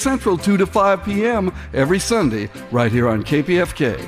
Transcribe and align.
Central 0.00 0.38
2 0.38 0.56
to 0.58 0.64
5 0.64 1.04
p.m. 1.04 1.52
every 1.74 1.98
Sunday, 1.98 2.48
right 2.70 2.92
here 2.92 3.08
on 3.08 3.24
KPFK. 3.24 3.98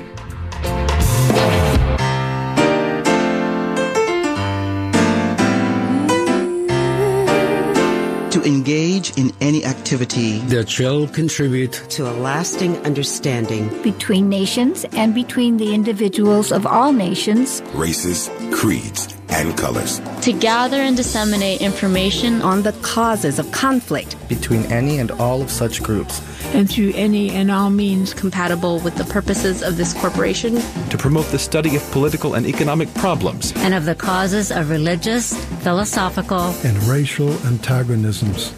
To 8.31 8.41
engage 8.43 9.17
in 9.17 9.33
any 9.41 9.65
activity 9.65 10.39
that 10.47 10.69
shall 10.69 11.09
contribute 11.09 11.73
to 11.89 12.09
a 12.09 12.13
lasting 12.13 12.77
understanding 12.85 13.67
between 13.83 14.29
nations 14.29 14.85
and 14.93 15.13
between 15.13 15.57
the 15.57 15.73
individuals 15.73 16.53
of 16.53 16.65
all 16.65 16.93
nations, 16.93 17.61
races, 17.73 18.29
creeds, 18.53 19.13
and 19.31 19.57
colors. 19.57 20.01
To 20.21 20.33
gather 20.33 20.77
and 20.77 20.95
disseminate 20.95 21.61
information 21.61 22.41
on 22.41 22.63
the 22.63 22.73
causes 22.81 23.39
of 23.39 23.51
conflict 23.51 24.15
between 24.27 24.65
any 24.71 24.99
and 24.99 25.11
all 25.11 25.41
of 25.41 25.49
such 25.49 25.81
groups 25.81 26.21
and 26.53 26.69
through 26.69 26.91
any 26.95 27.29
and 27.31 27.49
all 27.51 27.69
means 27.69 28.13
compatible 28.13 28.79
with 28.79 28.95
the 28.95 29.05
purposes 29.05 29.63
of 29.63 29.77
this 29.77 29.93
corporation. 29.93 30.55
To 30.89 30.97
promote 30.97 31.25
the 31.27 31.39
study 31.39 31.75
of 31.75 31.91
political 31.91 32.33
and 32.35 32.45
economic 32.45 32.93
problems. 32.95 33.53
And 33.57 33.73
of 33.73 33.85
the 33.85 33.95
causes 33.95 34.51
of 34.51 34.69
religious, 34.69 35.33
philosophical, 35.63 36.53
and 36.63 36.77
racial 36.83 37.31
antagonisms. 37.45 38.53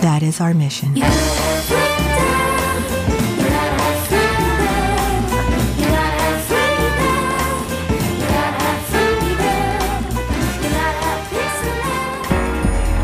That 0.00 0.22
is 0.22 0.40
our 0.40 0.54
mission. 0.54 0.94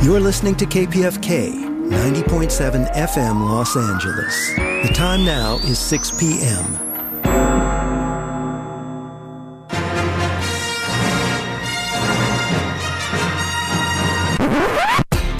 You're 0.04 0.20
listening 0.20 0.54
to 0.56 0.66
KPFK 0.66 1.54
90.7 1.88 2.92
FM 2.92 3.48
Los 3.48 3.74
Angeles. 3.74 4.54
The 4.54 4.92
time 4.92 5.24
now 5.24 5.56
is 5.64 5.78
6 5.78 6.10
p.m. 6.20 6.72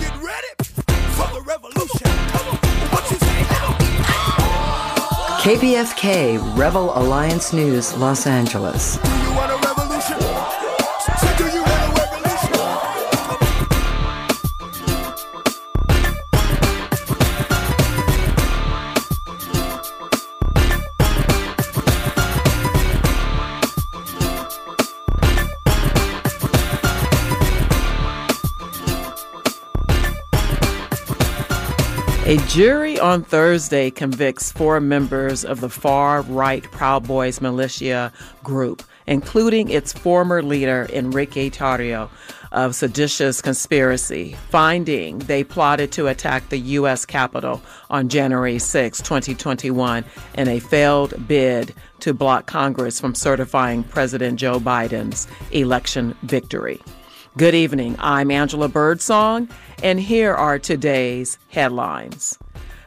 Get 0.01 0.17
ready 0.23 0.49
for 1.13 1.29
the 1.35 1.43
revolution. 1.47 2.09
KPFK 5.43 6.57
Rebel 6.57 6.99
Alliance 6.99 7.53
News, 7.53 7.95
Los 7.99 8.27
Angeles. 8.27 8.99
A 32.27 32.39
jury 32.47 32.99
on 32.99 33.23
Thursday 33.23 33.91
convicts 33.91 34.51
four 34.51 34.81
members 34.81 35.45
of 35.45 35.61
the 35.61 35.69
far 35.69 36.23
right 36.23 36.63
Proud 36.63 37.07
Boys 37.07 37.43
militia 37.43 38.11
group, 38.43 38.83
including 39.07 39.69
its 39.69 39.93
former 39.93 40.43
leader, 40.43 40.89
Enrique 40.91 41.51
Tarrio, 41.51 42.09
of 42.51 42.75
seditious 42.75 43.43
conspiracy, 43.43 44.39
finding 44.49 45.19
they 45.19 45.45
plotted 45.45 45.93
to 45.93 46.07
attack 46.07 46.49
the 46.49 46.57
U.S. 46.57 47.05
Capitol 47.05 47.61
on 47.91 48.09
January 48.09 48.59
6, 48.59 49.03
2021, 49.03 50.03
in 50.39 50.49
a 50.49 50.61
failed 50.61 51.29
bid 51.29 51.75
to 52.01 52.15
block 52.15 52.47
Congress 52.47 52.99
from 52.99 53.15
certifying 53.15 53.85
President 53.85 54.41
Joe 54.41 54.59
Biden's 54.59 55.29
election 55.51 56.17
victory. 56.23 56.81
Good 57.37 57.57
evening. 57.57 57.97
I'm 57.99 58.31
Angela 58.31 58.69
Birdsong, 58.69 59.49
and 59.83 59.99
here 59.99 60.33
are 60.33 60.57
today's 60.57 61.37
headlines. 61.49 62.39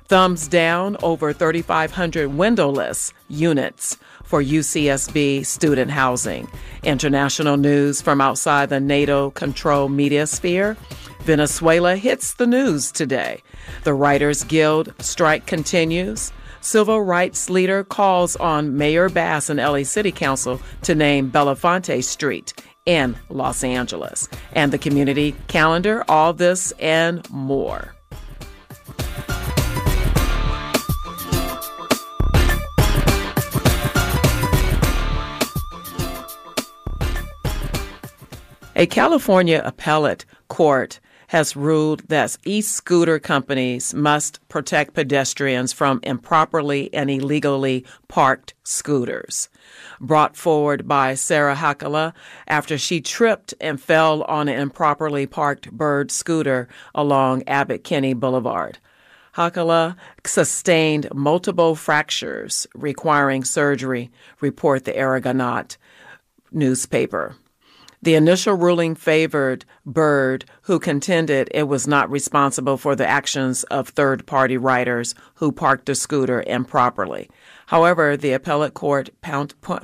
Thumbs 0.05 0.47
down 0.47 0.95
over 1.03 1.33
3,500 1.33 2.29
windowless 2.29 3.11
units 3.27 3.97
for 4.23 4.41
UCSB 4.41 5.45
student 5.45 5.91
housing. 5.91 6.47
International 6.83 7.57
news 7.57 8.01
from 8.01 8.21
outside 8.21 8.69
the 8.69 8.79
NATO 8.79 9.31
controlled 9.31 9.91
media 9.91 10.25
sphere. 10.25 10.77
Venezuela 11.23 11.97
hits 11.97 12.35
the 12.35 12.47
news 12.47 12.89
today. 12.93 13.43
The 13.83 13.93
Writers 13.93 14.45
Guild 14.45 14.93
strike 14.99 15.45
continues. 15.45 16.31
Civil 16.61 17.01
rights 17.01 17.49
leader 17.49 17.83
calls 17.83 18.37
on 18.37 18.77
Mayor 18.77 19.09
Bass 19.09 19.49
and 19.49 19.59
LA 19.59 19.83
City 19.83 20.13
Council 20.13 20.61
to 20.83 20.95
name 20.95 21.29
Belafonte 21.29 22.01
Street 22.01 22.53
in 22.87 23.15
Los 23.29 23.63
Angeles. 23.63 24.27
And 24.53 24.73
the 24.73 24.79
community 24.79 25.35
calendar, 25.47 26.03
all 26.07 26.33
this 26.33 26.71
and 26.79 27.29
more. 27.29 27.93
A 38.75 38.85
California 38.85 39.59
appellate 39.65 40.23
court 40.49 40.99
has 41.29 41.55
ruled 41.55 42.07
that 42.09 42.37
e 42.45 42.61
scooter 42.61 43.17
companies 43.17 43.91
must 43.93 44.39
protect 44.49 44.93
pedestrians 44.93 45.73
from 45.73 45.99
improperly 46.03 46.93
and 46.93 47.09
illegally 47.09 47.83
parked 48.07 48.53
scooters. 48.63 49.49
Brought 49.99 50.37
forward 50.37 50.87
by 50.87 51.15
Sarah 51.15 51.55
Hakala 51.55 52.13
after 52.47 52.77
she 52.77 53.01
tripped 53.01 53.53
and 53.59 53.81
fell 53.81 54.23
on 54.23 54.47
an 54.47 54.59
improperly 54.59 55.25
parked 55.25 55.71
bird 55.71 56.11
scooter 56.11 56.67
along 56.93 57.43
Abbot 57.47 57.83
Kinney 57.83 58.13
Boulevard. 58.13 58.77
Hakala 59.35 59.95
sustained 60.25 61.07
multiple 61.13 61.75
fractures 61.75 62.67
requiring 62.75 63.43
surgery, 63.43 64.11
report 64.39 64.85
the 64.85 64.99
Argonaut 64.99 65.77
newspaper. 66.51 67.35
The 68.01 68.15
initial 68.15 68.55
ruling 68.55 68.95
favored 68.95 69.65
Bird, 69.85 70.45
who 70.63 70.79
contended 70.79 71.49
it 71.51 71.63
was 71.63 71.87
not 71.87 72.11
responsible 72.11 72.77
for 72.77 72.95
the 72.95 73.07
actions 73.07 73.63
of 73.65 73.89
third 73.89 74.25
party 74.27 74.57
riders 74.57 75.15
who 75.35 75.51
parked 75.51 75.87
the 75.87 75.95
scooter 75.95 76.43
improperly. 76.45 77.29
However, 77.67 78.15
the 78.15 78.31
appellate 78.31 78.73
court 78.73 79.09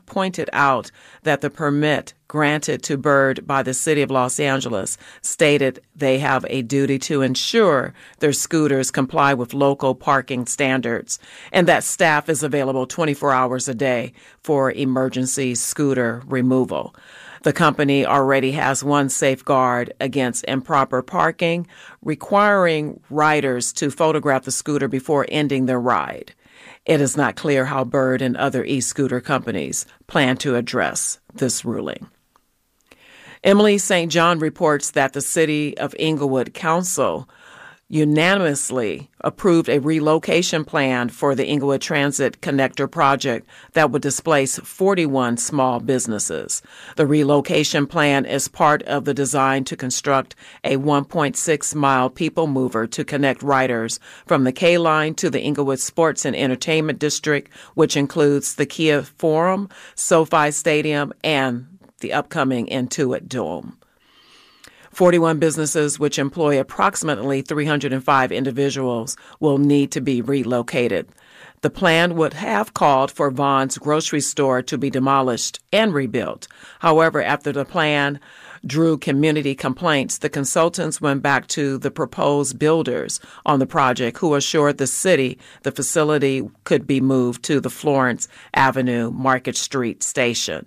pointed 0.06 0.50
out 0.54 0.90
that 1.24 1.42
the 1.42 1.50
permit 1.50 2.14
granted 2.30 2.82
to 2.84 2.98
Bird 2.98 3.46
by 3.46 3.62
the 3.62 3.74
City 3.74 4.02
of 4.02 4.10
Los 4.10 4.40
Angeles 4.40 4.98
stated 5.22 5.82
they 5.94 6.20
have 6.20 6.46
a 6.50 6.62
duty 6.62 6.98
to 7.00 7.22
ensure 7.22 7.94
their 8.20 8.32
scooters 8.32 8.90
comply 8.90 9.34
with 9.34 9.54
local 9.54 9.96
parking 9.96 10.46
standards 10.46 11.20
and 11.52 11.68
that 11.68 11.84
staff 11.84 12.30
is 12.30 12.42
available 12.42 12.88
24 12.88 13.34
hours 13.34 13.68
a 13.68 13.76
day 13.76 14.14
for 14.42 14.72
emergency 14.72 15.54
scooter 15.54 16.24
removal. 16.26 16.96
The 17.42 17.52
company 17.52 18.06
already 18.06 18.54
has 18.54 18.82
one 18.82 19.10
safeguard 19.10 19.94
against 20.00 20.46
improper 20.48 21.02
parking, 21.02 21.68
requiring 22.02 23.02
riders 23.10 23.74
to 23.74 23.92
photograph 23.92 24.46
the 24.46 24.52
scooter 24.52 24.88
before 24.88 25.26
ending 25.28 25.66
their 25.66 25.82
ride. 25.82 26.34
It 26.86 27.00
is 27.00 27.16
not 27.16 27.36
clear 27.36 27.66
how 27.66 27.86
Bird 27.86 28.22
and 28.22 28.36
other 28.36 28.64
e 28.66 28.82
scooter 28.82 29.22
companies 29.22 29.86
plan 30.08 30.36
to 30.38 30.56
address 30.56 31.20
this 31.34 31.64
ruling. 31.64 32.08
Emily 33.44 33.78
St. 33.78 34.12
John 34.12 34.40
reports 34.40 34.92
that 34.92 35.14
the 35.14 35.22
City 35.22 35.78
of 35.78 35.96
Inglewood 36.00 36.54
Council 36.54 37.30
unanimously 37.94 39.08
approved 39.22 39.70
a 39.70 39.78
relocation 39.78 40.66
plan 40.66 41.08
for 41.10 41.36
the 41.36 41.46
Inglewood 41.46 41.80
Transit 41.80 42.42
Connector 42.42 42.90
project 42.90 43.48
that 43.74 43.92
would 43.92 44.02
displace 44.02 44.58
41 44.58 45.38
small 45.38 45.80
businesses. 45.80 46.64
The 46.96 47.06
relocation 47.06 47.86
plan 47.86 48.26
is 48.26 48.48
part 48.48 48.82
of 48.84 49.06
the 49.06 49.14
design 49.14 49.64
to 49.66 49.78
construct 49.78 50.36
a 50.64 50.78
1.6 50.78 51.76
mile 51.76 52.10
people 52.10 52.48
mover 52.48 52.88
to 52.88 53.06
connect 53.06 53.44
riders 53.44 54.00
from 54.26 54.44
the 54.44 54.52
K 54.52 54.80
line 54.80 55.14
to 55.16 55.30
the 55.30 55.42
Inglewood 55.42 55.80
Sports 55.80 56.26
and 56.26 56.36
Entertainment 56.36 56.98
District, 56.98 57.48
which 57.76 57.96
includes 57.96 58.56
the 58.56 58.66
Kia 58.66 59.04
Forum, 59.04 59.70
SoFi 59.94 60.50
Stadium, 60.50 61.14
and 61.24 61.68
the 62.00 62.12
upcoming 62.12 62.66
Intuit 62.66 63.28
Dome. 63.28 63.78
41 64.94 65.40
businesses, 65.40 66.00
which 66.00 66.20
employ 66.20 66.60
approximately 66.60 67.42
305 67.42 68.32
individuals, 68.32 69.18
will 69.40 69.58
need 69.58 69.92
to 69.92 70.02
be 70.02 70.22
relocated. 70.22 71.08
The 71.62 71.70
plan 71.70 72.16
would 72.16 72.34
have 72.34 72.74
called 72.74 73.10
for 73.10 73.32
Vons 73.32 73.78
grocery 73.78 74.20
store 74.20 74.62
to 74.64 74.78
be 74.78 74.90
demolished 74.90 75.60
and 75.72 75.94
rebuilt. 75.94 76.48
However, 76.80 77.24
after 77.24 77.52
the 77.54 77.64
plan 77.64 78.20
drew 78.66 78.98
community 78.98 79.56
complaints, 79.56 80.18
the 80.18 80.30
consultants 80.30 81.02
went 81.02 81.22
back 81.22 81.48
to 81.48 81.78
the 81.78 81.90
proposed 81.90 82.60
builders 82.60 83.20
on 83.46 83.60
the 83.60 83.66
project 83.66 84.18
who 84.18 84.36
assured 84.36 84.78
the 84.78 84.88
city 84.88 85.40
the 85.64 85.72
facility 85.72 86.48
could 86.66 86.86
be 86.86 87.02
moved 87.02 87.44
to 87.44 87.60
the 87.60 87.70
Florence 87.70 88.28
Avenue 88.54 89.10
Market 89.10 89.56
Street 89.56 90.04
station. 90.04 90.66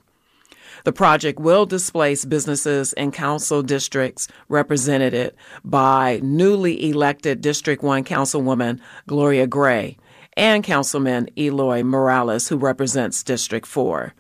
The 0.86 0.92
project 0.92 1.40
will 1.40 1.66
displace 1.66 2.24
businesses 2.24 2.92
in 2.92 3.10
council 3.10 3.60
districts 3.60 4.28
represented 4.48 5.34
by 5.64 6.20
newly 6.22 6.88
elected 6.88 7.40
District 7.40 7.82
1 7.82 8.04
Councilwoman 8.04 8.78
Gloria 9.08 9.48
Gray 9.48 9.98
and 10.36 10.62
Councilman 10.62 11.28
Eloy 11.36 11.82
Morales, 11.82 12.46
who 12.46 12.56
represents 12.56 13.24
District 13.24 13.66
4. 13.66 14.14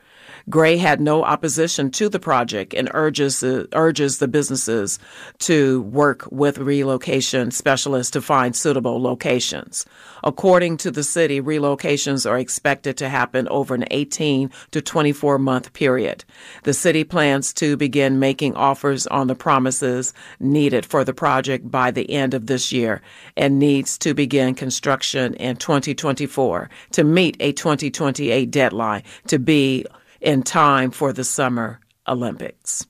Gray 0.48 0.76
had 0.76 1.00
no 1.00 1.24
opposition 1.24 1.90
to 1.90 2.08
the 2.08 2.20
project 2.20 2.72
and 2.72 2.88
urges 2.94 3.40
the, 3.40 3.68
urges 3.72 4.18
the 4.18 4.28
businesses 4.28 5.00
to 5.40 5.82
work 5.82 6.28
with 6.30 6.58
relocation 6.58 7.50
specialists 7.50 8.12
to 8.12 8.22
find 8.22 8.54
suitable 8.54 9.02
locations. 9.02 9.84
According 10.22 10.76
to 10.78 10.92
the 10.92 11.02
city, 11.02 11.40
relocations 11.40 12.30
are 12.30 12.38
expected 12.38 12.96
to 12.98 13.08
happen 13.08 13.48
over 13.48 13.74
an 13.74 13.86
18 13.90 14.50
to 14.70 14.80
24 14.80 15.38
month 15.38 15.72
period. 15.72 16.24
The 16.62 16.74
city 16.74 17.02
plans 17.02 17.52
to 17.54 17.76
begin 17.76 18.20
making 18.20 18.54
offers 18.54 19.08
on 19.08 19.26
the 19.26 19.34
promises 19.34 20.14
needed 20.38 20.86
for 20.86 21.02
the 21.02 21.14
project 21.14 21.72
by 21.72 21.90
the 21.90 22.08
end 22.08 22.34
of 22.34 22.46
this 22.46 22.70
year 22.70 23.02
and 23.36 23.58
needs 23.58 23.98
to 23.98 24.14
begin 24.14 24.54
construction 24.54 25.34
in 25.34 25.56
2024 25.56 26.70
to 26.92 27.02
meet 27.04 27.36
a 27.40 27.52
2028 27.52 28.48
deadline 28.48 29.02
to 29.26 29.40
be 29.40 29.84
in 30.20 30.42
time 30.42 30.90
for 30.90 31.12
the 31.12 31.24
Summer 31.24 31.80
Olympics. 32.08 32.86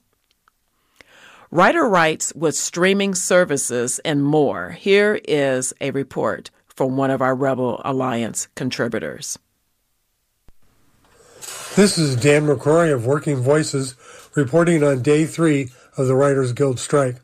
Writer 1.49 1.87
writes 1.87 2.33
with 2.35 2.55
streaming 2.55 3.15
services 3.15 3.99
and 3.99 4.23
more. 4.23 4.71
Here 4.71 5.19
is 5.27 5.73
a 5.79 5.91
report 5.91 6.51
from 6.67 6.97
one 6.97 7.09
of 7.09 7.21
our 7.21 7.35
Rebel 7.35 7.81
Alliance 7.85 8.47
contributors. 8.55 9.39
This 11.75 11.97
is 11.97 12.15
Dan 12.15 12.47
McCrory 12.47 12.93
of 12.93 13.05
Working 13.05 13.37
Voices 13.37 13.95
reporting 14.35 14.83
on 14.83 15.01
day 15.01 15.25
three 15.25 15.69
of 15.95 16.07
the 16.07 16.15
Writers 16.15 16.51
Guild 16.51 16.79
strike. 16.79 17.17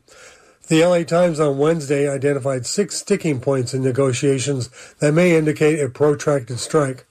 The 0.68 0.84
LA 0.84 1.02
Times 1.02 1.38
on 1.40 1.58
Wednesday 1.58 2.08
identified 2.08 2.64
six 2.64 2.96
sticking 2.96 3.40
points 3.40 3.74
in 3.74 3.82
negotiations 3.82 4.70
that 5.00 5.12
may 5.12 5.36
indicate 5.36 5.80
a 5.80 5.90
protracted 5.90 6.58
strike. 6.58 7.04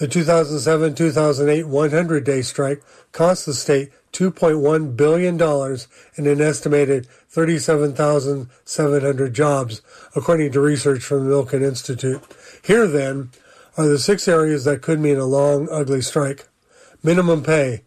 The 0.00 0.08
2007 0.08 0.94
2008 0.94 1.68
100 1.68 2.24
day 2.24 2.40
strike 2.40 2.82
cost 3.12 3.44
the 3.44 3.52
state 3.52 3.90
$2.1 4.14 4.96
billion 4.96 5.38
and 5.42 6.26
an 6.26 6.40
estimated 6.40 7.06
37,700 7.28 9.34
jobs, 9.34 9.82
according 10.16 10.52
to 10.52 10.60
research 10.62 11.02
from 11.02 11.28
the 11.28 11.34
Milken 11.34 11.60
Institute. 11.60 12.22
Here, 12.64 12.86
then, 12.86 13.28
are 13.76 13.86
the 13.86 13.98
six 13.98 14.26
areas 14.26 14.64
that 14.64 14.80
could 14.80 15.00
mean 15.00 15.18
a 15.18 15.26
long, 15.26 15.68
ugly 15.70 16.00
strike. 16.00 16.48
Minimum 17.02 17.42
pay. 17.42 17.82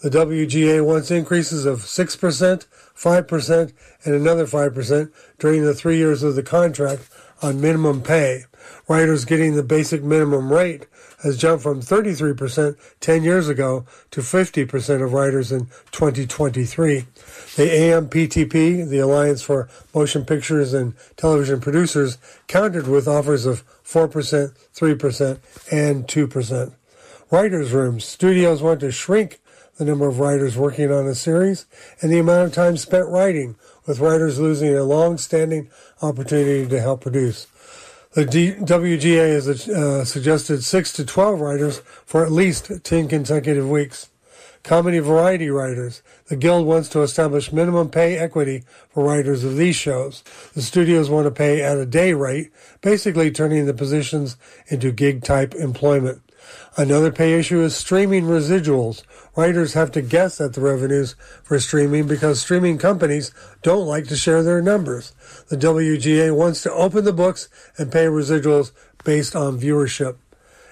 The 0.00 0.10
WGA 0.10 0.86
wants 0.86 1.10
increases 1.10 1.66
of 1.66 1.80
6%, 1.80 2.66
5%, 2.96 3.72
and 4.04 4.14
another 4.14 4.46
5% 4.46 5.10
during 5.40 5.64
the 5.64 5.74
three 5.74 5.96
years 5.96 6.22
of 6.22 6.36
the 6.36 6.44
contract 6.44 7.08
on 7.42 7.60
minimum 7.60 8.02
pay. 8.02 8.44
Writers 8.86 9.24
getting 9.24 9.56
the 9.56 9.64
basic 9.64 10.04
minimum 10.04 10.52
rate 10.52 10.86
has 11.22 11.36
jumped 11.36 11.62
from 11.62 11.80
33% 11.80 12.76
10 13.00 13.22
years 13.22 13.48
ago 13.48 13.84
to 14.10 14.20
50% 14.20 15.02
of 15.02 15.12
writers 15.12 15.50
in 15.50 15.66
2023. 15.90 17.00
The 17.56 17.62
AMPTP, 17.62 18.88
the 18.88 18.98
Alliance 18.98 19.42
for 19.42 19.68
Motion 19.94 20.24
Pictures 20.24 20.72
and 20.72 20.94
Television 21.16 21.60
Producers, 21.60 22.18
countered 22.46 22.86
with 22.86 23.08
offers 23.08 23.46
of 23.46 23.64
4%, 23.84 24.54
3%, 24.74 25.38
and 25.72 26.06
2%. 26.06 26.72
Writers' 27.30 27.72
rooms. 27.72 28.04
Studios 28.04 28.62
want 28.62 28.80
to 28.80 28.90
shrink 28.90 29.40
the 29.76 29.84
number 29.84 30.08
of 30.08 30.18
writers 30.18 30.56
working 30.56 30.90
on 30.90 31.06
a 31.06 31.14
series 31.14 31.66
and 32.00 32.10
the 32.12 32.18
amount 32.18 32.48
of 32.48 32.52
time 32.54 32.76
spent 32.76 33.08
writing, 33.08 33.56
with 33.86 34.00
writers 34.00 34.38
losing 34.38 34.74
a 34.76 34.82
long-standing 34.82 35.70
opportunity 36.02 36.68
to 36.68 36.80
help 36.80 37.00
produce. 37.00 37.46
The 38.14 38.24
WGA 38.24 39.34
has 39.34 39.68
uh, 39.68 40.04
suggested 40.04 40.64
6 40.64 40.92
to 40.94 41.04
12 41.04 41.40
writers 41.40 41.78
for 42.06 42.24
at 42.24 42.32
least 42.32 42.82
10 42.82 43.06
consecutive 43.06 43.68
weeks. 43.68 44.08
Comedy 44.62 44.98
variety 44.98 45.50
writers. 45.50 46.02
The 46.26 46.36
Guild 46.36 46.66
wants 46.66 46.88
to 46.90 47.02
establish 47.02 47.52
minimum 47.52 47.90
pay 47.90 48.16
equity 48.16 48.64
for 48.88 49.04
writers 49.04 49.44
of 49.44 49.56
these 49.56 49.76
shows. 49.76 50.24
The 50.54 50.62
studios 50.62 51.10
want 51.10 51.26
to 51.26 51.30
pay 51.30 51.62
at 51.62 51.76
a 51.76 51.86
day 51.86 52.14
rate, 52.14 52.50
basically 52.80 53.30
turning 53.30 53.66
the 53.66 53.74
positions 53.74 54.36
into 54.68 54.90
gig 54.90 55.22
type 55.22 55.54
employment. 55.54 56.22
Another 56.76 57.10
pay 57.10 57.38
issue 57.38 57.60
is 57.60 57.76
streaming 57.76 58.24
residuals. 58.24 59.02
Writers 59.36 59.72
have 59.74 59.90
to 59.92 60.02
guess 60.02 60.40
at 60.40 60.52
the 60.52 60.60
revenues 60.60 61.16
for 61.42 61.58
streaming 61.58 62.06
because 62.06 62.40
streaming 62.40 62.78
companies 62.78 63.32
don't 63.62 63.86
like 63.86 64.06
to 64.08 64.16
share 64.16 64.42
their 64.42 64.62
numbers. 64.62 65.12
The 65.48 65.56
WGA 65.56 66.36
wants 66.36 66.62
to 66.62 66.72
open 66.72 67.04
the 67.04 67.12
books 67.12 67.48
and 67.76 67.90
pay 67.90 68.06
residuals 68.06 68.72
based 69.04 69.34
on 69.34 69.60
viewership. 69.60 70.16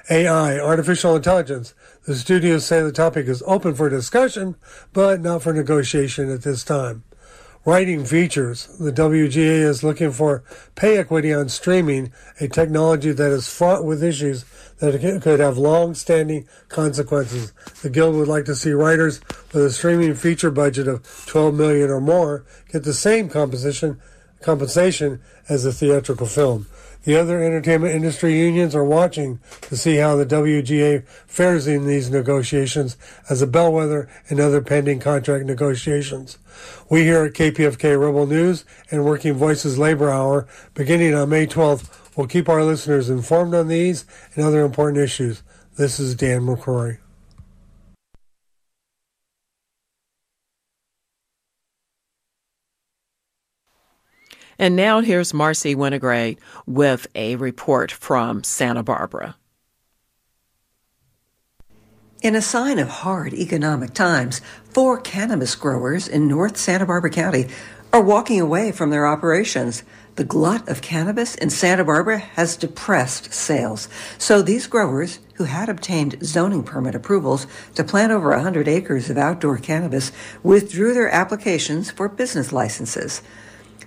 AI, 0.09 0.61
artificial 0.61 1.17
intelligence. 1.17 1.75
The 2.05 2.15
studios 2.15 2.65
say 2.65 2.81
the 2.83 2.93
topic 2.93 3.27
is 3.27 3.43
open 3.47 3.75
for 3.75 3.89
discussion, 3.89 4.55
but 4.93 5.21
not 5.21 5.43
for 5.43 5.53
negotiation 5.53 6.31
at 6.31 6.43
this 6.43 6.63
time. 6.63 7.03
Writing 7.67 8.05
features. 8.05 8.69
The 8.79 8.93
WGA 8.93 9.65
is 9.65 9.83
looking 9.83 10.13
for 10.13 10.45
pay 10.77 10.99
equity 10.99 11.35
on 11.35 11.49
streaming, 11.49 12.13
a 12.41 12.47
technology 12.47 13.11
that 13.11 13.33
is 13.33 13.49
fraught 13.49 13.85
with 13.85 14.05
issues 14.05 14.45
that 14.79 15.21
could 15.21 15.41
have 15.41 15.59
long-standing 15.59 16.47
consequences. 16.69 17.53
The 17.83 17.91
Guild 17.91 18.15
would 18.15 18.29
like 18.29 18.45
to 18.45 18.55
see 18.55 18.71
writers 18.71 19.21
with 19.53 19.65
a 19.65 19.73
streaming 19.73 20.15
feature 20.15 20.53
budget 20.53 20.87
of 20.87 21.03
12 21.27 21.57
million 21.57 21.91
or 21.91 22.01
more 22.01 22.45
get 22.71 22.85
the 22.85 22.95
same 22.95 23.29
compensation 23.29 24.01
compensation 24.41 25.21
as 25.49 25.65
a 25.65 25.73
theatrical 25.73 26.29
film. 26.29 26.67
The 27.07 27.17
other 27.17 27.41
entertainment 27.41 27.95
industry 27.95 28.37
unions 28.37 28.75
are 28.75 28.83
watching 28.83 29.39
to 29.63 29.77
see 29.77 29.95
how 29.95 30.17
the 30.17 30.27
WGA 30.27 31.07
fares 31.29 31.69
in 31.69 31.87
these 31.87 32.11
negotiations 32.11 32.97
as 33.31 33.41
a 33.41 33.47
bellwether 33.47 34.09
in 34.27 34.41
other 34.41 34.61
pending 34.61 34.99
contract 34.99 35.45
negotiations. 35.45 36.37
We 36.91 37.05
here 37.05 37.23
at 37.23 37.35
KPFK 37.35 37.97
Rebel 37.97 38.27
News 38.27 38.65
and 38.91 39.05
Working 39.05 39.35
Voices 39.35 39.79
Labor 39.79 40.11
Hour, 40.11 40.49
beginning 40.75 41.15
on 41.15 41.29
May 41.29 41.47
12th, 41.47 42.17
will 42.17 42.27
keep 42.27 42.49
our 42.49 42.65
listeners 42.65 43.09
informed 43.09 43.55
on 43.55 43.69
these 43.69 44.05
and 44.35 44.45
other 44.45 44.65
important 44.65 44.99
issues. 44.99 45.45
This 45.77 46.01
is 46.01 46.17
Dan 46.17 46.41
McCrory. 46.41 46.99
And 54.59 54.75
now 54.75 55.01
here's 55.01 55.35
Marcy 55.35 55.75
Winograd 55.75 56.39
with 56.67 57.07
a 57.15 57.37
report 57.37 57.93
from 57.93 58.43
Santa 58.43 58.83
Barbara. 58.83 59.37
In 62.23 62.35
a 62.35 62.41
sign 62.41 62.79
of 62.79 62.89
hard 62.89 63.35
economic 63.35 63.93
times, 63.93 64.41
four 64.65 64.99
cannabis 64.99 65.55
growers 65.55 66.09
in 66.09 66.27
North 66.27 66.57
Santa 66.57 66.87
Barbara 66.87 67.11
County 67.11 67.49
are 67.93 68.03
walking 68.03 68.41
away 68.41 68.73
from 68.73 68.89
their 68.91 69.07
operations. 69.07 69.83
The 70.17 70.25
glut 70.25 70.67
of 70.67 70.81
cannabis 70.81 71.35
in 71.35 71.51
Santa 71.51 71.85
Barbara 71.85 72.19
has 72.19 72.57
depressed 72.57 73.35
sales. 73.35 73.89
So 74.17 74.41
these 74.41 74.67
growers, 74.67 75.19
who 75.35 75.45
had 75.45 75.69
obtained 75.69 76.25
zoning 76.25 76.63
permit 76.63 76.95
approvals 76.95 77.47
to 77.75 77.85
plant 77.85 78.13
over 78.13 78.31
100 78.31 78.67
acres 78.67 79.11
of 79.11 79.19
outdoor 79.19 79.59
cannabis, 79.59 80.11
withdrew 80.43 80.95
their 80.95 81.11
applications 81.11 81.91
for 81.91 82.09
business 82.09 82.51
licenses. 82.51 83.21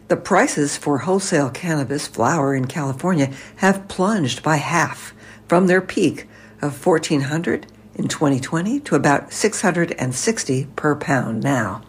The 0.09 0.17
prices 0.17 0.75
for 0.75 0.97
wholesale 0.97 1.51
cannabis 1.51 2.07
flower 2.07 2.55
in 2.55 2.65
California 2.65 3.31
have 3.57 3.87
plunged 3.87 4.41
by 4.41 4.55
half 4.55 5.13
from 5.47 5.67
their 5.67 5.81
peak 5.81 6.27
of 6.63 6.83
1400 6.83 7.67
in 7.93 8.07
2020 8.07 8.79
to 8.79 8.95
about 8.95 9.31
660 9.31 10.67
per 10.75 10.95
pound 10.95 11.43
now. 11.43 11.83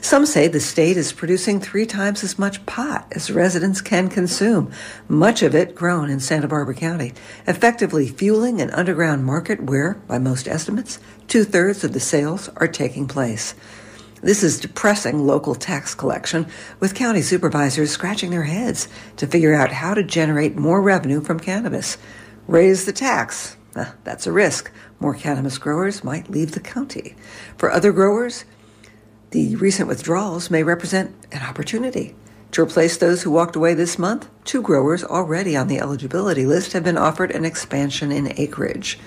Some 0.00 0.24
say 0.24 0.46
the 0.46 0.60
state 0.60 0.96
is 0.96 1.12
producing 1.12 1.58
three 1.58 1.84
times 1.84 2.22
as 2.22 2.38
much 2.38 2.64
pot 2.64 3.08
as 3.10 3.32
residents 3.32 3.80
can 3.80 4.08
consume, 4.08 4.70
much 5.08 5.42
of 5.42 5.52
it 5.52 5.74
grown 5.74 6.10
in 6.10 6.20
Santa 6.20 6.46
Barbara 6.46 6.76
County, 6.76 7.12
effectively 7.44 8.06
fueling 8.06 8.60
an 8.60 8.70
underground 8.70 9.24
market 9.24 9.64
where, 9.64 9.94
by 10.06 10.18
most 10.18 10.46
estimates, 10.46 11.00
two 11.26 11.42
thirds 11.42 11.82
of 11.82 11.92
the 11.92 11.98
sales 11.98 12.48
are 12.54 12.68
taking 12.68 13.08
place. 13.08 13.56
This 14.24 14.42
is 14.42 14.58
depressing 14.58 15.26
local 15.26 15.54
tax 15.54 15.94
collection, 15.94 16.46
with 16.80 16.94
county 16.94 17.20
supervisors 17.20 17.90
scratching 17.90 18.30
their 18.30 18.44
heads 18.44 18.88
to 19.18 19.26
figure 19.26 19.54
out 19.54 19.70
how 19.70 19.92
to 19.92 20.02
generate 20.02 20.56
more 20.56 20.80
revenue 20.80 21.20
from 21.20 21.38
cannabis. 21.38 21.98
Raise 22.48 22.86
the 22.86 22.92
tax. 22.92 23.58
that's 24.02 24.26
a 24.26 24.32
risk. 24.32 24.70
More 24.98 25.12
cannabis 25.12 25.58
growers 25.58 26.02
might 26.02 26.30
leave 26.30 26.52
the 26.52 26.60
county. 26.60 27.16
For 27.58 27.70
other 27.70 27.92
growers, 27.92 28.46
The 29.30 29.56
recent 29.56 29.88
withdrawals 29.88 30.50
may 30.50 30.62
represent 30.62 31.14
an 31.30 31.42
opportunity. 31.42 32.14
To 32.52 32.62
replace 32.62 32.96
those 32.96 33.24
who 33.24 33.30
walked 33.30 33.56
away 33.56 33.74
this 33.74 33.98
month, 33.98 34.30
two 34.44 34.62
growers 34.62 35.04
already 35.04 35.54
on 35.54 35.68
the 35.68 35.80
eligibility 35.80 36.46
list 36.46 36.72
have 36.72 36.84
been 36.84 36.96
offered 36.96 37.30
an 37.32 37.44
expansion 37.44 38.10
in 38.10 38.32
acreage. 38.40 38.98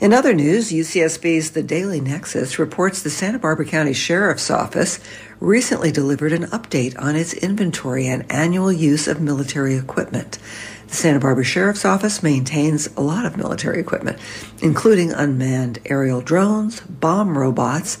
In 0.00 0.12
other 0.12 0.34
news, 0.34 0.72
UCSB's 0.72 1.52
The 1.52 1.62
Daily 1.62 2.00
Nexus 2.00 2.58
reports 2.58 3.00
the 3.00 3.10
Santa 3.10 3.38
Barbara 3.38 3.64
County 3.64 3.92
Sheriff's 3.92 4.50
Office 4.50 4.98
recently 5.38 5.92
delivered 5.92 6.32
an 6.32 6.46
update 6.46 7.00
on 7.00 7.14
its 7.14 7.32
inventory 7.32 8.08
and 8.08 8.30
annual 8.30 8.72
use 8.72 9.06
of 9.06 9.20
military 9.20 9.76
equipment. 9.76 10.40
The 10.88 10.96
Santa 10.96 11.20
Barbara 11.20 11.44
Sheriff's 11.44 11.84
Office 11.84 12.24
maintains 12.24 12.88
a 12.96 13.02
lot 13.02 13.24
of 13.24 13.36
military 13.36 13.78
equipment, 13.78 14.18
including 14.60 15.12
unmanned 15.12 15.78
aerial 15.86 16.20
drones, 16.20 16.80
bomb 16.80 17.38
robots, 17.38 17.96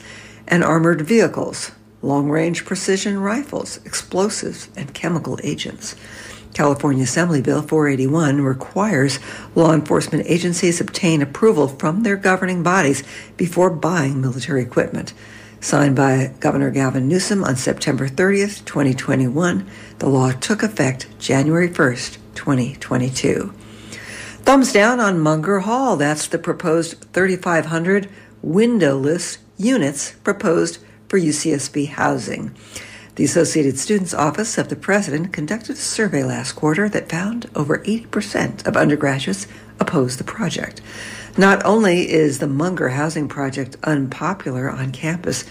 and 0.48 0.64
armored 0.64 1.02
vehicles, 1.02 1.70
long 2.02 2.28
range 2.28 2.64
precision 2.64 3.20
rifles, 3.20 3.78
explosives, 3.86 4.68
and 4.76 4.94
chemical 4.94 5.38
agents. 5.44 5.94
California 6.54 7.02
Assembly 7.02 7.42
Bill 7.42 7.60
481 7.60 8.40
requires 8.40 9.18
law 9.54 9.74
enforcement 9.74 10.24
agencies 10.26 10.80
obtain 10.80 11.20
approval 11.20 11.68
from 11.68 12.02
their 12.02 12.16
governing 12.16 12.62
bodies 12.62 13.02
before 13.36 13.68
buying 13.68 14.20
military 14.20 14.62
equipment. 14.62 15.12
Signed 15.60 15.96
by 15.96 16.32
Governor 16.40 16.70
Gavin 16.70 17.08
Newsom 17.08 17.42
on 17.42 17.56
September 17.56 18.06
30th, 18.06 18.64
2021, 18.64 19.66
the 19.98 20.08
law 20.08 20.30
took 20.30 20.62
effect 20.62 21.08
January 21.18 21.68
1st, 21.68 22.18
2022. 22.34 23.52
Thumbs 24.42 24.72
down 24.72 25.00
on 25.00 25.18
Munger 25.18 25.60
Hall. 25.60 25.96
That's 25.96 26.26
the 26.26 26.38
proposed 26.38 27.00
3,500 27.14 28.10
windowless 28.42 29.38
units 29.56 30.12
proposed 30.22 30.78
for 31.08 31.18
UCSB 31.18 31.88
housing. 31.88 32.54
The 33.16 33.24
Associated 33.24 33.78
Students 33.78 34.12
Office 34.12 34.58
of 34.58 34.68
the 34.68 34.74
President 34.74 35.32
conducted 35.32 35.76
a 35.76 35.78
survey 35.78 36.24
last 36.24 36.54
quarter 36.54 36.88
that 36.88 37.08
found 37.08 37.48
over 37.54 37.78
80% 37.78 38.66
of 38.66 38.76
undergraduates 38.76 39.46
oppose 39.78 40.16
the 40.16 40.24
project. 40.24 40.80
Not 41.38 41.64
only 41.64 42.10
is 42.10 42.40
the 42.40 42.48
Munger 42.48 42.88
Housing 42.88 43.28
Project 43.28 43.76
unpopular 43.84 44.68
on 44.68 44.90
campus, 44.90 45.44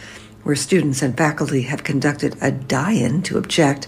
where 0.44 0.58
students 0.58 1.02
and 1.02 1.18
faculty 1.18 1.62
have 1.62 1.86
conducted 1.86 2.36
a 2.42 2.52
die 2.52 2.92
in 2.92 3.22
to 3.24 3.38
object, 3.38 3.88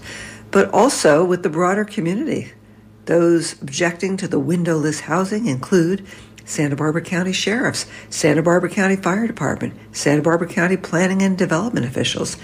but 0.50 0.70
also 0.70 1.22
with 1.22 1.42
the 1.42 1.50
broader 1.50 1.84
community. 1.84 2.52
Those 3.04 3.60
objecting 3.60 4.16
to 4.16 4.26
the 4.26 4.40
windowless 4.40 5.00
housing 5.00 5.48
include 5.48 6.06
Santa 6.46 6.76
Barbara 6.76 7.02
County 7.02 7.32
Sheriffs, 7.32 7.84
Santa 8.08 8.42
Barbara 8.42 8.70
County 8.70 8.96
Fire 8.96 9.26
Department, 9.26 9.74
Santa 9.92 10.22
Barbara 10.22 10.48
County 10.48 10.78
Planning 10.78 11.20
and 11.20 11.36
Development 11.36 11.84
officials, 11.84 12.38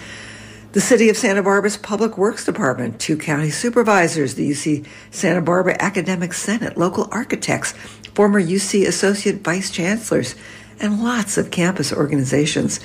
the 0.72 0.80
City 0.80 1.10
of 1.10 1.18
Santa 1.18 1.42
Barbara's 1.42 1.76
Public 1.76 2.16
Works 2.16 2.46
Department, 2.46 2.98
two 2.98 3.18
county 3.18 3.50
supervisors, 3.50 4.34
the 4.34 4.50
UC 4.50 4.86
Santa 5.10 5.42
Barbara 5.42 5.76
Academic 5.78 6.32
Senate, 6.32 6.78
local 6.78 7.08
architects, 7.10 7.72
former 8.14 8.40
UC 8.40 8.86
Associate 8.86 9.36
Vice 9.36 9.70
Chancellors, 9.70 10.34
and 10.80 11.04
lots 11.04 11.36
of 11.36 11.50
campus 11.50 11.92
organizations. 11.92 12.80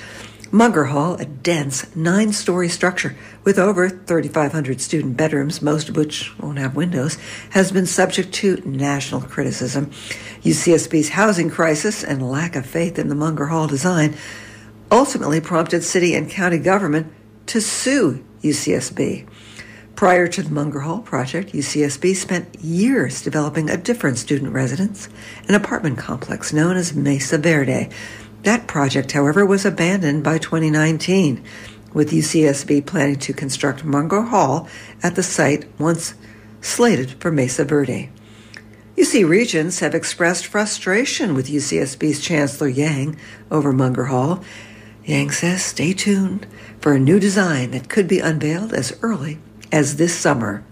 Munger 0.52 0.86
Hall, 0.86 1.16
a 1.16 1.26
dense 1.26 1.94
nine 1.96 2.34
story 2.34 2.68
structure 2.68 3.16
with 3.46 3.58
over 3.58 3.90
3,500 3.90 4.82
student 4.82 5.16
bedrooms, 5.16 5.62
most 5.62 5.88
of 5.88 5.96
which 5.96 6.38
won't 6.40 6.60
have 6.60 6.76
windows, 6.76 7.18
has 7.52 7.72
been 7.72 7.86
subject 7.86 8.34
to 8.34 8.62
national 8.66 9.22
criticism. 9.22 9.92
UCSB's 10.44 11.10
housing 11.10 11.50
crisis 11.50 12.04
and 12.04 12.30
lack 12.30 12.58
of 12.58 12.66
faith 12.66 13.00
in 13.00 13.08
the 13.08 13.16
Munger 13.16 13.46
Hall 13.46 13.68
design 13.68 14.16
ultimately 14.92 15.42
prompted 15.42 15.84
city 15.84 16.16
and 16.16 16.30
county 16.30 16.58
government 16.58 17.14
to 17.48 17.62
sue 17.62 18.24
UCSB. 18.44 19.28
Prior 19.96 20.28
to 20.28 20.44
the 20.44 20.52
Munger 20.52 20.82
Hall 20.82 21.00
project, 21.00 21.54
UCSB 21.54 22.16
spent 22.16 22.56
years 22.62 23.24
developing 23.24 23.70
a 23.70 23.78
different 23.78 24.20
student 24.20 24.54
residence, 24.54 25.10
an 25.48 25.56
apartment 25.56 25.98
complex 25.98 26.54
known 26.54 26.78
as 26.78 26.94
Mesa 26.94 27.40
Verde. 27.40 27.90
That 28.44 28.68
project, 28.68 29.14
however, 29.14 29.44
was 29.44 29.66
abandoned 29.66 30.24
by 30.24 30.38
2019, 30.38 31.44
with 31.94 32.12
UCSB 32.12 32.86
planning 32.86 33.18
to 33.18 33.34
construct 33.34 33.84
Munger 33.84 34.22
Hall 34.22 34.68
at 35.02 35.16
the 35.16 35.24
site 35.24 35.66
once 35.80 36.14
slated 36.62 37.12
for 37.20 37.32
Mesa 37.32 37.66
Verde. 37.66 38.12
UC 38.98 39.28
Regents 39.28 39.80
have 39.80 39.96
expressed 39.96 40.46
frustration 40.46 41.34
with 41.34 41.48
UCSB's 41.48 42.20
Chancellor 42.20 42.68
Yang 42.68 43.18
over 43.50 43.72
Munger 43.72 44.06
Hall. 44.06 44.44
Yang 45.08 45.32
says, 45.32 45.64
stay 45.64 45.94
tuned 45.94 46.46
for 46.82 46.92
a 46.92 47.00
new 47.00 47.18
design 47.18 47.72
that 47.72 47.88
could 47.88 48.10
be 48.10 48.20
unveiled 48.20 48.74
as 48.74 48.98
early 49.02 49.40
as 49.72 49.96
this 49.96 50.14
summer. 50.14 50.66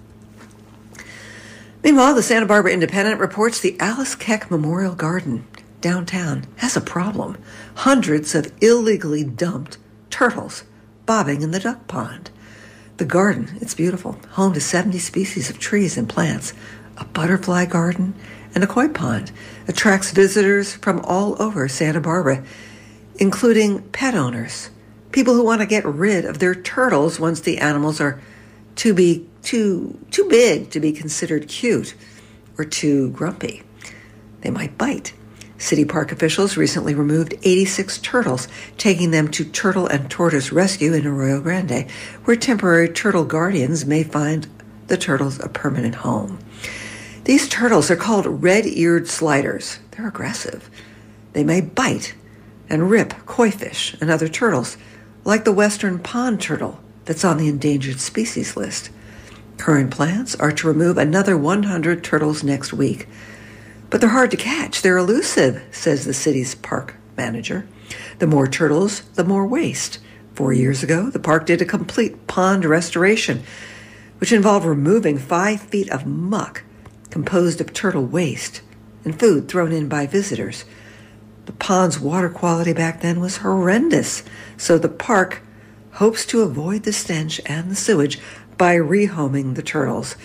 Meanwhile, 1.82 2.16
the 2.16 2.22
Santa 2.22 2.46
Barbara 2.46 2.74
Independent 2.74 3.22
reports 3.22 3.60
the 3.60 3.80
Alice 3.80 4.14
Keck 4.14 4.52
Memorial 4.52 4.94
Garden 4.94 5.48
downtown 5.80 6.46
has 6.58 6.76
a 6.76 6.82
problem. 6.82 7.38
Hundreds 7.76 8.36
of 8.36 8.52
illegally 8.62 9.24
dumped 9.24 9.78
turtles 10.10 10.64
bobbing 11.06 11.42
in 11.42 11.52
the 11.52 11.60
duck 11.60 11.88
pond. 11.88 12.30
The 12.98 13.06
garden, 13.06 13.58
it's 13.62 13.74
beautiful, 13.74 14.20
home 14.32 14.54
to 14.54 14.60
70 14.60 15.00
species 15.00 15.50
of 15.50 15.60
trees 15.60 15.98
and 15.98 16.10
plants, 16.10 16.54
a 16.98 17.06
butterfly 17.06 17.66
garden, 17.66 18.16
and 18.54 18.64
a 18.64 18.68
koi 18.68 18.90
pond, 18.90 19.32
attracts 19.68 20.12
visitors 20.12 20.74
from 20.74 21.00
all 21.06 21.42
over 21.42 21.70
Santa 21.70 22.02
Barbara, 22.02 22.44
including 23.18 23.82
pet 23.90 24.16
owners, 24.16 24.70
people 25.12 25.34
who 25.34 25.44
want 25.44 25.62
to 25.62 25.68
get 25.68 25.86
rid 25.86 26.26
of 26.26 26.40
their 26.40 26.56
turtles 26.56 27.20
once 27.20 27.40
the 27.40 27.58
animals 27.58 28.02
are 28.02 28.20
too 28.76 28.94
be 28.94 29.28
too 29.42 29.98
too 30.12 30.28
big 30.28 30.70
to 30.72 30.80
be 30.80 30.92
considered 30.92 31.48
cute 31.48 31.96
or 32.58 32.66
too 32.66 33.10
grumpy. 33.12 33.64
They 34.42 34.50
might 34.50 34.78
bite. 34.78 35.14
City 35.58 35.86
park 35.86 36.12
officials 36.12 36.58
recently 36.58 36.94
removed 36.94 37.34
86 37.44 38.00
turtles, 38.00 38.50
taking 38.78 39.12
them 39.12 39.30
to 39.30 39.46
Turtle 39.46 39.88
and 39.88 40.12
Tortoise 40.12 40.52
Rescue 40.52 40.94
in 40.94 41.08
Arroyo 41.08 41.40
Grande, 41.40 41.90
where 42.26 42.36
temporary 42.36 42.90
turtle 42.90 43.24
guardians 43.24 43.86
may 43.86 44.04
find 44.04 44.48
the 44.88 44.98
turtles 44.98 45.40
a 45.40 45.48
permanent 45.48 45.96
home. 45.96 46.40
These 47.24 47.48
turtles 47.48 47.90
are 47.90 47.96
called 47.96 48.44
red-eared 48.44 49.08
sliders. 49.08 49.80
They're 49.92 50.10
aggressive. 50.10 50.70
They 51.32 51.46
may 51.46 51.62
bite 51.62 52.14
and 52.70 52.90
rip 52.90 53.14
koi 53.26 53.52
fish 53.52 53.96
and 54.02 54.10
other 54.10 54.28
turtles 54.28 54.78
like 55.24 55.44
the 55.44 55.52
western 55.52 56.00
pond 56.00 56.42
turtle 56.42 56.80
that's 57.06 57.26
on 57.26 57.38
the 57.38 57.48
endangered 57.48 58.00
species 58.00 58.56
list. 58.56 58.90
Current 59.58 59.92
plans 59.92 60.36
are 60.36 60.52
to 60.52 60.68
remove 60.68 60.98
another 60.98 61.38
100 61.38 62.04
turtles 62.04 62.44
next 62.44 62.74
week. 62.74 63.08
But 63.90 64.02
they're 64.02 64.10
hard 64.10 64.32
to 64.32 64.38
catch. 64.38 64.82
They're 64.82 64.98
elusive, 64.98 65.64
says 65.72 66.06
the 66.06 66.14
city's 66.14 66.56
park 66.56 66.96
manager. 67.16 67.68
The 68.20 68.28
more 68.28 68.48
turtles, 68.48 69.02
the 69.14 69.24
more 69.24 69.48
waste. 69.48 70.00
Four 70.34 70.52
years 70.52 70.84
ago, 70.84 71.10
the 71.10 71.20
park 71.20 71.46
did 71.46 71.62
a 71.62 71.66
complete 71.66 72.28
pond 72.28 72.66
restoration, 72.66 73.44
which 74.20 74.34
involved 74.34 74.66
removing 74.66 75.18
five 75.18 75.62
feet 75.62 75.90
of 75.90 76.06
muck 76.06 76.64
composed 77.10 77.62
of 77.62 77.72
turtle 77.72 78.06
waste 78.06 78.62
and 79.06 79.18
food 79.18 79.48
thrown 79.48 79.72
in 79.72 79.88
by 79.88 80.06
visitors. 80.06 80.66
The 81.46 81.54
pond's 81.54 82.00
water 82.00 82.30
quality 82.30 82.74
back 82.74 83.02
then 83.02 83.20
was 83.20 83.38
horrendous, 83.38 84.24
so 84.58 84.78
the 84.78 84.90
park 84.90 85.42
hopes 85.94 86.26
to 86.26 86.42
avoid 86.42 86.84
the 86.84 86.94
stench 86.94 87.40
and 87.46 87.70
the 87.70 87.76
sewage 87.76 88.20
by 88.58 88.76
rehoming 88.76 89.56
the 89.56 89.64
turtles. 89.64 90.16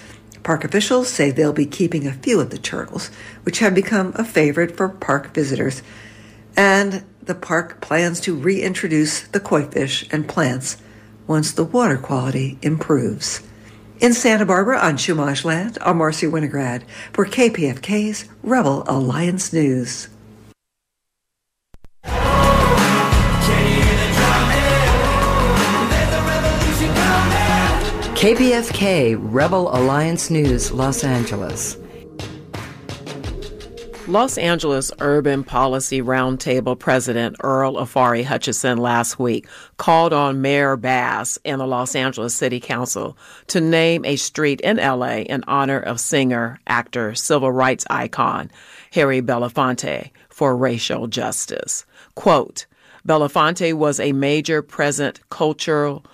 Park 0.42 0.64
officials 0.64 1.08
say 1.08 1.30
they'll 1.30 1.52
be 1.52 1.66
keeping 1.66 2.06
a 2.06 2.12
few 2.12 2.40
of 2.40 2.50
the 2.50 2.58
turtles, 2.58 3.10
which 3.42 3.58
have 3.58 3.74
become 3.74 4.12
a 4.14 4.24
favorite 4.24 4.76
for 4.76 4.88
park 4.88 5.34
visitors. 5.34 5.82
And 6.56 7.04
the 7.22 7.34
park 7.34 7.80
plans 7.80 8.20
to 8.20 8.34
reintroduce 8.34 9.20
the 9.28 9.40
koi 9.40 9.64
fish 9.66 10.08
and 10.10 10.26
plants 10.26 10.78
once 11.26 11.52
the 11.52 11.64
water 11.64 11.98
quality 11.98 12.58
improves. 12.62 13.42
In 14.00 14.14
Santa 14.14 14.46
Barbara 14.46 14.78
on 14.78 14.96
Chumash 14.96 15.44
Land, 15.44 15.76
I'm 15.82 15.98
Marcy 15.98 16.26
Winograd 16.26 16.82
for 17.12 17.26
KPFK's 17.26 18.24
Rebel 18.42 18.84
Alliance 18.86 19.52
News. 19.52 20.08
KPFK 28.20 29.16
Rebel 29.18 29.74
Alliance 29.74 30.28
News, 30.28 30.70
Los 30.72 31.04
Angeles. 31.04 31.78
Los 34.08 34.36
Angeles 34.36 34.92
Urban 35.00 35.42
Policy 35.42 36.02
Roundtable 36.02 36.78
President 36.78 37.36
Earl 37.42 37.76
Ofari 37.76 38.22
Hutchinson 38.22 38.76
last 38.76 39.18
week 39.18 39.48
called 39.78 40.12
on 40.12 40.42
Mayor 40.42 40.76
Bass 40.76 41.38
and 41.46 41.62
the 41.62 41.66
Los 41.66 41.96
Angeles 41.96 42.34
City 42.34 42.60
Council 42.60 43.16
to 43.46 43.58
name 43.58 44.04
a 44.04 44.16
street 44.16 44.60
in 44.60 44.76
LA 44.76 45.20
in 45.20 45.42
honor 45.48 45.80
of 45.80 45.98
singer, 45.98 46.60
actor, 46.66 47.14
civil 47.14 47.50
rights 47.50 47.86
icon 47.88 48.50
Harry 48.92 49.22
Belafonte 49.22 50.10
for 50.28 50.54
racial 50.54 51.06
justice. 51.06 51.86
Quote, 52.16 52.66
Belafonte 53.08 53.72
was 53.72 53.98
a 53.98 54.12
major 54.12 54.60
present 54.60 55.20
cultural, 55.30 56.04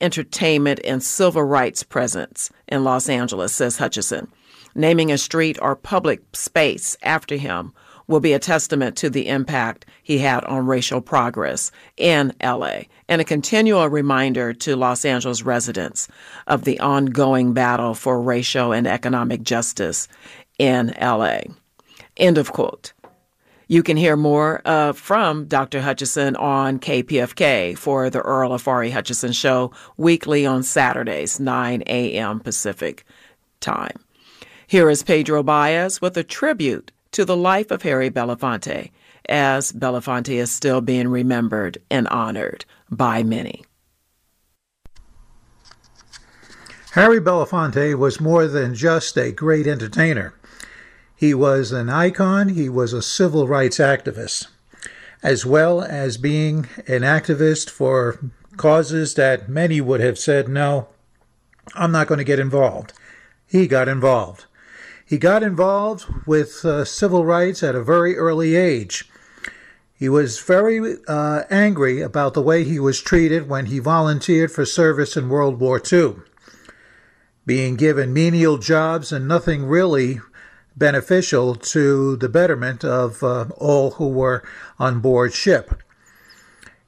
entertainment, 0.00 0.80
and 0.84 1.02
civil 1.02 1.42
rights 1.42 1.82
presence 1.82 2.50
in 2.68 2.84
Los 2.84 3.08
Angeles, 3.08 3.54
says 3.54 3.78
Hutchinson. 3.78 4.30
Naming 4.74 5.10
a 5.10 5.18
street 5.18 5.58
or 5.60 5.74
public 5.74 6.22
space 6.32 6.96
after 7.02 7.36
him 7.36 7.72
will 8.10 8.20
be 8.20 8.32
a 8.32 8.38
testament 8.38 8.96
to 8.96 9.08
the 9.08 9.28
impact 9.28 9.86
he 10.02 10.18
had 10.18 10.44
on 10.44 10.66
racial 10.66 11.00
progress 11.00 11.70
in 11.96 12.32
LA 12.42 12.82
and 13.08 13.20
a 13.20 13.24
continual 13.24 13.88
reminder 13.88 14.52
to 14.52 14.74
Los 14.74 15.04
Angeles 15.04 15.42
residents 15.42 16.08
of 16.48 16.64
the 16.64 16.80
ongoing 16.80 17.52
battle 17.52 17.94
for 17.94 18.20
racial 18.20 18.72
and 18.72 18.86
economic 18.86 19.42
justice 19.42 20.08
in 20.58 20.92
LA. 21.00 21.38
End 22.16 22.36
of 22.36 22.52
quote. 22.52 22.92
You 23.70 23.84
can 23.84 23.96
hear 23.96 24.16
more 24.16 24.62
uh, 24.64 24.92
from 24.94 25.44
Dr. 25.44 25.80
Hutchinson 25.80 26.34
on 26.34 26.80
KPFK 26.80 27.78
for 27.78 28.10
the 28.10 28.18
Earl 28.18 28.50
Ofari 28.50 28.90
Hutchinson 28.90 29.30
Show 29.30 29.70
weekly 29.96 30.44
on 30.44 30.64
Saturdays, 30.64 31.38
9 31.38 31.84
a.m. 31.86 32.40
Pacific 32.40 33.04
time. 33.60 33.94
Here 34.66 34.90
is 34.90 35.04
Pedro 35.04 35.44
Baez 35.44 36.00
with 36.00 36.16
a 36.16 36.24
tribute 36.24 36.90
to 37.12 37.24
the 37.24 37.36
life 37.36 37.70
of 37.70 37.82
Harry 37.82 38.10
Belafonte, 38.10 38.90
as 39.28 39.70
Belafonte 39.70 40.34
is 40.34 40.50
still 40.50 40.80
being 40.80 41.06
remembered 41.06 41.78
and 41.92 42.08
honored 42.08 42.64
by 42.90 43.22
many. 43.22 43.62
Harry 46.94 47.20
Belafonte 47.20 47.96
was 47.96 48.20
more 48.20 48.48
than 48.48 48.74
just 48.74 49.16
a 49.16 49.30
great 49.30 49.68
entertainer. 49.68 50.34
He 51.20 51.34
was 51.34 51.70
an 51.70 51.90
icon, 51.90 52.48
he 52.48 52.70
was 52.70 52.94
a 52.94 53.02
civil 53.02 53.46
rights 53.46 53.76
activist, 53.76 54.46
as 55.22 55.44
well 55.44 55.82
as 55.82 56.16
being 56.16 56.66
an 56.86 57.02
activist 57.02 57.68
for 57.68 58.18
causes 58.56 59.16
that 59.16 59.46
many 59.46 59.82
would 59.82 60.00
have 60.00 60.18
said, 60.18 60.48
no, 60.48 60.88
I'm 61.74 61.92
not 61.92 62.06
going 62.06 62.16
to 62.16 62.24
get 62.24 62.38
involved. 62.38 62.94
He 63.46 63.66
got 63.66 63.86
involved. 63.86 64.46
He 65.04 65.18
got 65.18 65.42
involved 65.42 66.06
with 66.24 66.64
uh, 66.64 66.86
civil 66.86 67.26
rights 67.26 67.62
at 67.62 67.74
a 67.74 67.84
very 67.84 68.16
early 68.16 68.56
age. 68.56 69.06
He 69.92 70.08
was 70.08 70.40
very 70.40 70.96
uh, 71.06 71.42
angry 71.50 72.00
about 72.00 72.32
the 72.32 72.40
way 72.40 72.64
he 72.64 72.80
was 72.80 73.02
treated 73.02 73.46
when 73.46 73.66
he 73.66 73.78
volunteered 73.78 74.52
for 74.52 74.64
service 74.64 75.18
in 75.18 75.28
World 75.28 75.60
War 75.60 75.82
II. 75.92 76.14
Being 77.44 77.76
given 77.76 78.14
menial 78.14 78.56
jobs 78.56 79.12
and 79.12 79.28
nothing 79.28 79.66
really 79.66 80.18
beneficial 80.76 81.54
to 81.54 82.16
the 82.16 82.28
betterment 82.28 82.84
of 82.84 83.22
uh, 83.22 83.46
all 83.56 83.92
who 83.92 84.08
were 84.08 84.42
on 84.78 85.00
board 85.00 85.32
ship. 85.32 85.82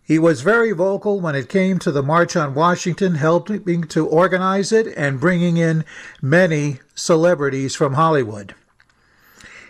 He 0.05 0.19
was 0.19 0.43
very 0.43 0.73
vocal 0.73 1.21
when 1.21 1.35
it 1.35 1.49
came 1.49 1.79
to 1.79 1.93
the 1.93 2.03
March 2.03 2.37
on 2.37 2.55
Washington, 2.55 3.15
helping 3.15 3.85
to 3.85 4.07
organize 4.07 4.73
it 4.73 4.93
and 4.97 5.21
bringing 5.21 5.57
in 5.57 5.85
many 6.21 6.81
celebrities 6.95 7.75
from 7.75 7.95
Hollywood. 7.95 8.55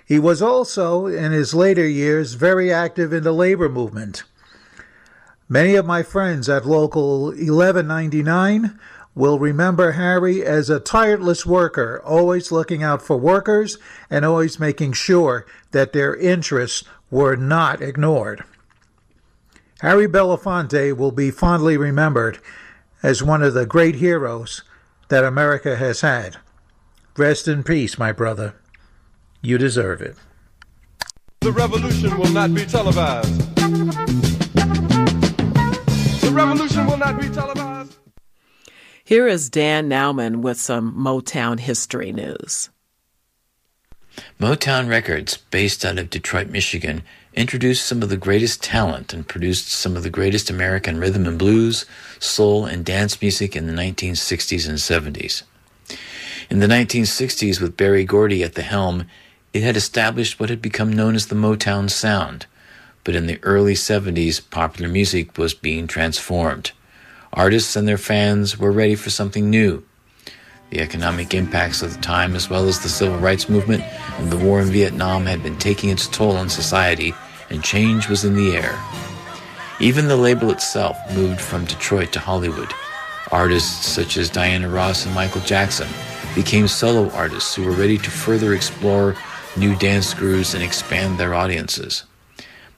He 0.06 0.18
was 0.18 0.42
also, 0.42 1.06
in 1.06 1.32
his 1.32 1.54
later 1.54 1.86
years, 1.86 2.34
very 2.34 2.72
active 2.72 3.12
in 3.12 3.22
the 3.22 3.32
labor 3.32 3.68
movement. 3.68 4.24
Many 5.48 5.74
of 5.74 5.86
my 5.86 6.02
friends 6.02 6.48
at 6.48 6.66
Local 6.66 7.26
1199 7.26 8.78
will 9.14 9.38
remember 9.38 9.92
Harry 9.92 10.44
as 10.44 10.70
a 10.70 10.80
tireless 10.80 11.44
worker, 11.44 12.00
always 12.04 12.50
looking 12.50 12.82
out 12.82 13.02
for 13.02 13.16
workers 13.16 13.78
and 14.08 14.24
always 14.24 14.58
making 14.58 14.92
sure 14.92 15.46
that 15.72 15.92
their 15.92 16.16
interests 16.16 16.84
were 17.10 17.36
not 17.36 17.82
ignored. 17.82 18.42
Harry 19.80 20.06
Belafonte 20.06 20.96
will 20.96 21.12
be 21.12 21.30
fondly 21.30 21.76
remembered 21.76 22.38
as 23.02 23.22
one 23.22 23.42
of 23.42 23.52
the 23.52 23.66
great 23.66 23.96
heroes 23.96 24.62
that 25.08 25.24
America 25.24 25.76
has 25.76 26.00
had. 26.00 26.36
Rest 27.16 27.48
in 27.48 27.62
peace, 27.62 27.98
my 27.98 28.12
brother. 28.12 28.54
You 29.42 29.58
deserve 29.58 30.00
it. 30.00 30.16
The 31.40 31.52
revolution 31.52 32.16
will 32.16 32.30
not 32.30 32.54
be 32.54 32.64
televised. 32.64 33.56
The 36.20 36.30
revolution 36.32 36.86
will 36.86 36.96
not 36.96 37.20
be 37.20 37.28
televised. 37.28 37.71
Here 39.12 39.28
is 39.28 39.50
Dan 39.50 39.90
Nauman 39.90 40.36
with 40.36 40.58
some 40.58 40.94
Motown 40.94 41.60
history 41.60 42.12
news. 42.12 42.70
Motown 44.40 44.88
Records, 44.88 45.36
based 45.50 45.84
out 45.84 45.98
of 45.98 46.08
Detroit, 46.08 46.48
Michigan, 46.48 47.02
introduced 47.34 47.84
some 47.84 48.02
of 48.02 48.08
the 48.08 48.16
greatest 48.16 48.62
talent 48.62 49.12
and 49.12 49.28
produced 49.28 49.68
some 49.68 49.98
of 49.98 50.02
the 50.02 50.08
greatest 50.08 50.48
American 50.48 50.98
rhythm 50.98 51.26
and 51.26 51.38
blues, 51.38 51.84
soul, 52.20 52.64
and 52.64 52.86
dance 52.86 53.20
music 53.20 53.54
in 53.54 53.66
the 53.66 53.74
1960s 53.74 54.66
and 54.66 54.78
70s. 54.78 55.42
In 56.48 56.60
the 56.60 56.66
1960s, 56.66 57.60
with 57.60 57.76
Berry 57.76 58.06
Gordy 58.06 58.42
at 58.42 58.54
the 58.54 58.62
helm, 58.62 59.04
it 59.52 59.62
had 59.62 59.76
established 59.76 60.40
what 60.40 60.48
had 60.48 60.62
become 60.62 60.90
known 60.90 61.14
as 61.14 61.26
the 61.26 61.34
Motown 61.34 61.90
sound. 61.90 62.46
But 63.04 63.14
in 63.14 63.26
the 63.26 63.40
early 63.42 63.74
70s, 63.74 64.40
popular 64.48 64.90
music 64.90 65.36
was 65.36 65.52
being 65.52 65.86
transformed. 65.86 66.72
Artists 67.34 67.76
and 67.76 67.88
their 67.88 67.98
fans 67.98 68.58
were 68.58 68.72
ready 68.72 68.94
for 68.94 69.08
something 69.08 69.48
new. 69.48 69.82
The 70.70 70.80
economic 70.80 71.32
impacts 71.32 71.80
of 71.82 71.94
the 71.94 72.00
time, 72.00 72.36
as 72.36 72.50
well 72.50 72.68
as 72.68 72.80
the 72.80 72.88
civil 72.88 73.18
rights 73.18 73.48
movement 73.48 73.82
and 74.18 74.30
the 74.30 74.36
war 74.36 74.60
in 74.60 74.68
Vietnam, 74.68 75.24
had 75.24 75.42
been 75.42 75.58
taking 75.58 75.90
its 75.90 76.06
toll 76.08 76.36
on 76.36 76.50
society, 76.50 77.14
and 77.48 77.64
change 77.64 78.08
was 78.08 78.24
in 78.24 78.36
the 78.36 78.54
air. 78.54 78.78
Even 79.80 80.08
the 80.08 80.16
label 80.16 80.50
itself 80.50 80.96
moved 81.14 81.40
from 81.40 81.64
Detroit 81.64 82.12
to 82.12 82.20
Hollywood. 82.20 82.72
Artists 83.30 83.86
such 83.86 84.18
as 84.18 84.28
Diana 84.28 84.68
Ross 84.68 85.06
and 85.06 85.14
Michael 85.14 85.40
Jackson 85.40 85.88
became 86.34 86.68
solo 86.68 87.10
artists 87.10 87.54
who 87.54 87.64
were 87.64 87.72
ready 87.72 87.96
to 87.96 88.10
further 88.10 88.54
explore 88.54 89.16
new 89.56 89.74
dance 89.76 90.12
grooves 90.12 90.54
and 90.54 90.62
expand 90.62 91.18
their 91.18 91.34
audiences. 91.34 92.04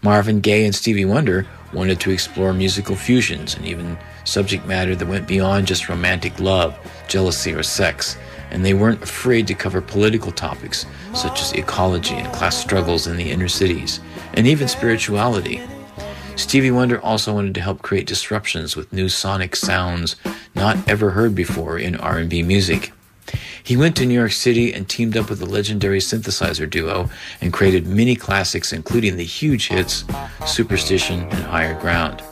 Marvin 0.02 0.40
Gaye 0.40 0.64
and 0.64 0.74
Stevie 0.74 1.04
Wonder 1.04 1.46
wanted 1.72 1.98
to 2.00 2.10
explore 2.10 2.52
musical 2.52 2.94
fusions 2.94 3.54
and 3.54 3.66
even 3.66 3.98
subject 4.24 4.66
matter 4.66 4.94
that 4.96 5.06
went 5.06 5.28
beyond 5.28 5.66
just 5.66 5.88
romantic 5.88 6.40
love, 6.40 6.76
jealousy, 7.08 7.52
or 7.52 7.62
sex, 7.62 8.16
and 8.50 8.64
they 8.64 8.74
weren't 8.74 9.02
afraid 9.02 9.46
to 9.46 9.54
cover 9.54 9.80
political 9.80 10.32
topics 10.32 10.86
such 11.14 11.40
as 11.40 11.52
ecology 11.52 12.14
and 12.14 12.32
class 12.32 12.56
struggles 12.56 13.06
in 13.06 13.16
the 13.16 13.30
inner 13.30 13.48
cities, 13.48 14.00
and 14.34 14.46
even 14.46 14.68
spirituality. 14.68 15.60
Stevie 16.36 16.70
Wonder 16.70 17.00
also 17.00 17.32
wanted 17.32 17.54
to 17.54 17.60
help 17.60 17.82
create 17.82 18.06
disruptions 18.06 18.74
with 18.74 18.92
new 18.92 19.08
sonic 19.08 19.54
sounds 19.54 20.16
not 20.54 20.76
ever 20.88 21.10
heard 21.10 21.34
before 21.34 21.78
in 21.78 21.94
R&B 21.96 22.42
music. 22.42 22.92
He 23.62 23.76
went 23.76 23.96
to 23.96 24.04
New 24.04 24.14
York 24.14 24.32
City 24.32 24.74
and 24.74 24.88
teamed 24.88 25.16
up 25.16 25.30
with 25.30 25.38
the 25.38 25.46
legendary 25.46 26.00
synthesizer 26.00 26.68
duo 26.68 27.08
and 27.40 27.52
created 27.52 27.86
many 27.86 28.14
classics 28.14 28.72
including 28.72 29.16
the 29.16 29.24
huge 29.24 29.68
hits 29.68 30.04
Superstition 30.46 31.20
and 31.20 31.44
Higher 31.44 31.80
Ground. 31.80 32.22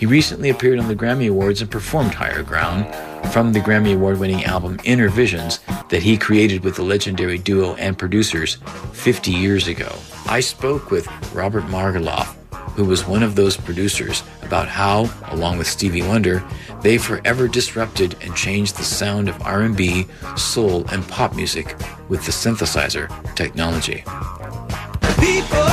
He 0.00 0.06
recently 0.06 0.48
appeared 0.48 0.78
on 0.78 0.88
the 0.88 0.96
Grammy 0.96 1.28
Awards 1.28 1.60
and 1.60 1.70
performed 1.70 2.14
Higher 2.14 2.42
Ground 2.42 2.86
from 3.34 3.52
the 3.52 3.60
Grammy 3.60 3.94
Award 3.94 4.18
winning 4.18 4.46
album 4.46 4.78
Innervisions 4.78 5.60
that 5.90 6.02
he 6.02 6.16
created 6.16 6.64
with 6.64 6.76
the 6.76 6.82
legendary 6.82 7.36
duo 7.36 7.74
and 7.74 7.98
producers 7.98 8.56
50 8.94 9.30
years 9.30 9.68
ago. 9.68 9.94
I 10.24 10.40
spoke 10.40 10.90
with 10.90 11.06
Robert 11.34 11.64
Margouleff, 11.64 12.34
who 12.76 12.86
was 12.86 13.06
one 13.06 13.22
of 13.22 13.34
those 13.34 13.58
producers, 13.58 14.22
about 14.40 14.68
how, 14.68 15.10
along 15.32 15.58
with 15.58 15.66
Stevie 15.66 16.00
Wonder, 16.00 16.42
they 16.80 16.96
forever 16.96 17.46
disrupted 17.46 18.16
and 18.22 18.34
changed 18.34 18.78
the 18.78 18.84
sound 18.84 19.28
of 19.28 19.38
R&B, 19.42 20.06
soul, 20.34 20.86
and 20.90 21.06
pop 21.08 21.36
music 21.36 21.76
with 22.08 22.24
the 22.24 22.32
synthesizer 22.32 23.06
technology. 23.34 24.02
People, 25.20 25.70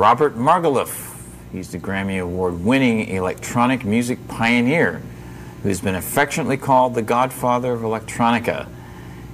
Robert 0.00 0.34
Margouleff. 0.34 1.14
He's 1.52 1.72
the 1.72 1.78
Grammy 1.78 2.22
Award 2.22 2.64
winning 2.64 3.06
electronic 3.08 3.84
music 3.84 4.28
pioneer 4.28 5.02
who's 5.62 5.82
been 5.82 5.94
affectionately 5.94 6.56
called 6.56 6.94
the 6.94 7.02
godfather 7.02 7.74
of 7.74 7.82
electronica. 7.82 8.66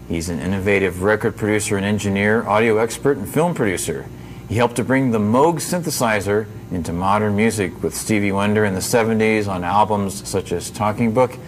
He's 0.09 0.29
an 0.29 0.41
innovative 0.41 1.05
record 1.05 1.37
producer 1.37 1.77
and 1.77 1.87
engineer, 1.87 2.45
audio 2.49 2.79
expert, 2.79 3.17
and 3.17 3.29
film 3.29 3.55
producer. 3.55 4.07
He 4.49 4.57
helped 4.57 4.75
to 4.75 4.83
bring 4.83 5.13
the 5.13 5.21
Moog 5.21 5.61
synthesizer 5.61 6.49
into 6.73 6.93
modern 6.93 7.37
music 7.37 7.81
with 7.81 7.95
Stevie 7.95 8.33
Wonder 8.33 8.65
in 8.65 8.75
the 8.75 8.81
70s 8.81 9.47
on 9.47 9.63
albums 9.63 10.29
such 10.29 10.51
as 10.51 10.69
Talking 10.69 11.15
Book 11.15 11.39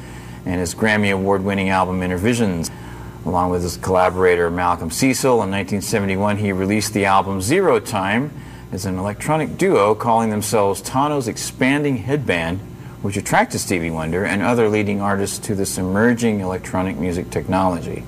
and 0.46 0.60
his 0.60 0.76
Grammy 0.76 1.12
Award 1.12 1.42
winning 1.42 1.70
album 1.70 2.02
Innervisions. 2.02 2.70
Along 3.26 3.50
with 3.50 3.64
his 3.64 3.78
collaborator 3.78 4.48
Malcolm 4.48 4.92
Cecil 4.92 5.42
in 5.42 5.50
1971, 5.50 6.36
he 6.36 6.52
released 6.52 6.94
the 6.94 7.06
album 7.06 7.42
Zero 7.42 7.80
Time 7.80 8.30
is 8.72 8.84
an 8.84 8.98
electronic 8.98 9.56
duo 9.56 9.94
calling 9.94 10.30
themselves 10.30 10.82
Tonto's 10.82 11.28
Expanding 11.28 11.98
Headband, 11.98 12.60
which 13.02 13.16
attracted 13.16 13.60
Stevie 13.60 13.90
Wonder 13.90 14.24
and 14.24 14.42
other 14.42 14.68
leading 14.68 15.00
artists 15.00 15.38
to 15.46 15.54
this 15.54 15.78
emerging 15.78 16.40
electronic 16.40 16.96
music 16.96 17.30
technology. 17.30 18.04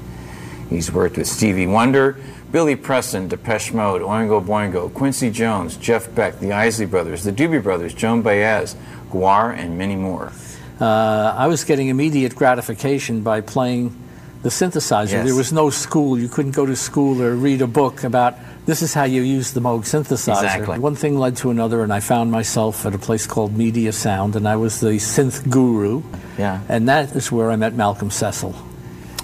He's 0.69 0.93
worked 0.93 1.17
with 1.17 1.27
Stevie 1.27 1.67
Wonder, 1.67 2.17
Billy 2.53 2.77
Preston, 2.77 3.29
Depeche 3.29 3.73
Mode, 3.73 4.03
Oingo 4.03 4.45
Boingo, 4.45 4.93
Quincy 4.93 5.31
Jones, 5.31 5.77
Jeff 5.77 6.13
Beck, 6.15 6.41
the 6.41 6.53
Isley 6.53 6.87
Brothers, 6.87 7.25
the 7.25 7.33
Doobie 7.33 7.63
Brothers, 7.63 7.95
Joan 7.95 8.23
Baez, 8.23 8.77
GWAR, 9.11 9.57
and 9.57 9.79
many 9.79 9.97
more. 9.97 10.33
Uh, 10.81 11.35
I 11.37 11.47
was 11.47 11.65
getting 11.65 11.89
immediate 11.89 12.35
gratification 12.35 13.23
by 13.23 13.41
playing 13.41 13.95
the 14.43 14.49
synthesizer. 14.49 15.13
Yes. 15.13 15.27
There 15.27 15.35
was 15.35 15.53
no 15.53 15.71
school. 15.71 16.19
You 16.19 16.29
couldn't 16.29 16.53
go 16.53 16.67
to 16.67 16.77
school 16.77 17.23
or 17.23 17.35
read 17.35 17.63
a 17.63 17.67
book 17.67 18.05
about 18.05 18.37
this 18.67 18.83
is 18.83 18.95
how 18.95 19.05
you 19.05 19.23
use 19.23 19.53
the 19.53 19.61
Moog 19.61 19.81
synthesizer. 19.81 20.45
Exactly. 20.45 20.79
One 20.79 20.95
thing 20.95 21.19
led 21.19 21.37
to 21.39 21.51
another, 21.51 21.83
and 21.83 21.93
I 21.93 22.01
found 22.01 22.31
myself 22.31 22.87
at 22.87 22.95
a 22.95 22.99
place 22.99 23.27
called 23.27 23.57
Media 23.57 23.93
Sound, 23.93 24.37
and 24.37 24.47
I 24.47 24.57
was 24.57 24.81
the 24.81 24.93
synth 24.99 25.49
guru. 25.51 26.03
Yeah. 26.39 26.61
And 26.69 26.89
that 26.89 27.17
is 27.17 27.33
where 27.33 27.51
I 27.51 27.57
met 27.57 27.75
Malcolm 27.75 28.11
Cecil. 28.11 28.55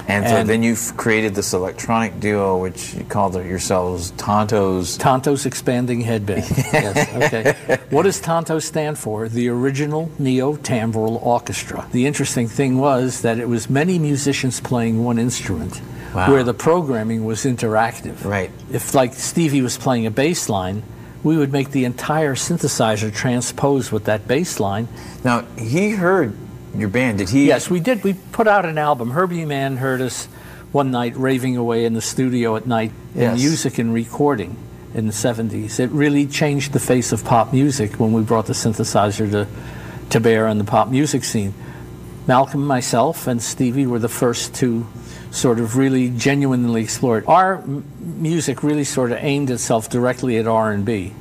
And, 0.08 0.24
so 0.26 0.36
And- 0.36 0.48
then 0.48 0.62
you've 0.62 0.96
created 0.96 1.34
this 1.34 1.52
electronic 1.52 2.20
duo, 2.20 2.58
which 2.58 2.94
you 2.94 3.04
called 3.04 3.34
yourselves 3.34 4.12
Tonto's. 4.16 4.96
Tonto's 4.96 5.46
Expanding 5.46 6.00
Headband. 6.02 6.44
yes, 6.72 7.12
okay. 7.14 7.78
What 7.90 8.04
does 8.04 8.20
Tonto 8.20 8.58
stand 8.60 8.98
for? 8.98 9.28
The 9.28 9.48
original 9.48 10.10
Neo 10.18 10.54
Timbral 10.56 11.20
Orchestra. 11.24 11.86
The 11.90 12.06
interesting 12.06 12.46
thing 12.48 12.78
was 12.78 13.22
that 13.22 13.38
it 13.38 13.48
was 13.48 13.68
many 13.68 13.98
musicians 13.98 14.60
playing 14.60 15.02
one 15.02 15.18
instrument, 15.18 15.80
Wow. 16.14 16.30
where 16.30 16.44
the 16.44 16.54
programming 16.54 17.24
was 17.24 17.44
interactive. 17.44 18.24
Right. 18.24 18.50
If, 18.72 18.94
like, 18.94 19.12
Stevie 19.14 19.60
was 19.60 19.76
playing 19.76 20.06
a 20.06 20.10
bass 20.10 20.48
line, 20.48 20.82
we 21.24 21.36
would 21.36 21.50
make 21.52 21.72
the 21.72 21.84
entire 21.84 22.36
synthesizer 22.36 23.12
transpose 23.12 23.90
with 23.90 24.04
that 24.04 24.28
bass 24.28 24.60
line. 24.60 24.86
Now, 25.24 25.44
he 25.58 25.90
heard 25.90 26.36
your 26.78 26.88
band. 26.88 27.18
Did 27.18 27.28
he? 27.30 27.46
Yes, 27.46 27.68
we 27.70 27.80
did. 27.80 28.02
We 28.04 28.14
put 28.14 28.46
out 28.46 28.64
an 28.64 28.78
album. 28.78 29.10
Herbie 29.10 29.44
Mann 29.44 29.76
heard 29.78 30.00
us 30.00 30.26
one 30.72 30.90
night 30.90 31.16
raving 31.16 31.56
away 31.56 31.84
in 31.84 31.94
the 31.94 32.00
studio 32.00 32.56
at 32.56 32.66
night 32.66 32.92
in 33.14 33.20
Yes. 33.22 33.38
music 33.38 33.78
and 33.78 33.92
recording 33.94 34.56
in 34.94 35.06
the 35.06 35.12
70s. 35.12 35.78
It 35.80 35.90
really 35.90 36.26
changed 36.26 36.72
the 36.72 36.80
face 36.80 37.12
of 37.12 37.24
pop 37.24 37.52
music 37.52 37.94
when 38.00 38.12
we 38.12 38.22
brought 38.22 38.46
the 38.46 38.52
synthesizer 38.52 39.30
to, 39.30 39.46
to 40.10 40.20
bear 40.20 40.46
on 40.46 40.58
the 40.58 40.64
pop 40.64 40.88
music 40.88 41.24
scene. 41.24 41.54
Malcolm, 42.26 42.66
myself, 42.66 43.26
and 43.26 43.40
Stevie 43.42 43.86
were 43.86 43.98
the 44.00 44.08
first 44.08 44.54
to 44.56 44.86
sort 45.30 45.60
of 45.60 45.76
really 45.76 46.10
genuinely 46.10 46.82
explore 46.82 47.18
it. 47.18 47.28
Our 47.28 47.56
m- 47.58 47.84
music 48.00 48.62
really 48.62 48.84
sort 48.84 49.12
of 49.12 49.18
aimed 49.20 49.50
itself 49.50 49.88
directly 49.90 50.36
at 50.38 50.46
R&B. 50.46 51.12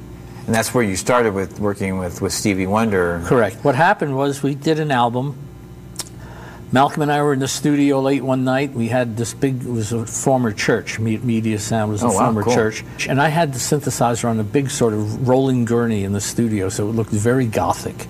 And 0.48 0.54
that's 0.56 0.74
where 0.74 0.84
you 0.84 0.96
started 0.96 1.34
with 1.34 1.60
working 1.60 1.98
with, 1.98 2.22
with 2.22 2.32
Stevie 2.34 2.68
Wonder. 2.68 3.22
Correct. 3.26 3.58
What 3.64 3.76
happened 3.76 4.16
was 4.16 4.42
we 4.42 4.56
did 4.56 4.80
an 4.80 4.92
album. 4.92 5.36
Malcolm 6.72 7.04
and 7.04 7.12
I 7.12 7.22
were 7.22 7.34
in 7.34 7.40
the 7.40 7.48
studio 7.48 8.02
late 8.02 8.24
one 8.24 8.44
night. 8.44 8.74
We 8.74 8.88
had 8.88 9.16
this 9.18 9.34
big, 9.34 9.62
it 9.64 9.70
was 9.70 9.92
a 9.94 10.06
former 10.06 10.52
church. 10.52 11.00
Media 11.00 11.60
Sound 11.60 11.92
was 11.92 12.04
a 12.04 12.08
Oh, 12.08 12.10
wow, 12.10 12.18
former 12.20 12.44
cool. 12.44 12.54
church. 12.54 12.84
And 13.08 13.22
I 13.22 13.30
had 13.30 13.54
the 13.54 13.60
synthesizer 13.60 14.26
on 14.30 14.40
a 14.40 14.44
big 14.44 14.70
sort 14.72 14.94
of 14.94 15.28
rolling 15.28 15.66
gurney 15.66 16.04
in 16.04 16.12
the 16.14 16.22
studio, 16.22 16.70
so 16.70 16.90
it 16.90 16.94
looked 16.94 17.12
very 17.12 17.46
gothic. 17.46 18.08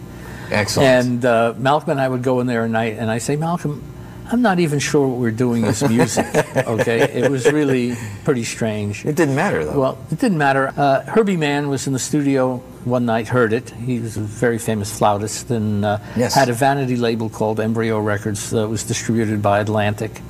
Excellent. 0.52 0.88
And 0.88 1.26
uh, 1.26 1.54
Malcolm 1.58 1.92
and 1.92 2.02
I 2.02 2.08
would 2.08 2.24
go 2.24 2.40
in 2.40 2.48
there 2.48 2.64
at 2.64 2.70
night, 2.70 2.98
and 2.98 3.12
I 3.12 3.18
say, 3.18 3.36
Malcolm, 3.36 3.84
I'm 4.32 4.42
not 4.42 4.60
even 4.60 4.80
sure 4.80 5.08
what 5.08 5.20
we're 5.20 5.32
doing 5.32 5.66
is 5.66 5.88
music. 5.88 6.26
okay, 6.58 7.02
it 7.02 7.30
was 7.30 7.52
really 7.52 7.96
pretty 8.24 8.44
strange. 8.44 9.06
It 9.06 9.16
didn't 9.16 9.36
matter 9.36 9.64
though. 9.66 9.80
Well, 9.80 9.98
it 10.12 10.20
didn't 10.20 10.40
matter. 10.40 10.74
Uh, 10.76 11.02
Herbie 11.04 11.38
Mann 11.38 11.70
was 11.70 11.86
in 11.86 11.94
the 11.94 12.00
studio 12.00 12.64
one 12.86 13.06
night, 13.06 13.28
heard 13.28 13.52
it. 13.54 13.70
He 13.72 14.00
was 14.00 14.16
a 14.18 14.22
very 14.22 14.58
famous 14.58 14.98
flautist, 14.98 15.52
and 15.52 15.84
uh, 15.84 15.98
Yes. 16.16 16.36
had 16.36 16.50
a 16.50 16.54
vanity 16.54 16.96
label 16.96 17.30
called 17.30 17.60
Embryo 17.60 18.00
Records 18.00 18.50
that 18.52 18.68
was 18.68 18.84
distributed 18.84 19.42
by 19.42 19.60
Atlantic. 19.60 20.22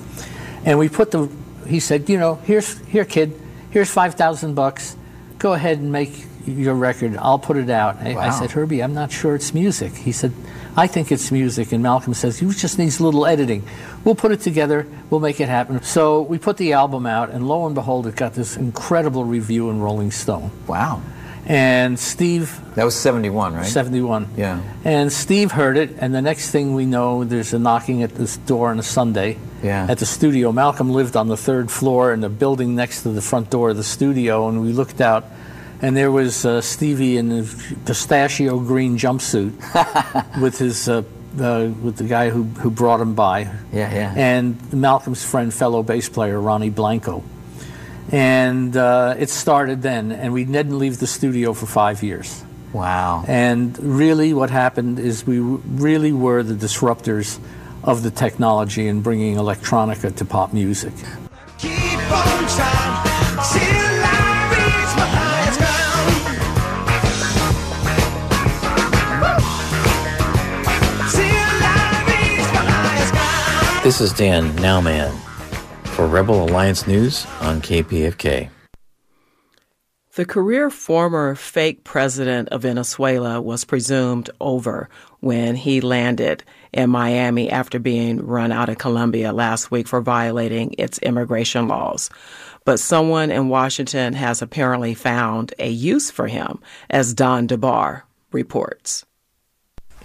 And 0.65 0.79
we 0.79 0.89
put 0.89 1.11
the. 1.11 1.29
He 1.67 1.79
said, 1.79 2.09
you 2.09 2.17
know, 2.17 2.35
here's 2.45 2.77
here, 2.87 3.05
kid, 3.05 3.33
here's 3.71 3.89
five 3.89 4.15
thousand 4.15 4.55
bucks. 4.55 4.95
Go 5.37 5.53
ahead 5.53 5.79
and 5.79 5.91
make 5.91 6.25
your 6.47 6.75
record. 6.75 7.17
I'll 7.17 7.39
put 7.39 7.57
it 7.57 7.69
out. 7.69 7.97
I, 7.97 8.15
I 8.15 8.29
said, 8.29 8.51
Herbie, 8.51 8.81
I'm 8.83 8.93
not 8.93 9.11
sure 9.11 9.33
it's 9.35 9.53
music. 9.53 9.93
He 9.93 10.11
said, 10.11 10.31
I 10.77 10.85
think 10.87 11.11
it's 11.11 11.31
music. 11.31 11.71
And 11.71 11.81
Malcolm 11.81 12.13
says, 12.13 12.39
you 12.39 12.53
just 12.53 12.77
needs 12.77 12.99
a 12.99 13.03
little 13.03 13.25
editing. 13.25 13.63
We'll 14.03 14.13
put 14.15 14.31
it 14.31 14.41
together. 14.41 14.85
We'll 15.09 15.21
make 15.21 15.39
it 15.41 15.49
happen. 15.49 15.81
So 15.81 16.21
we 16.21 16.37
put 16.37 16.57
the 16.57 16.73
album 16.73 17.07
out, 17.07 17.31
and 17.31 17.47
lo 17.47 17.65
and 17.65 17.73
behold, 17.73 18.05
it 18.05 18.15
got 18.15 18.33
this 18.35 18.57
incredible 18.57 19.25
review 19.25 19.71
in 19.71 19.81
Rolling 19.81 20.11
Stone. 20.11 20.51
wow. 20.67 21.01
And 21.47 21.99
Steve, 21.99 22.59
That 22.75 22.85
was 22.85 22.95
71, 22.95 23.53
right? 23.53 23.65
71. 23.65 24.27
Yeah. 24.35 24.61
And 24.83 25.11
Steve 25.13 25.51
heard 25.51 25.77
it, 25.77 25.91
and 25.99 26.13
the 26.13 26.21
next 26.21 26.49
thing 26.49 26.73
we 26.73 26.85
know, 26.85 27.23
there's 27.23 27.53
a 27.53 27.59
knocking 27.59 28.01
at 28.01 28.15
this 28.15 28.37
door 28.37 28.69
on 28.71 28.79
a 28.79 28.83
Sunday 28.83 29.37
Yeah. 29.61 29.85
at 29.87 29.99
the 29.99 30.05
studio. 30.07 30.51
Malcolm 30.51 30.89
lived 30.91 31.15
on 31.15 31.27
the 31.27 31.37
third 31.37 31.69
floor 31.69 32.13
in 32.13 32.21
the 32.21 32.29
building 32.29 32.75
next 32.75 33.03
to 33.03 33.09
the 33.09 33.21
front 33.21 33.51
door 33.51 33.69
of 33.69 33.77
the 33.77 33.83
studio, 33.83 34.47
and 34.49 34.61
we 34.61 34.71
looked 34.73 35.01
out, 35.01 35.23
and 35.83 35.95
there 35.95 36.11
was 36.11 36.45
uh, 36.45 36.61
Stevie 36.61 37.17
in 37.17 37.31
a 37.31 37.43
pistachio 37.85 38.59
green 38.59 38.97
jumpsuit 38.97 39.53
with 40.41 40.57
his. 40.57 40.89
Uh, 40.89 41.03
uh, 41.37 41.67
with 41.83 41.97
the 41.97 42.05
guy 42.05 42.29
who, 42.29 42.43
who 42.43 42.71
brought 42.71 43.01
him 43.01 43.13
by, 43.13 43.41
Yeah, 43.73 43.93
yeah. 43.93 44.13
and 44.15 44.55
Malcolm's 44.71 45.21
friend, 45.25 45.53
fellow 45.53 45.83
bass 45.83 46.07
player 46.07 46.39
Ronnie 46.39 46.69
Blanco, 46.69 47.25
and 48.11 48.75
uh, 48.77 49.15
it 49.17 49.29
started 49.29 49.81
then, 49.81 50.11
and 50.11 50.33
we 50.33 50.45
didn't 50.45 50.77
leave 50.77 50.99
the 50.99 51.07
studio 51.07 51.53
for 51.53 51.65
five 51.65 52.03
years. 52.03 52.43
Wow. 52.73 53.23
And 53.27 53.77
really, 53.79 54.33
what 54.33 54.49
happened 54.49 54.99
is 54.99 55.25
we 55.25 55.39
really 55.39 56.11
were 56.11 56.43
the 56.43 56.53
disruptors 56.53 57.39
of 57.83 58.03
the 58.03 58.11
technology 58.11 58.87
and 58.87 59.01
bringing 59.01 59.37
electronica 59.37 60.13
to 60.17 60.25
pop 60.25 60.51
music. 60.53 60.93
Keep 61.57 61.71
on 62.11 62.47
trying 62.51 63.05
till 63.53 64.03
I 64.03 64.49
reach 64.51 64.91
my 64.99 65.07
highest 65.15 65.59
ground. 65.59 66.15
Till 71.11 71.59
I 71.63 72.03
reach 72.09 72.49
my 72.53 72.63
highest 72.69 73.13
ground. 73.13 73.83
This 73.83 74.01
is 74.01 74.11
Dan 74.13 74.51
Nauman 74.57 75.24
for 75.95 76.05
Rebel 76.05 76.43
Alliance 76.43 76.87
News 76.87 77.25
on 77.39 77.61
KPFK. 77.61 78.49
The 80.15 80.25
career 80.25 80.69
former 80.69 81.35
fake 81.35 81.85
president 81.85 82.49
of 82.49 82.63
Venezuela 82.63 83.41
was 83.41 83.63
presumed 83.63 84.29
over 84.41 84.89
when 85.21 85.55
he 85.55 85.79
landed 85.79 86.43
in 86.73 86.89
Miami 86.89 87.49
after 87.49 87.79
being 87.79 88.25
run 88.25 88.51
out 88.51 88.67
of 88.67 88.77
Colombia 88.77 89.31
last 89.31 89.71
week 89.71 89.87
for 89.87 90.01
violating 90.01 90.75
its 90.77 90.99
immigration 90.99 91.69
laws. 91.69 92.09
But 92.65 92.81
someone 92.81 93.31
in 93.31 93.47
Washington 93.47 94.13
has 94.13 94.41
apparently 94.41 94.95
found 94.95 95.53
a 95.59 95.69
use 95.69 96.11
for 96.11 96.27
him, 96.27 96.59
as 96.89 97.13
Don 97.13 97.47
DeBar 97.47 98.01
reports. 98.33 99.05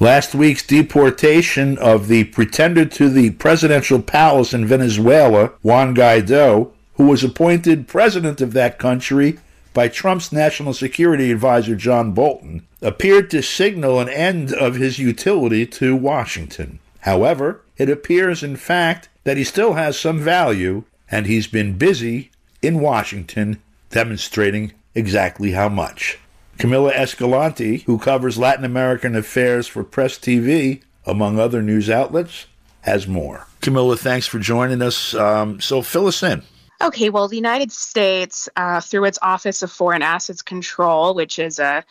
Last 0.02 0.34
week's 0.34 0.66
deportation 0.66 1.76
of 1.76 2.08
the 2.08 2.24
pretender 2.24 2.86
to 2.86 3.10
the 3.10 3.32
presidential 3.32 4.00
palace 4.00 4.54
in 4.54 4.64
Venezuela, 4.64 5.52
Juan 5.60 5.94
Guaido, 5.94 6.72
who 6.94 7.04
was 7.04 7.22
appointed 7.22 7.86
president 7.86 8.40
of 8.40 8.54
that 8.54 8.78
country 8.78 9.38
by 9.74 9.88
Trump's 9.88 10.32
national 10.32 10.72
security 10.72 11.30
advisor 11.30 11.76
John 11.76 12.12
Bolton, 12.12 12.66
appeared 12.80 13.30
to 13.30 13.42
signal 13.42 14.00
an 14.00 14.08
end 14.08 14.54
of 14.54 14.76
his 14.76 14.98
utility 14.98 15.66
to 15.66 15.94
Washington. 15.94 16.78
However, 17.00 17.60
it 17.76 17.90
appears 17.90 18.42
in 18.42 18.56
fact 18.56 19.10
that 19.24 19.36
he 19.36 19.44
still 19.44 19.74
has 19.74 19.98
some 19.98 20.18
value, 20.18 20.84
and 21.10 21.26
he's 21.26 21.46
been 21.46 21.76
busy 21.76 22.30
in 22.62 22.80
Washington 22.80 23.60
demonstrating 23.90 24.72
exactly 24.94 25.50
how 25.50 25.68
much. 25.68 26.18
Camila 26.60 26.92
Escalante, 26.92 27.78
who 27.78 27.98
covers 27.98 28.36
Latin 28.36 28.66
American 28.66 29.16
affairs 29.16 29.66
for 29.66 29.82
Press 29.82 30.18
TV, 30.18 30.82
among 31.06 31.38
other 31.38 31.62
news 31.62 31.88
outlets, 31.88 32.46
has 32.82 33.06
more. 33.06 33.46
Camila, 33.62 33.98
thanks 33.98 34.26
for 34.26 34.38
joining 34.38 34.82
us. 34.82 35.14
Um, 35.14 35.58
so 35.60 35.80
fill 35.80 36.06
us 36.06 36.22
in. 36.22 36.42
Okay, 36.82 37.08
well, 37.08 37.28
the 37.28 37.36
United 37.36 37.72
States, 37.72 38.46
uh, 38.56 38.80
through 38.80 39.06
its 39.06 39.18
Office 39.22 39.62
of 39.62 39.72
Foreign 39.72 40.02
Assets 40.02 40.42
Control, 40.42 41.14
which 41.14 41.38
is 41.38 41.58
a 41.58 41.82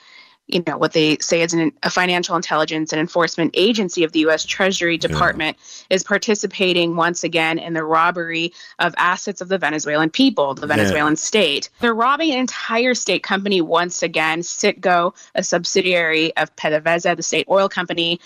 you 0.49 0.63
know 0.65 0.77
what 0.77 0.93
they 0.93 1.17
say 1.19 1.41
is 1.41 1.53
an, 1.53 1.71
a 1.83 1.89
financial 1.89 2.35
intelligence 2.35 2.91
and 2.91 2.99
enforcement 2.99 3.51
agency 3.53 4.03
of 4.03 4.11
the 4.11 4.19
U.S. 4.21 4.43
Treasury 4.45 4.97
Department, 4.97 5.57
is 5.89 6.03
participating 6.03 6.95
once 6.95 7.23
again 7.23 7.59
in 7.59 7.73
the 7.73 7.83
robbery 7.83 8.51
of 8.79 8.93
assets 8.97 9.41
of 9.41 9.47
the 9.47 9.57
Venezuelan 9.57 10.09
people, 10.09 10.55
the 10.55 10.61
Yeah. 10.61 10.75
Venezuelan 10.75 11.15
state. 11.15 11.69
They're 11.79 11.93
robbing 11.93 12.31
an 12.31 12.39
entire 12.39 12.95
state 12.95 13.23
company 13.23 13.61
once 13.61 14.01
again. 14.01 14.41
Citgo, 14.41 15.13
a 15.35 15.43
subsidiary 15.43 16.35
of 16.37 16.55
PDVSA, 16.55 17.15
the 17.15 17.23
state 17.23 17.45
oil 17.49 17.69
company. 17.69 18.19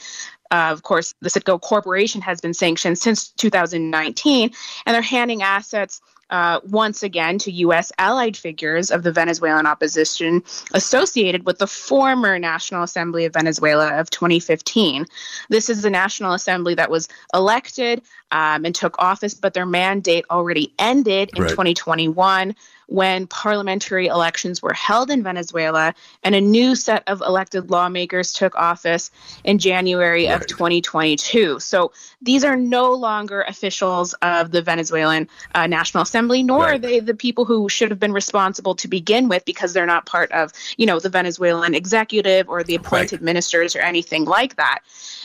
Uh, 0.51 0.69
of 0.71 0.83
course, 0.83 1.15
the 1.21 1.29
Citgo 1.29 1.59
Corporation 1.59 2.21
has 2.21 2.39
been 2.39 2.53
sanctioned 2.53 2.97
since 2.99 3.29
2019, 3.29 4.51
and 4.85 4.93
they're 4.93 5.01
handing 5.01 5.41
assets 5.41 5.99
uh, 6.29 6.59
once 6.69 7.03
again 7.03 7.37
to 7.39 7.51
U.S. 7.51 7.91
allied 7.97 8.35
figures 8.35 8.91
of 8.91 9.03
the 9.03 9.11
Venezuelan 9.11 9.65
opposition 9.65 10.43
associated 10.73 11.45
with 11.45 11.59
the 11.59 11.67
former 11.67 12.39
National 12.39 12.83
Assembly 12.83 13.25
of 13.25 13.33
Venezuela 13.33 13.99
of 13.99 14.09
2015. 14.09 15.05
This 15.49 15.69
is 15.69 15.81
the 15.81 15.89
National 15.89 16.33
Assembly 16.33 16.75
that 16.75 16.89
was 16.89 17.07
elected 17.33 18.01
um, 18.31 18.65
and 18.65 18.73
took 18.73 18.95
office, 18.99 19.33
but 19.33 19.53
their 19.53 19.65
mandate 19.65 20.25
already 20.31 20.73
ended 20.79 21.31
in 21.35 21.43
Right. 21.43 21.49
2021 21.49 22.55
when 22.93 23.25
parliamentary 23.25 24.05
elections 24.05 24.61
were 24.61 24.73
held 24.73 25.09
in 25.09 25.23
Venezuela 25.23 25.95
and 26.21 26.35
a 26.35 26.39
new 26.39 26.75
set 26.75 27.01
of 27.07 27.21
elected 27.21 27.71
lawmakers 27.71 28.31
took 28.31 28.53
office 28.55 29.09
in 29.43 29.57
January 29.57 30.29
of 30.29 30.45
2022. 30.45 31.59
So 31.59 31.91
these 32.21 32.43
are 32.43 32.55
no 32.55 32.93
longer 32.93 33.41
officials 33.47 34.13
of 34.21 34.51
the 34.51 34.61
Venezuelan 34.61 35.27
uh, 35.55 35.65
National 35.65 36.03
Assembly, 36.03 36.43
nor 36.43 36.65
are 36.65 36.77
they 36.77 36.99
the 36.99 37.15
people 37.15 37.45
who 37.45 37.67
should 37.67 37.89
have 37.89 37.99
been 37.99 38.13
responsible 38.13 38.75
to 38.75 38.87
begin 38.87 39.27
with 39.27 39.43
because 39.43 39.73
they're 39.73 39.87
not 39.87 40.05
part 40.05 40.31
of, 40.31 40.51
you 40.77 40.85
know, 40.85 40.99
the 40.99 41.09
Venezuelan 41.09 41.73
executive 41.73 42.47
or 42.47 42.63
the 42.63 42.75
appointed 42.75 43.23
ministers 43.23 43.75
or 43.75 43.79
anything 43.79 44.25
like 44.25 44.55
that. 44.57 44.81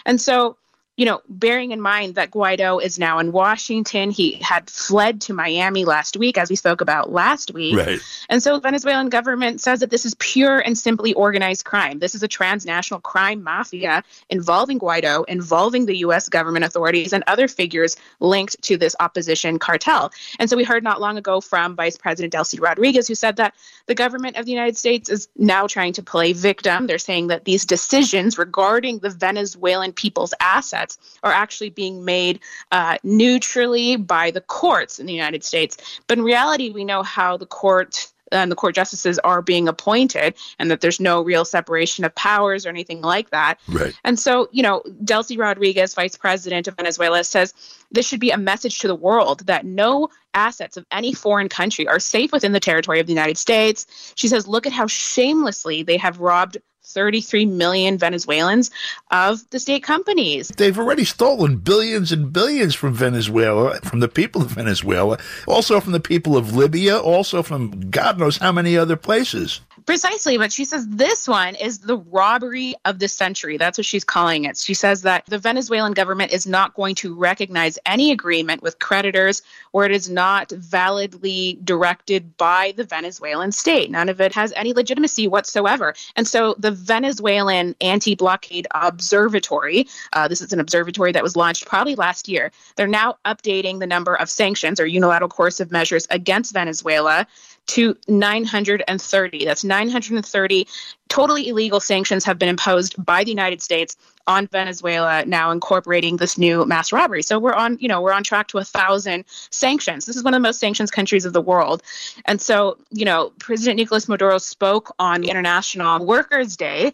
And 0.06 0.18
so 0.18 0.56
you 0.98 1.04
know, 1.04 1.22
bearing 1.28 1.70
in 1.70 1.80
mind 1.80 2.16
that 2.16 2.32
Guaido 2.32 2.82
is 2.82 2.98
now 2.98 3.20
in 3.20 3.30
Washington, 3.30 4.10
he 4.10 4.32
had 4.32 4.68
fled 4.68 5.20
to 5.22 5.32
Miami 5.32 5.84
last 5.84 6.16
week, 6.16 6.36
as 6.36 6.50
we 6.50 6.56
spoke 6.56 6.80
about 6.80 7.12
last 7.12 7.54
week. 7.54 7.76
Right. 7.76 8.00
And 8.28 8.42
so 8.42 8.54
the 8.54 8.60
Venezuelan 8.60 9.08
government 9.08 9.60
says 9.60 9.78
that 9.78 9.90
this 9.90 10.04
is 10.04 10.16
pure 10.18 10.58
and 10.58 10.76
simply 10.76 11.14
organized 11.14 11.64
crime. 11.64 12.00
This 12.00 12.16
is 12.16 12.24
a 12.24 12.28
transnational 12.28 13.00
crime 13.00 13.44
mafia 13.44 14.02
involving 14.28 14.80
Guaido, 14.80 15.24
involving 15.28 15.86
the 15.86 15.98
U.S. 15.98 16.28
government 16.28 16.64
authorities 16.64 17.12
and 17.12 17.22
other 17.28 17.46
figures 17.46 17.94
linked 18.18 18.60
to 18.62 18.76
this 18.76 18.96
opposition 18.98 19.60
cartel. 19.60 20.10
And 20.40 20.50
so 20.50 20.56
we 20.56 20.64
heard 20.64 20.82
not 20.82 21.00
long 21.00 21.16
ago 21.16 21.40
from 21.40 21.76
Vice 21.76 21.96
President 21.96 22.34
Delcy 22.34 22.60
Rodriguez, 22.60 23.06
who 23.06 23.14
said 23.14 23.36
that 23.36 23.54
the 23.88 23.94
government 23.94 24.36
of 24.36 24.44
the 24.44 24.52
United 24.52 24.76
States 24.76 25.08
is 25.08 25.28
now 25.36 25.66
trying 25.66 25.94
to 25.94 26.02
play 26.02 26.32
victim. 26.32 26.86
They're 26.86 26.98
saying 26.98 27.28
that 27.28 27.44
these 27.44 27.64
decisions 27.64 28.38
regarding 28.38 28.98
the 28.98 29.10
Venezuelan 29.10 29.92
people's 29.94 30.34
assets 30.40 30.98
are 31.22 31.32
actually 31.32 31.70
being 31.70 32.04
made 32.04 32.40
uh, 32.70 32.98
neutrally 33.02 33.96
by 33.96 34.30
the 34.30 34.42
courts 34.42 35.00
in 35.00 35.06
the 35.06 35.14
United 35.14 35.42
States. 35.42 36.00
But 36.06 36.18
in 36.18 36.24
reality, 36.24 36.70
we 36.70 36.84
know 36.84 37.02
how 37.02 37.38
the 37.38 37.46
court 37.46 38.12
and 38.32 38.50
the 38.50 38.56
court 38.56 38.74
justices 38.74 39.18
are 39.20 39.42
being 39.42 39.68
appointed 39.68 40.34
and 40.58 40.70
that 40.70 40.80
there's 40.80 41.00
no 41.00 41.22
real 41.22 41.44
separation 41.44 42.04
of 42.04 42.14
powers 42.14 42.66
or 42.66 42.68
anything 42.68 43.00
like 43.00 43.30
that. 43.30 43.58
Right. 43.68 43.98
And 44.04 44.18
so, 44.18 44.48
you 44.52 44.62
know, 44.62 44.82
Delcy 45.04 45.38
Rodriguez, 45.38 45.94
vice 45.94 46.16
president 46.16 46.68
of 46.68 46.76
Venezuela, 46.76 47.24
says 47.24 47.54
this 47.90 48.06
should 48.06 48.20
be 48.20 48.30
a 48.30 48.38
message 48.38 48.78
to 48.80 48.88
the 48.88 48.94
world 48.94 49.46
that 49.46 49.64
no 49.64 50.08
assets 50.34 50.76
of 50.76 50.86
any 50.92 51.12
foreign 51.12 51.48
country 51.48 51.88
are 51.88 51.98
safe 51.98 52.32
within 52.32 52.52
the 52.52 52.60
territory 52.60 53.00
of 53.00 53.06
the 53.06 53.12
United 53.12 53.38
States. 53.38 54.12
She 54.14 54.28
says, 54.28 54.46
look 54.46 54.66
at 54.66 54.72
how 54.72 54.86
shamelessly 54.86 55.82
they 55.82 55.96
have 55.96 56.20
robbed 56.20 56.58
33 56.88 57.46
million 57.46 57.98
Venezuelans 57.98 58.70
of 59.10 59.48
the 59.50 59.58
state 59.58 59.82
companies. 59.82 60.48
They've 60.56 60.78
already 60.78 61.04
stolen 61.04 61.56
billions 61.56 62.12
and 62.12 62.32
billions 62.32 62.74
from 62.74 62.94
Venezuela, 62.94 63.80
from 63.80 64.00
the 64.00 64.08
people 64.08 64.42
of 64.42 64.50
Venezuela, 64.50 65.18
also 65.46 65.80
from 65.80 65.92
the 65.92 66.00
people 66.00 66.36
of 66.36 66.56
Libya, 66.56 66.98
also 66.98 67.42
from 67.42 67.90
God 67.90 68.18
knows 68.18 68.38
how 68.38 68.52
many 68.52 68.76
other 68.76 68.96
places. 68.96 69.60
Precisely, 69.88 70.36
but 70.36 70.52
she 70.52 70.66
says 70.66 70.86
this 70.86 71.26
one 71.26 71.54
is 71.54 71.78
the 71.78 71.96
robbery 71.96 72.74
of 72.84 72.98
the 72.98 73.08
century. 73.08 73.56
That's 73.56 73.78
what 73.78 73.86
she's 73.86 74.04
calling 74.04 74.44
it. 74.44 74.58
She 74.58 74.74
says 74.74 75.00
that 75.00 75.24
the 75.24 75.38
Venezuelan 75.38 75.94
government 75.94 76.30
is 76.30 76.46
not 76.46 76.74
going 76.74 76.94
to 76.96 77.14
recognize 77.14 77.78
any 77.86 78.12
agreement 78.12 78.62
with 78.62 78.80
creditors 78.80 79.40
where 79.72 79.86
it 79.86 79.92
is 79.92 80.10
not 80.10 80.50
validly 80.50 81.58
directed 81.64 82.36
by 82.36 82.74
the 82.76 82.84
Venezuelan 82.84 83.50
state. 83.50 83.90
None 83.90 84.10
of 84.10 84.20
it 84.20 84.34
has 84.34 84.52
any 84.56 84.74
legitimacy 84.74 85.26
whatsoever. 85.26 85.94
And 86.16 86.28
so 86.28 86.54
the 86.58 86.70
Venezuelan 86.70 87.74
Anti 87.80 88.14
Blockade 88.14 88.66
Observatory, 88.74 89.88
uh, 90.12 90.28
this 90.28 90.42
is 90.42 90.52
an 90.52 90.60
observatory 90.60 91.12
that 91.12 91.22
was 91.22 91.34
launched 91.34 91.64
probably 91.64 91.94
last 91.94 92.28
year, 92.28 92.52
they're 92.76 92.86
now 92.86 93.16
updating 93.24 93.78
the 93.78 93.86
number 93.86 94.16
of 94.16 94.28
sanctions 94.28 94.80
or 94.80 94.86
unilateral 94.86 95.30
coercive 95.30 95.72
measures 95.72 96.06
against 96.10 96.52
Venezuela 96.52 97.26
to 97.68 97.96
930. 98.08 99.44
That's 99.44 99.64
930 99.64 100.66
totally 101.08 101.48
illegal 101.48 101.80
sanctions 101.80 102.24
have 102.24 102.38
been 102.38 102.48
imposed 102.48 103.02
by 103.04 103.24
the 103.24 103.30
United 103.30 103.62
States 103.62 103.96
on 104.26 104.46
Venezuela 104.48 105.24
now 105.24 105.50
incorporating 105.50 106.18
this 106.18 106.36
new 106.36 106.66
mass 106.66 106.92
robbery. 106.92 107.22
So 107.22 107.38
we're 107.38 107.54
on, 107.54 107.78
you 107.80 107.88
know, 107.88 108.02
we're 108.02 108.12
on 108.12 108.22
track 108.22 108.48
to 108.48 108.58
a 108.58 108.64
thousand 108.64 109.24
sanctions. 109.50 110.04
This 110.04 110.16
is 110.16 110.22
one 110.22 110.34
of 110.34 110.38
the 110.38 110.46
most 110.46 110.60
sanctions 110.60 110.90
countries 110.90 111.24
of 111.24 111.32
the 111.32 111.40
world. 111.40 111.82
And 112.26 112.40
so, 112.40 112.76
you 112.90 113.06
know, 113.06 113.32
President 113.38 113.78
Nicolas 113.78 114.08
Maduro 114.08 114.36
spoke 114.38 114.94
on 114.98 115.24
International 115.24 116.04
Workers' 116.04 116.56
Day 116.56 116.92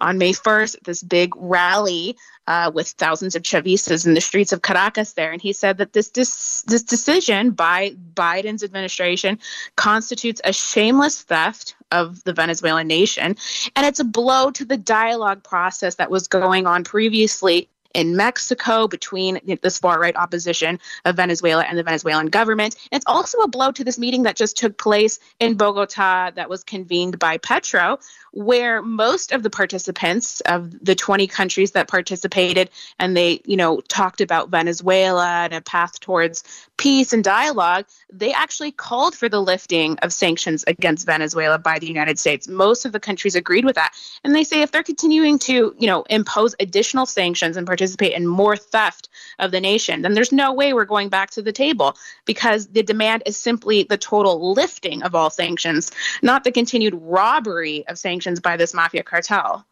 on 0.00 0.18
May 0.18 0.32
1st, 0.32 0.84
this 0.84 1.02
big 1.02 1.32
rally 1.36 2.16
uh, 2.46 2.70
with 2.72 2.88
thousands 2.88 3.34
of 3.34 3.42
Chavistas 3.42 4.06
in 4.06 4.14
the 4.14 4.20
streets 4.20 4.52
of 4.52 4.62
Caracas 4.62 5.12
there. 5.12 5.32
And 5.32 5.42
he 5.42 5.52
said 5.52 5.78
that 5.78 5.92
this, 5.92 6.10
this, 6.10 6.62
this 6.62 6.82
decision 6.82 7.50
by 7.50 7.94
Biden's 8.14 8.62
administration 8.62 9.38
constitutes 9.76 10.40
a 10.44 10.52
shameless 10.52 11.22
theft 11.22 11.74
of 11.92 12.22
the 12.24 12.32
Venezuelan 12.32 12.86
nation. 12.86 13.36
And 13.74 13.86
it's 13.86 14.00
a 14.00 14.04
blow 14.04 14.50
to 14.52 14.64
the 14.64 14.76
dialogue 14.76 15.42
process 15.42 15.96
that 15.96 16.10
was 16.10 16.28
going 16.28 16.66
on 16.66 16.84
previously 16.84 17.68
in 17.96 18.14
Mexico 18.14 18.86
between 18.86 19.40
this 19.62 19.78
far 19.78 19.98
right 19.98 20.14
opposition 20.16 20.78
of 21.06 21.16
Venezuela 21.16 21.64
and 21.64 21.78
the 21.78 21.82
Venezuelan 21.82 22.26
government. 22.26 22.76
And 22.92 22.98
it's 22.98 23.06
also 23.06 23.38
a 23.38 23.48
blow 23.48 23.72
to 23.72 23.82
this 23.82 23.98
meeting 23.98 24.24
that 24.24 24.36
just 24.36 24.56
took 24.58 24.76
place 24.76 25.18
in 25.40 25.54
Bogota 25.54 26.30
that 26.34 26.50
was 26.50 26.62
convened 26.62 27.18
by 27.18 27.38
Petro, 27.38 27.98
where 28.36 28.82
most 28.82 29.32
of 29.32 29.42
the 29.42 29.48
participants 29.48 30.42
of 30.42 30.84
the 30.84 30.94
20 30.94 31.26
countries 31.26 31.70
that 31.70 31.88
participated 31.88 32.68
and 32.98 33.16
they, 33.16 33.40
you 33.46 33.56
know, 33.56 33.80
talked 33.88 34.20
about 34.20 34.50
Venezuela 34.50 35.44
and 35.44 35.54
a 35.54 35.62
path 35.62 35.98
towards 36.00 36.44
peace 36.76 37.14
and 37.14 37.24
dialogue, 37.24 37.86
they 38.12 38.34
actually 38.34 38.70
called 38.70 39.14
for 39.14 39.30
the 39.30 39.40
lifting 39.40 39.98
of 40.00 40.12
sanctions 40.12 40.64
against 40.66 41.06
Venezuela 41.06 41.58
by 41.58 41.78
the 41.78 41.86
United 41.86 42.18
States. 42.18 42.46
Most 42.46 42.84
of 42.84 42.92
the 42.92 43.00
countries 43.00 43.34
agreed 43.34 43.64
with 43.64 43.74
that. 43.76 43.94
And 44.22 44.34
they 44.34 44.44
say 44.44 44.60
if 44.60 44.70
they're 44.70 44.82
continuing 44.82 45.38
to, 45.40 45.74
you 45.78 45.86
know, 45.86 46.02
impose 46.10 46.54
additional 46.60 47.06
sanctions 47.06 47.56
and 47.56 47.66
participate 47.66 48.12
in 48.12 48.26
more 48.26 48.54
theft 48.54 49.08
of 49.38 49.50
the 49.50 49.62
nation, 49.62 50.02
then 50.02 50.12
there's 50.12 50.32
no 50.32 50.52
way 50.52 50.74
we're 50.74 50.84
going 50.84 51.08
back 51.08 51.30
to 51.30 51.40
the 51.40 51.52
table 51.52 51.96
because 52.26 52.66
the 52.66 52.82
demand 52.82 53.22
is 53.24 53.38
simply 53.38 53.84
the 53.84 53.96
total 53.96 54.52
lifting 54.52 55.02
of 55.02 55.14
all 55.14 55.30
sanctions, 55.30 55.90
not 56.20 56.44
the 56.44 56.52
continued 56.52 56.94
robbery 57.00 57.86
of 57.88 57.98
sanctions 57.98 58.25
by 58.34 58.56
this 58.56 58.74
mafia 58.74 59.02
cartel. 59.02 59.66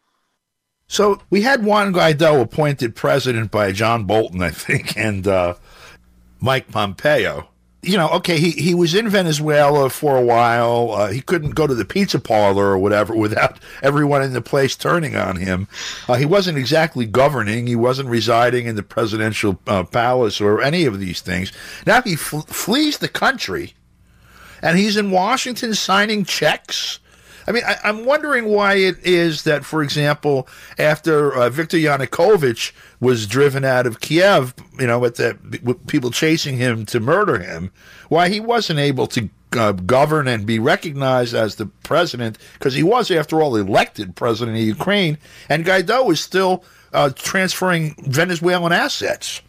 So 0.87 1.21
we 1.29 1.41
had 1.41 1.65
Juan 1.65 1.93
Guaido 1.93 2.41
appointed 2.41 2.95
president 2.95 3.51
by 3.51 3.71
John 3.71 4.03
Bolton, 4.03 4.41
I 4.41 4.51
think, 4.51 4.97
and 4.97 5.27
uh, 5.27 5.55
Mike 6.39 6.71
Pompeo. 6.71 7.49
You 7.81 7.97
know, 7.97 8.09
okay, 8.13 8.39
he, 8.39 8.49
he 8.49 8.73
was 8.73 8.95
in 8.95 9.09
Venezuela 9.09 9.91
for 9.91 10.17
a 10.17 10.25
while. 10.25 10.91
Uh, 10.91 11.11
he 11.11 11.21
couldn't 11.21 11.51
go 11.51 11.67
to 11.67 11.75
the 11.75 11.85
pizza 11.85 12.19
parlor 12.19 12.65
or 12.65 12.79
whatever 12.79 13.15
without 13.15 13.59
everyone 13.83 14.23
in 14.23 14.33
the 14.33 14.41
place 14.41 14.75
turning 14.75 15.15
on 15.15 15.35
him. 15.35 15.67
Uh, 16.07 16.15
he 16.15 16.25
wasn't 16.25 16.57
exactly 16.57 17.05
governing. 17.05 17.67
He 17.67 17.75
wasn't 17.75 18.09
residing 18.09 18.65
in 18.65 18.75
the 18.75 18.81
presidential 18.81 19.59
uh, 19.67 19.83
palace 19.83 20.41
or 20.41 20.63
any 20.63 20.85
of 20.85 20.99
these 20.99 21.21
things. 21.21 21.51
Now 21.85 22.01
he 22.01 22.15
fl- 22.15 22.39
flees 22.39 22.97
the 22.97 23.07
country, 23.07 23.75
and 24.63 24.79
he's 24.79 24.97
in 24.97 25.11
Washington 25.11 25.75
signing 25.75 26.25
checks. 26.25 26.99
I 27.47 27.51
mean, 27.51 27.63
I, 27.65 27.77
am 27.83 28.05
wondering 28.05 28.45
why 28.45 28.75
it 28.75 28.97
is 29.05 29.43
that, 29.43 29.65
for 29.65 29.83
example, 29.83 30.47
after 30.79 31.33
uh, 31.33 31.49
Viktor 31.49 31.77
Yanukovych 31.77 32.71
was 32.99 33.27
driven 33.27 33.63
out 33.63 33.85
of 33.85 33.99
Kiev, 33.99 34.53
you 34.79 34.87
know, 34.87 34.99
with 34.99 35.15
the 35.15 35.37
with 35.63 35.85
people 35.87 36.11
chasing 36.11 36.57
him 36.57 36.85
to 36.87 36.99
murder 36.99 37.39
him, 37.39 37.71
why 38.09 38.29
he 38.29 38.39
wasn't 38.39 38.79
able 38.79 39.07
to 39.07 39.29
uh, 39.53 39.73
govern 39.73 40.27
and 40.27 40.45
be 40.45 40.59
recognized 40.59 41.33
as 41.33 41.55
the 41.55 41.67
president, 41.83 42.37
because 42.53 42.73
he 42.73 42.83
was, 42.83 43.11
after 43.11 43.41
all, 43.41 43.55
elected 43.55 44.15
president 44.15 44.57
of 44.57 44.63
Ukraine, 44.63 45.17
and 45.47 45.65
Guaido 45.65 46.11
is 46.11 46.19
still 46.19 46.63
uh, 46.93 47.11
transferring 47.15 47.95
Venezuelan 47.99 48.71
assets 48.71 49.41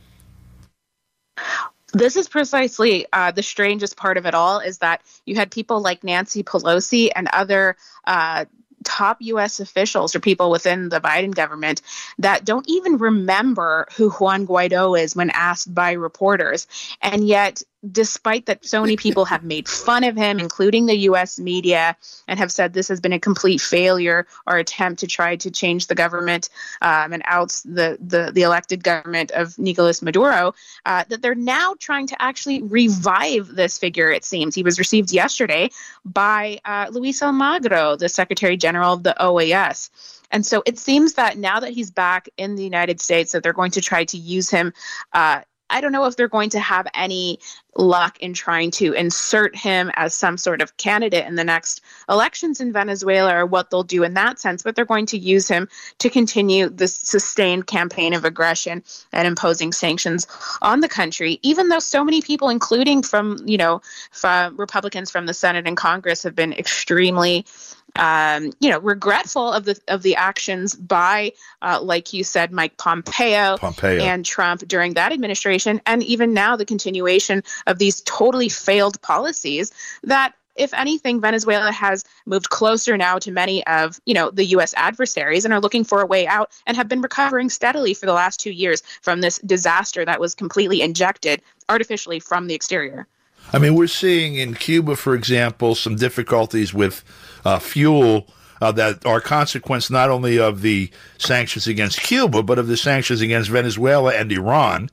this 1.97 2.17
is 2.17 2.29
precisely 2.29 3.07
uh, 3.13 3.31
the 3.31 3.43
strangest 3.43 3.97
part 3.97 4.19
of 4.19 4.27
it 4.27 4.35
all 4.35 4.59
is 4.59 4.79
that 4.79 5.03
you 5.25 5.35
had 5.35 5.51
people 5.51 5.81
like 5.81 6.05
Nancy 6.05 6.43
Pelosi 6.43 7.11
and 7.17 7.29
other 7.33 7.77
uh, 8.07 8.45
top 8.85 9.17
U.S. 9.21 9.61
officials 9.61 10.15
or 10.15 10.21
people 10.21 10.51
within 10.51 10.91
the 10.91 11.01
Biden 11.01 11.35
government 11.35 11.81
that 12.19 12.45
don't 12.45 12.69
even 12.69 12.99
remember 12.99 13.87
who 13.97 14.11
Juan 14.11 14.47
Guaido 14.47 14.99
is 14.99 15.17
when 15.17 15.31
asked 15.31 15.75
by 15.75 15.93
reporters. 15.93 16.67
And 17.01 17.27
yet, 17.27 17.63
despite 17.91 18.47
that 18.47 18.65
so 18.65 18.81
many 18.81 18.97
people 18.97 19.25
have 19.25 19.45
made 19.45 19.69
fun 19.69 20.05
of 20.05 20.17
him, 20.17 20.39
including 20.39 20.87
the 20.87 20.97
US 21.11 21.39
media, 21.39 21.97
and 22.29 22.39
have 22.39 22.53
said 22.53 22.73
this 22.73 22.89
has 22.89 23.01
been 23.01 23.13
a 23.13 23.19
complete 23.19 23.61
failure 23.61 24.27
or 24.47 24.59
attempt 24.59 25.01
to 25.01 25.07
try 25.07 25.37
to 25.37 25.51
change 25.51 25.87
the 25.87 25.95
government 25.95 26.49
um, 26.83 27.13
and 27.13 27.23
out 27.27 27.51
the, 27.65 27.99
the, 28.01 28.31
the 28.33 28.43
elected 28.43 28.83
government 28.83 29.31
of 29.33 29.59
Nicolas 29.59 30.03
Maduro, 30.03 30.55
uh, 30.85 31.05
that 31.09 31.23
they're 31.23 31.35
now 31.35 31.75
trying 31.79 32.07
to 32.07 32.23
actually 32.23 32.63
revive 32.63 33.49
this 33.55 33.79
figure, 33.79 34.11
it 34.11 34.25
seems. 34.25 34.55
He 34.55 34.63
was 34.63 34.79
received 34.79 35.13
yesterday 35.13 35.71
by 36.05 36.59
uh, 36.65 36.89
Luis 36.91 37.21
Almagro, 37.21 37.99
the 37.99 38.09
Secretary 38.09 38.57
General 38.57 38.95
of 38.95 39.03
the 39.03 39.15
OAS. 39.21 39.91
And 40.31 40.45
so 40.45 40.63
it 40.67 40.79
seems 40.79 41.15
that 41.15 41.39
now 41.39 41.61
that 41.61 41.73
he's 41.73 41.91
back 41.91 42.29
in 42.37 42.57
the 42.57 42.65
United 42.65 43.01
States, 43.01 43.33
that 43.33 43.43
they're 43.43 43.53
going 43.53 43.71
to 43.73 43.81
try 43.81 44.05
to 44.05 44.17
use 44.17 44.51
him 44.51 44.73
uh, 45.13 45.43
I 45.71 45.81
don't 45.81 45.93
know 45.93 46.05
if 46.05 46.17
they're 46.17 46.29
going 46.29 46.51
to 46.51 46.61
have 46.61 46.87
any 46.95 47.39
luck 47.77 48.19
in 48.21 48.33
trying 48.33 48.71
to 48.71 48.93
insert 48.93 49.55
him 49.55 49.91
as 49.95 50.15
some 50.15 50.39
sort 50.39 50.63
of 50.63 50.77
candidate 50.77 51.27
in 51.27 51.35
the 51.35 51.45
next 51.45 51.83
elections 52.09 52.61
in 52.61 52.73
Venezuela 52.73 53.35
or 53.37 53.47
what 53.47 53.71
they'll 53.71 53.83
do 53.83 54.03
in 54.03 54.15
that 54.15 54.39
sense, 54.39 54.63
but 54.63 54.75
they're 54.75 54.85
going 54.85 55.07
to 55.07 55.19
use 55.19 55.49
him 55.49 55.69
to 55.99 56.09
continue 56.09 56.69
this 56.69 56.95
sustained 56.97 57.67
campaign 57.67 58.15
of 58.15 58.25
aggression 58.25 58.83
and 59.13 59.27
imposing 59.27 59.73
sanctions 59.73 60.27
on 60.63 60.81
the 60.81 60.89
country, 60.89 61.39
even 61.43 61.69
though 61.69 61.79
so 61.79 62.05
many 62.05 62.23
people, 62.23 62.49
including 62.49 63.03
from, 63.03 63.39
you 63.45 63.59
know, 63.59 63.83
from 64.13 64.57
Republicans 64.57 65.11
from 65.11 65.27
the 65.27 65.35
Senate 65.35 65.67
and 65.67 65.77
Congress, 65.77 66.23
have 66.23 66.35
been 66.35 66.53
extremely 66.53 67.45
um, 67.99 68.53
you 68.61 68.71
know, 68.71 68.79
regretful 68.79 69.53
of 69.53 69.65
the 69.65 69.79
of 69.89 70.03
the 70.03 70.17
actions 70.17 70.75
by, 70.75 71.33
uh, 71.63 71.81
like 71.83 72.13
you 72.13 72.25
said, 72.25 72.53
Mike 72.53 72.77
Pompeo, 72.77 73.57
Pompeo 73.57 74.03
and 74.03 74.25
Trump 74.25 74.67
during 74.67 74.95
that 74.95 75.13
administration, 75.13 75.81
and 75.87 76.03
even 76.03 76.35
now 76.35 76.57
the 76.57 76.65
continuation 76.65 77.43
of 77.67 77.79
these 77.79 78.01
totally 78.03 78.49
failed 78.49 79.01
policies 79.03 79.73
that 80.03 80.35
if 80.57 80.73
anything, 80.75 81.21
Venezuela 81.21 81.71
has 81.71 82.05
moved 82.25 82.51
closer 82.51 82.97
now 82.97 83.19
to 83.19 83.31
many 83.31 83.67
of 83.67 84.01
you 84.07 84.15
know 84.15 84.31
the 84.31 84.45
U.S. 84.47 84.75
adversaries 84.77 85.45
and 85.45 85.53
are 85.53 85.61
looking 85.61 85.85
for 85.85 86.01
a 86.01 86.07
way 86.07 86.27
out 86.27 86.51
and 86.67 86.77
have 86.77 86.89
been 86.89 87.03
recovering 87.03 87.51
steadily 87.51 87.95
for 87.95 88.07
the 88.07 88.13
last 88.13 88.41
two 88.41 88.51
years 88.51 88.83
from 89.03 89.21
this 89.21 89.39
disaster 89.39 90.05
that 90.05 90.21
was 90.21 90.35
completely 90.35 90.83
injected 90.83 91.43
artificially 91.69 92.21
from 92.21 92.47
the 92.47 92.55
exterior. 92.55 93.07
I 93.53 93.59
mean, 93.59 93.75
we're 93.75 93.87
seeing 93.87 94.35
in 94.35 94.55
Cuba, 94.55 94.97
for 94.97 95.15
example, 95.15 95.75
some 95.75 95.97
difficulties 95.97 96.75
with 96.75 97.05
uh, 97.45 97.59
fuel 97.59 98.27
uh, 98.61 98.73
that 98.73 99.05
are 99.07 99.21
consequence 99.21 99.91
not 99.91 100.11
only 100.11 100.39
of 100.39 100.63
the 100.63 100.91
sanctions 101.19 101.67
against 101.67 102.01
Cuba, 102.01 102.43
but 102.43 102.59
of 102.59 102.67
the 102.67 102.77
sanctions 102.77 103.21
against 103.21 103.51
Venezuela 103.51 104.15
and 104.15 104.33
Iran. 104.33 104.91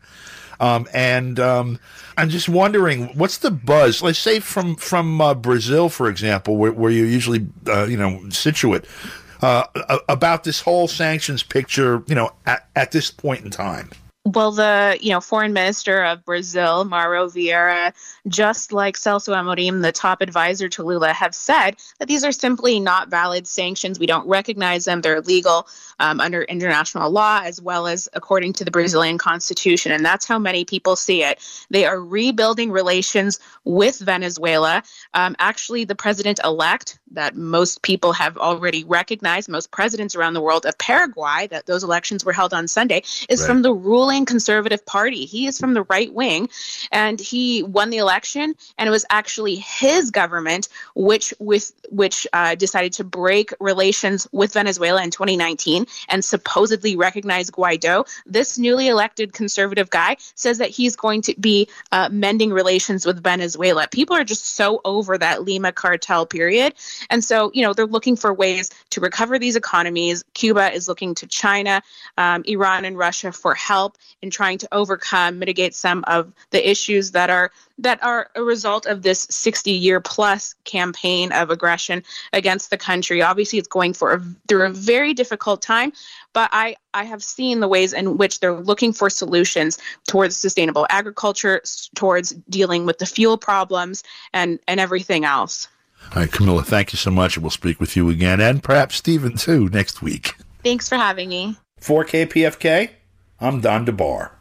Um, 0.59 0.87
and 0.93 1.39
um, 1.39 1.79
I'm 2.17 2.29
just 2.29 2.47
wondering, 2.47 3.07
what's 3.17 3.37
the 3.37 3.51
buzz? 3.51 4.01
Let's 4.01 4.19
say 4.19 4.39
from 4.39 4.75
from 4.75 5.19
uh, 5.19 5.33
Brazil, 5.33 5.89
for 5.89 6.07
example, 6.07 6.57
where, 6.57 6.71
where 6.71 6.91
you're 6.91 7.07
usually, 7.07 7.47
uh, 7.67 7.85
you 7.85 7.97
know, 7.97 8.29
situate, 8.29 8.85
uh, 9.41 9.65
about 10.07 10.43
this 10.43 10.61
whole 10.61 10.87
sanctions 10.87 11.43
picture, 11.43 12.03
you 12.07 12.15
know, 12.15 12.31
at, 12.45 12.67
at 12.75 12.91
this 12.91 13.11
point 13.11 13.43
in 13.43 13.51
time. 13.51 13.89
Well, 14.25 14.53
the 14.53 14.97
you 15.01 15.09
know 15.09 15.19
foreign 15.19 15.51
minister 15.51 16.01
of 16.01 16.23
Brazil, 16.23 16.85
Mauro 16.85 17.27
Vieira, 17.27 17.93
just 18.25 18.71
like 18.71 18.95
Celso 18.95 19.33
Amorim, 19.35 19.81
the 19.81 19.91
top 19.91 20.21
advisor 20.21 20.69
to 20.69 20.83
Lula, 20.83 21.11
have 21.11 21.35
said 21.35 21.75
that 21.99 22.07
these 22.07 22.23
are 22.23 22.31
simply 22.31 22.79
not 22.79 23.09
valid 23.09 23.47
sanctions. 23.47 23.99
We 23.99 24.05
don't 24.05 24.25
recognize 24.25 24.85
them; 24.85 25.01
they're 25.01 25.17
illegal 25.17 25.67
um, 26.03 26.19
under 26.19 26.41
international 26.43 27.09
law 27.09 27.41
as 27.43 27.61
well 27.61 27.87
as 27.87 28.09
according 28.11 28.51
to 28.51 28.65
the 28.65 28.71
Brazilian 28.71 29.17
constitution. 29.17 29.93
And 29.93 30.03
that's 30.03 30.25
how 30.25 30.37
many 30.37 30.65
people 30.65 30.97
see 30.97 31.23
it. 31.23 31.39
They 31.69 31.85
are 31.85 31.99
rebuilding 31.99 32.71
relations 32.71 33.39
with 33.63 33.99
Venezuela. 33.99 34.83
Um, 35.13 35.37
actually, 35.39 35.85
the 35.85 35.95
president-elect 35.95 36.99
that 37.11 37.35
most 37.35 37.83
people 37.83 38.11
have 38.11 38.37
already 38.37 38.83
recognized, 38.83 39.47
most 39.47 39.71
presidents 39.71 40.15
around 40.15 40.33
the 40.33 40.41
world 40.41 40.65
of 40.65 40.77
Paraguay, 40.77 41.47
that 41.51 41.67
those 41.67 41.83
elections 41.83 42.25
were 42.25 42.33
held 42.33 42.53
on 42.53 42.67
Sunday, 42.67 43.03
is 43.29 43.39
right. 43.39 43.47
from 43.47 43.61
the 43.61 43.73
ruling 43.73 44.25
conservative 44.25 44.85
party. 44.85 45.25
He 45.25 45.47
is 45.47 45.57
from 45.57 45.73
the 45.73 45.83
right 45.83 46.11
wing, 46.11 46.49
and 46.91 47.19
he 47.19 47.63
won 47.63 47.91
the 47.91 47.99
election. 47.99 48.55
And 48.77 48.87
it 48.87 48.91
was 48.91 49.05
actually 49.09 49.55
his 49.55 50.11
government 50.11 50.67
which 50.95 51.33
with 51.39 51.71
which 51.89 52.27
uh, 52.33 52.55
decided 52.55 52.93
to 52.93 53.03
break 53.03 53.53
relations 53.59 54.27
with 54.31 54.53
Venezuela 54.53 55.01
in 55.01 55.11
2019 55.11 55.85
and 56.09 56.23
supposedly 56.23 56.95
recognize 56.95 57.49
Guaido. 57.49 58.07
This 58.25 58.57
newly 58.57 58.87
elected 58.87 59.33
conservative 59.33 59.89
guy 59.89 60.17
says 60.35 60.57
that 60.57 60.69
he's 60.69 60.95
going 60.95 61.21
to 61.23 61.35
be 61.39 61.67
uh, 61.91 62.09
mending 62.11 62.51
relations 62.51 63.05
with 63.05 63.23
Venezuela. 63.23 63.87
People 63.91 64.15
are 64.15 64.23
just 64.23 64.55
so 64.55 64.81
over 64.85 65.17
that 65.17 65.43
Lima 65.43 65.71
cartel 65.71 66.25
period, 66.25 66.73
and 67.09 67.23
so 67.23 67.51
you 67.53 67.61
know 67.61 67.73
they're 67.73 67.85
looking 67.85 68.15
for 68.15 68.33
ways 68.33 68.69
to 68.91 69.01
recover 69.01 69.39
these 69.39 69.55
economies. 69.55 70.23
Cuba 70.33 70.71
is 70.71 70.87
looking 70.87 71.15
to 71.15 71.27
China, 71.27 71.81
um, 72.17 72.43
Iran, 72.45 72.85
and 72.85 72.97
Russia 72.97 73.31
for 73.31 73.53
help 73.55 73.97
in 74.21 74.29
trying 74.29 74.57
to 74.59 74.67
overcome, 74.71 75.39
mitigate 75.39 75.75
some 75.75 76.03
of 76.07 76.31
the 76.51 76.69
issues 76.69 77.11
that 77.11 77.29
are 77.29 77.51
that 77.79 78.03
are 78.03 78.29
a 78.35 78.43
result 78.43 78.85
of 78.85 79.01
this 79.01 79.27
60 79.29 79.71
year 79.71 79.99
plus 79.99 80.55
campaign 80.63 81.31
of 81.31 81.49
aggression 81.49 82.03
against 82.31 82.69
the 82.69 82.77
country. 82.77 83.21
Obviously, 83.21 83.59
it's 83.59 83.67
going 83.67 83.93
for 83.93 84.13
a, 84.13 84.23
through 84.47 84.65
a 84.65 84.69
very 84.69 85.13
difficult 85.13 85.61
time, 85.61 85.72
but 86.33 86.49
I, 86.51 86.75
I 86.93 87.03
have 87.03 87.23
seen 87.23 87.59
the 87.59 87.67
ways 87.67 87.93
in 87.93 88.17
which 88.17 88.39
they're 88.39 88.59
looking 88.59 88.93
for 88.93 89.09
solutions 89.09 89.77
towards 90.07 90.35
sustainable 90.37 90.87
agriculture, 90.89 91.61
towards 91.95 92.31
dealing 92.49 92.85
with 92.85 92.97
the 92.99 93.05
fuel 93.05 93.37
problems, 93.37 94.03
and, 94.33 94.59
and 94.67 94.79
everything 94.79 95.25
else. 95.25 95.67
All 96.15 96.21
right, 96.21 96.31
Camilla, 96.31 96.63
thank 96.63 96.93
you 96.93 96.97
so 96.97 97.11
much. 97.11 97.37
We'll 97.37 97.49
speak 97.49 97.79
with 97.79 97.95
you 97.95 98.09
again, 98.09 98.41
and 98.41 98.61
perhaps 98.61 98.95
Stephen 98.95 99.37
too 99.37 99.69
next 99.69 100.01
week. 100.01 100.35
Thanks 100.63 100.87
for 100.89 100.95
having 100.95 101.29
me. 101.29 101.55
4KPFK, 101.81 102.89
I'm 103.39 103.61
Don 103.61 103.85
DeBar. 103.85 104.31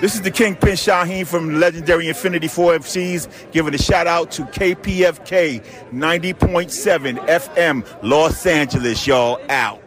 This 0.00 0.14
is 0.14 0.22
the 0.22 0.30
Kingpin 0.30 0.76
Shaheen 0.76 1.26
from 1.26 1.60
legendary 1.60 2.08
Infinity 2.08 2.48
4 2.48 2.78
FCs, 2.78 3.52
giving 3.52 3.74
a 3.74 3.78
shout 3.78 4.06
out 4.06 4.30
to 4.30 4.44
KPFK 4.44 5.62
90.7 5.92 7.18
FM 7.26 7.86
Los 8.02 8.46
Angeles, 8.46 9.06
y'all 9.06 9.38
out. 9.50 9.82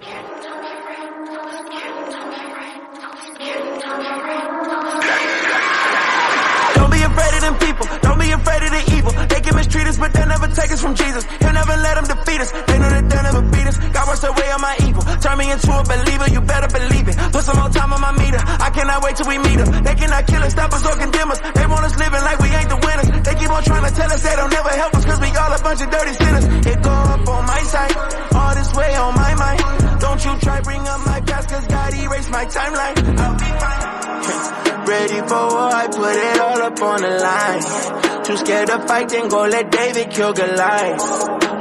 Take 10.54 10.72
us 10.72 10.82
from 10.82 10.96
Jesus. 10.96 11.24
He'll 11.42 11.54
never 11.54 11.76
let 11.82 11.96
them 11.98 12.06
defeat 12.06 12.42
us. 12.42 12.52
They 12.52 12.78
know 12.80 12.90
that 12.90 13.06
they'll 13.10 13.24
never 13.26 13.42
beat 13.50 13.68
us. 13.68 13.78
God 13.78 14.06
washed 14.08 14.24
away 14.24 14.48
on 14.54 14.62
my 14.62 14.76
evil. 14.86 15.04
Turn 15.20 15.38
me 15.38 15.52
into 15.52 15.70
a 15.74 15.84
believer, 15.84 16.28
you 16.30 16.42
better 16.42 16.70
believe 16.70 17.08
it. 17.10 17.16
Put 17.34 17.44
some 17.44 17.58
more 17.58 17.70
time 17.70 17.92
on 17.94 18.02
my 18.02 18.14
meter. 18.18 18.40
I 18.40 18.70
cannot 18.70 19.04
wait 19.04 19.16
till 19.18 19.28
we 19.28 19.38
meet 19.38 19.58
them. 19.58 19.70
They 19.84 19.96
cannot 19.96 20.26
kill 20.28 20.44
us, 20.44 20.54
stop 20.54 20.72
us, 20.74 20.86
or 20.86 20.96
condemn 20.96 21.32
us. 21.32 21.40
They 21.40 21.66
want 21.66 21.84
us 21.86 21.96
living 21.98 22.24
like 22.24 22.40
we 22.40 22.50
ain't 22.54 22.70
the 22.70 22.80
winners. 22.80 23.10
They 23.26 23.36
keep 23.36 23.50
on 23.50 23.64
trying 23.64 23.86
to 23.90 23.94
tell 23.94 24.12
us 24.12 24.22
they 24.22 24.36
don't 24.36 24.54
never 24.54 24.70
help 24.70 24.94
us, 24.94 25.06
cause 25.06 25.20
we 25.20 25.30
all 25.36 25.52
a 25.52 25.60
bunch 25.62 25.82
of 25.82 25.90
dirty 25.90 26.14
sinners. 26.14 26.46
It 26.70 26.80
go 26.82 26.94
up 26.94 27.28
on 27.28 27.44
my 27.46 27.62
side, 27.64 27.94
all 28.36 28.54
this 28.56 28.72
way 28.74 28.96
on 28.96 29.14
my 29.16 29.34
mind. 29.36 29.60
Don't 30.00 30.22
you 30.26 30.34
try 30.40 30.62
bring 30.62 30.84
up 30.88 31.00
my 31.06 31.20
past, 31.22 31.50
cause 31.50 31.66
God 31.68 31.94
erased 31.94 32.32
my 32.32 32.46
timeline. 32.46 32.96
I'll 33.20 33.38
be 33.42 33.50
fine. 33.62 34.86
Ready 34.86 35.20
for 35.28 35.44
war, 35.54 35.72
I 35.72 35.88
put 35.88 36.16
it 36.16 36.40
all 36.40 36.62
up 36.62 36.82
on 36.82 37.02
the 37.02 37.10
line. 37.10 38.13
Too 38.24 38.38
scared 38.38 38.68
to 38.68 38.80
fight, 38.88 39.10
then 39.10 39.28
go 39.28 39.44
let 39.44 39.70
David 39.70 40.10
kill 40.10 40.32
Goliath. 40.32 41.00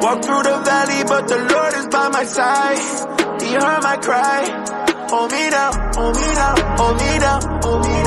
Walk 0.01 0.23
through 0.25 0.43
the 0.45 0.63
valley, 0.65 1.03
but 1.05 1.27
the 1.27 1.39
Lord 1.39 1.75
is 1.75 1.87
by 1.89 2.09
my 2.09 2.25
side. 2.25 3.43
He 3.43 3.53
heard 3.53 3.83
my 3.83 3.97
cry. 3.97 4.41
Hold 5.11 5.31
me 5.33 5.51
down, 5.51 5.73
hold 5.95 6.15
me 6.17 6.35
down, 6.35 6.57
hold 6.79 6.97
me 6.97 7.19
down, 7.19 7.43
hold 7.63 7.83
me 7.85 7.93
down, 7.93 8.02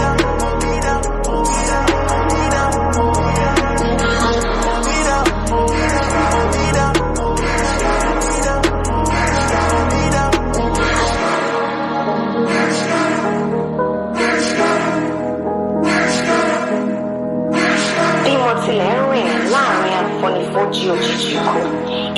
ẹ̀rín 18.91 19.29
láàrin 19.53 19.95
àfọnifọ́jú 20.03 20.85
òjijì 20.93 21.33
kan 21.45 21.61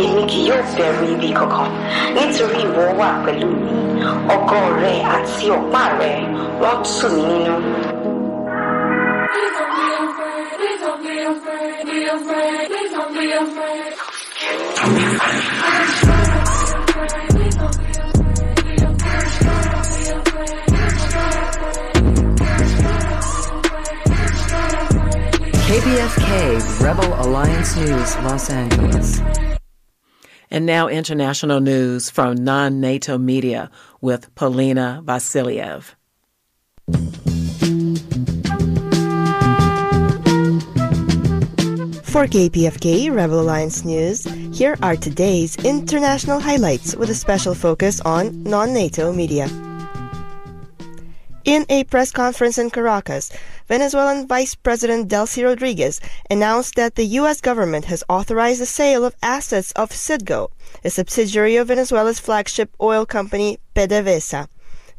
èmi 0.04 0.22
kì 0.30 0.40
yóò 0.50 0.62
bẹ̀rù 0.78 1.06
ibi 1.14 1.30
kankan 1.40 1.70
nítorí 2.16 2.60
ìwọ 2.68 2.84
wà 3.00 3.10
pẹ̀lú 3.26 3.48
mi 3.64 3.72
ọkọ 4.36 4.58
rẹ 4.82 4.94
àti 5.16 5.46
ọ̀pá 5.58 5.84
rẹ 6.00 6.12
wọ́n 6.62 6.78
tù 6.96 7.08
mí 7.16 7.24
nínú. 7.32 7.56
Please 10.58 10.80
don't 10.84 11.02
be 11.04 11.14
afraid, 11.30 11.86
be 11.88 12.00
afraid, 12.16 12.68
please 12.70 12.92
don't 12.96 13.12
be 13.18 13.26
afraid. 13.42 13.94
KPFK 25.78 26.82
Rebel 26.82 27.14
Alliance 27.24 27.76
News, 27.76 28.16
Los 28.24 28.50
Angeles. 28.50 29.22
And 30.50 30.66
now 30.66 30.88
international 30.88 31.60
news 31.60 32.10
from 32.10 32.34
non 32.34 32.82
NATO 32.82 33.20
media 33.20 33.70
with 34.02 34.34
Polina 34.34 35.04
Vasiliev. 35.06 35.94
For 42.04 42.26
KPFK 42.26 43.14
Rebel 43.14 43.42
Alliance 43.42 43.86
News, 43.86 44.24
here 44.52 44.76
are 44.82 44.96
today's 44.96 45.64
international 45.64 46.40
highlights 46.40 46.96
with 46.96 47.12
a 47.12 47.16
special 47.16 47.54
focus 47.54 48.02
on 48.02 48.42
non 48.42 48.74
NATO 48.74 49.14
media. 49.14 49.48
In 51.48 51.66
a 51.70 51.86
press 51.86 52.12
conference 52.12 52.58
in 52.58 52.70
Caracas, 52.70 53.32
Venezuelan 53.70 54.28
Vice 54.28 54.54
President 54.54 55.08
Delcy 55.08 55.46
Rodriguez 55.46 56.02
announced 56.30 56.76
that 56.76 56.96
the 56.96 57.06
U.S. 57.22 57.40
government 57.40 57.86
has 57.86 58.04
authorized 58.10 58.60
the 58.60 58.66
sale 58.66 59.06
of 59.06 59.16
assets 59.24 59.72
of 59.72 59.92
Citgo, 59.92 60.50
a 60.84 60.90
subsidiary 60.90 61.56
of 61.56 61.70
Venezuela's 61.70 62.20
flagship 62.20 62.76
oil 62.82 63.06
company 63.06 63.60
PDVSA. 63.76 64.50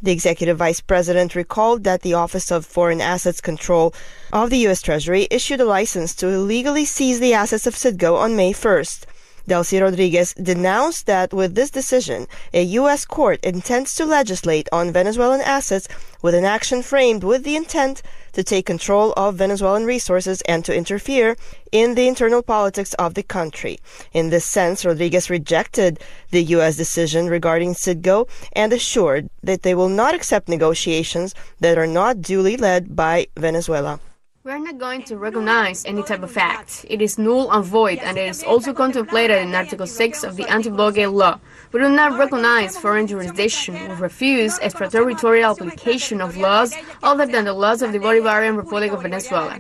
The 0.00 0.10
executive 0.10 0.56
vice 0.56 0.80
president 0.80 1.34
recalled 1.34 1.84
that 1.84 2.00
the 2.00 2.14
Office 2.14 2.50
of 2.50 2.64
Foreign 2.64 3.02
Assets 3.02 3.42
Control 3.42 3.92
of 4.32 4.48
the 4.48 4.64
U.S. 4.68 4.80
Treasury 4.80 5.28
issued 5.30 5.60
a 5.60 5.66
license 5.66 6.14
to 6.14 6.28
illegally 6.28 6.86
seize 6.86 7.20
the 7.20 7.34
assets 7.34 7.66
of 7.66 7.74
Citgo 7.74 8.16
on 8.16 8.36
May 8.36 8.54
1st. 8.54 9.04
Delcy 9.48 9.80
Rodriguez 9.80 10.34
denounced 10.34 11.06
that 11.06 11.32
with 11.32 11.54
this 11.54 11.70
decision, 11.70 12.26
a 12.52 12.62
U.S. 12.80 13.06
court 13.06 13.42
intends 13.42 13.94
to 13.94 14.04
legislate 14.04 14.68
on 14.70 14.92
Venezuelan 14.92 15.40
assets 15.40 15.88
with 16.20 16.34
an 16.34 16.44
action 16.44 16.82
framed 16.82 17.24
with 17.24 17.44
the 17.44 17.56
intent 17.56 18.02
to 18.34 18.44
take 18.44 18.66
control 18.66 19.14
of 19.16 19.36
Venezuelan 19.36 19.86
resources 19.86 20.42
and 20.42 20.66
to 20.66 20.76
interfere 20.76 21.34
in 21.72 21.94
the 21.94 22.06
internal 22.06 22.42
politics 22.42 22.92
of 22.94 23.14
the 23.14 23.22
country. 23.22 23.78
In 24.12 24.28
this 24.28 24.44
sense, 24.44 24.84
Rodriguez 24.84 25.30
rejected 25.30 25.98
the 26.30 26.44
U.S. 26.56 26.76
decision 26.76 27.28
regarding 27.28 27.72
Citgo 27.72 28.28
and 28.52 28.70
assured 28.70 29.30
that 29.42 29.62
they 29.62 29.74
will 29.74 29.88
not 29.88 30.14
accept 30.14 30.50
negotiations 30.50 31.34
that 31.60 31.78
are 31.78 31.86
not 31.86 32.20
duly 32.20 32.58
led 32.58 32.94
by 32.94 33.28
Venezuela. 33.34 33.98
We 34.44 34.52
are 34.52 34.58
not 34.58 34.78
going 34.78 35.02
to 35.04 35.16
recognize 35.16 35.84
any 35.84 36.02
type 36.04 36.22
of 36.22 36.36
act. 36.38 36.86
It 36.88 37.02
is 37.02 37.18
null 37.18 37.50
and 37.50 37.64
void, 37.64 37.98
and 37.98 38.16
it 38.16 38.28
is 38.28 38.44
also 38.44 38.72
contemplated 38.72 39.38
in 39.38 39.52
Article 39.54 39.86
6 39.86 40.22
of 40.22 40.36
the 40.36 40.48
anti-blockade 40.48 41.08
law. 41.08 41.40
We 41.72 41.80
do 41.80 41.88
not 41.88 42.16
recognize 42.16 42.78
foreign 42.78 43.08
jurisdiction. 43.08 43.74
We 43.74 43.94
refuse 43.96 44.58
extraterritorial 44.60 45.50
application 45.50 46.20
of 46.20 46.36
laws 46.36 46.72
other 47.02 47.26
than 47.26 47.46
the 47.46 47.52
laws 47.52 47.82
of 47.82 47.92
the 47.92 47.98
Bolivarian 47.98 48.56
Republic 48.56 48.92
of 48.92 49.02
Venezuela. 49.02 49.58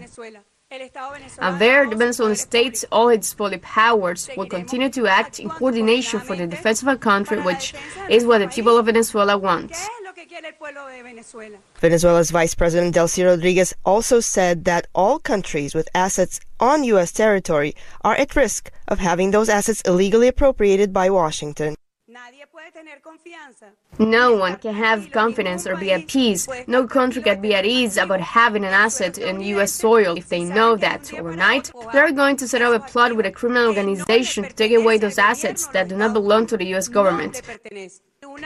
And 0.70 1.58
there, 1.58 1.88
the 1.88 1.96
Venezuelan 1.96 2.36
state, 2.36 2.84
all 2.92 3.08
its 3.08 3.34
powers, 3.62 4.30
will 4.36 4.46
continue 4.46 4.90
to 4.90 5.06
act 5.06 5.40
in 5.40 5.48
coordination 5.48 6.20
for 6.20 6.36
the 6.36 6.46
defense 6.46 6.82
of 6.82 6.88
a 6.88 6.96
country, 6.96 7.40
which 7.40 7.74
is 8.08 8.24
what 8.24 8.38
the 8.38 8.48
people 8.48 8.78
of 8.78 8.86
Venezuela 8.86 9.36
want. 9.36 9.72
Venezuela's 11.80 12.30
Vice 12.30 12.54
President 12.54 12.94
Delcy 12.94 13.24
Rodriguez 13.24 13.74
also 13.84 14.20
said 14.20 14.64
that 14.64 14.86
all 14.94 15.18
countries 15.18 15.74
with 15.74 15.88
assets 15.94 16.40
on 16.60 16.84
U.S. 16.84 17.12
territory 17.12 17.74
are 18.02 18.14
at 18.14 18.36
risk 18.36 18.70
of 18.86 18.98
having 18.98 19.30
those 19.30 19.48
assets 19.48 19.80
illegally 19.82 20.28
appropriated 20.28 20.92
by 20.92 21.10
Washington. 21.10 21.74
No 23.98 24.36
one 24.36 24.56
can 24.56 24.74
have 24.74 25.10
confidence 25.12 25.66
or 25.66 25.76
be 25.76 25.92
at 25.92 26.06
peace. 26.06 26.48
No 26.66 26.86
country 26.86 27.22
can 27.22 27.40
be 27.40 27.54
at 27.54 27.66
ease 27.66 27.96
about 27.96 28.20
having 28.20 28.64
an 28.64 28.72
asset 28.72 29.18
in 29.18 29.40
U.S. 29.40 29.72
soil 29.72 30.16
if 30.16 30.28
they 30.28 30.44
know 30.44 30.76
that 30.76 31.12
overnight 31.14 31.70
they 31.92 31.98
are 31.98 32.12
going 32.12 32.36
to 32.36 32.48
set 32.48 32.62
up 32.62 32.74
a 32.74 32.86
plot 32.86 33.16
with 33.16 33.26
a 33.26 33.32
criminal 33.32 33.66
organization 33.66 34.44
to 34.44 34.52
take 34.52 34.72
away 34.72 34.98
those 34.98 35.18
assets 35.18 35.66
that 35.68 35.88
do 35.88 35.96
not 35.96 36.12
belong 36.12 36.46
to 36.46 36.56
the 36.56 36.66
U.S. 36.66 36.88
government. 36.88 37.42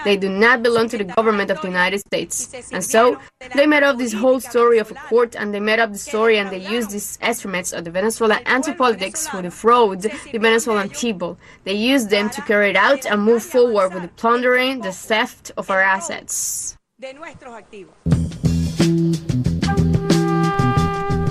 They 0.05 0.17
do 0.17 0.29
not 0.29 0.63
belong 0.63 0.89
to 0.91 0.99
the 0.99 1.05
government 1.05 1.51
of 1.51 1.61
the 1.61 1.69
United 1.69 2.01
States. 2.01 2.53
And 2.73 2.85
so 2.85 3.19
they 3.55 3.67
made 3.67 3.83
up 3.83 3.99
this 3.99 4.13
whole 4.13 4.41
story 4.41 4.79
of 4.79 4.91
a 4.91 4.95
court 4.95 5.37
and 5.37 5.55
they 5.55 5.61
made 5.61 5.79
up 5.79 5.93
the 5.93 5.99
story 5.99 6.39
and 6.39 6.51
they 6.51 6.59
used 6.59 6.91
these 6.91 7.19
estimates 7.21 7.73
of 7.73 7.85
the 7.85 7.91
Venezuelan 7.91 8.43
anti-politics 8.47 9.27
to 9.27 9.43
defraud 9.43 10.03
the 10.03 10.39
Venezuelan 10.39 10.91
people. 10.91 11.39
They 11.65 11.75
used 11.75 12.11
them 12.11 12.31
to 12.31 12.43
carry 12.43 12.71
it 12.71 12.77
out 12.77 13.07
and 13.07 13.23
move 13.23 13.43
forward 13.43 13.95
with 13.95 14.03
the 14.03 14.09
plundering, 14.09 14.81
the 14.81 14.93
theft 14.93 15.53
of 15.57 15.71
our 15.71 15.81
assets. 15.81 16.77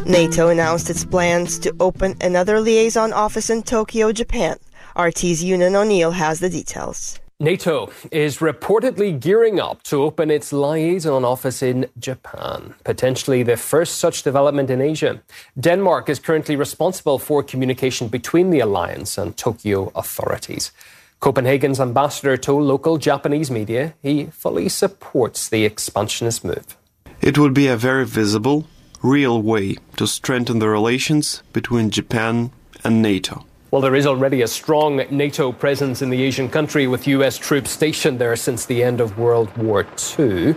NATO 0.05 0.49
announced 0.49 0.89
its 0.89 1.05
plans 1.05 1.57
to 1.59 1.74
open 1.80 2.18
another 2.20 2.59
liaison 2.59 3.14
office 3.14 3.49
in 3.49 3.64
Tokyo, 3.64 4.12
Japan. 4.12 4.57
RT's 4.95 5.41
Yunan 5.41 5.74
O'Neill 5.74 6.12
has 6.12 6.41
the 6.41 6.49
details. 6.49 7.18
NATO 7.41 7.89
is 8.11 8.37
reportedly 8.37 9.19
gearing 9.19 9.59
up 9.59 9.81
to 9.89 10.03
open 10.03 10.29
its 10.29 10.53
liaison 10.53 11.25
office 11.25 11.63
in 11.63 11.87
Japan, 11.97 12.75
potentially 12.83 13.41
the 13.41 13.57
first 13.57 13.95
such 13.95 14.21
development 14.21 14.69
in 14.69 14.79
Asia. 14.79 15.19
Denmark 15.59 16.07
is 16.07 16.19
currently 16.19 16.55
responsible 16.55 17.17
for 17.17 17.41
communication 17.41 18.09
between 18.09 18.51
the 18.51 18.59
alliance 18.59 19.17
and 19.17 19.35
Tokyo 19.35 19.91
authorities. 19.95 20.71
Copenhagen's 21.19 21.79
ambassador 21.79 22.37
told 22.37 22.61
local 22.61 22.99
Japanese 22.99 23.49
media 23.49 23.95
he 24.03 24.25
fully 24.25 24.69
supports 24.69 25.49
the 25.49 25.65
expansionist 25.65 26.45
move. 26.45 26.77
It 27.21 27.39
would 27.39 27.55
be 27.55 27.65
a 27.65 27.75
very 27.75 28.05
visible, 28.05 28.67
real 29.01 29.41
way 29.41 29.77
to 29.95 30.05
strengthen 30.05 30.59
the 30.59 30.69
relations 30.69 31.41
between 31.53 31.89
Japan 31.89 32.51
and 32.83 33.01
NATO. 33.01 33.45
Well, 33.72 33.82
there 33.82 33.95
is 33.95 34.05
already 34.05 34.41
a 34.41 34.49
strong 34.49 34.97
NATO 35.09 35.53
presence 35.53 36.01
in 36.01 36.09
the 36.09 36.22
Asian 36.24 36.49
country 36.49 36.88
with 36.88 37.07
US 37.07 37.38
troops 37.38 37.72
stationed 37.72 38.19
there 38.19 38.36
since 38.36 38.65
the 38.65 38.84
end 38.84 38.99
of 38.99 39.17
World 39.17 39.55
War 39.55 39.88
II. 40.19 40.55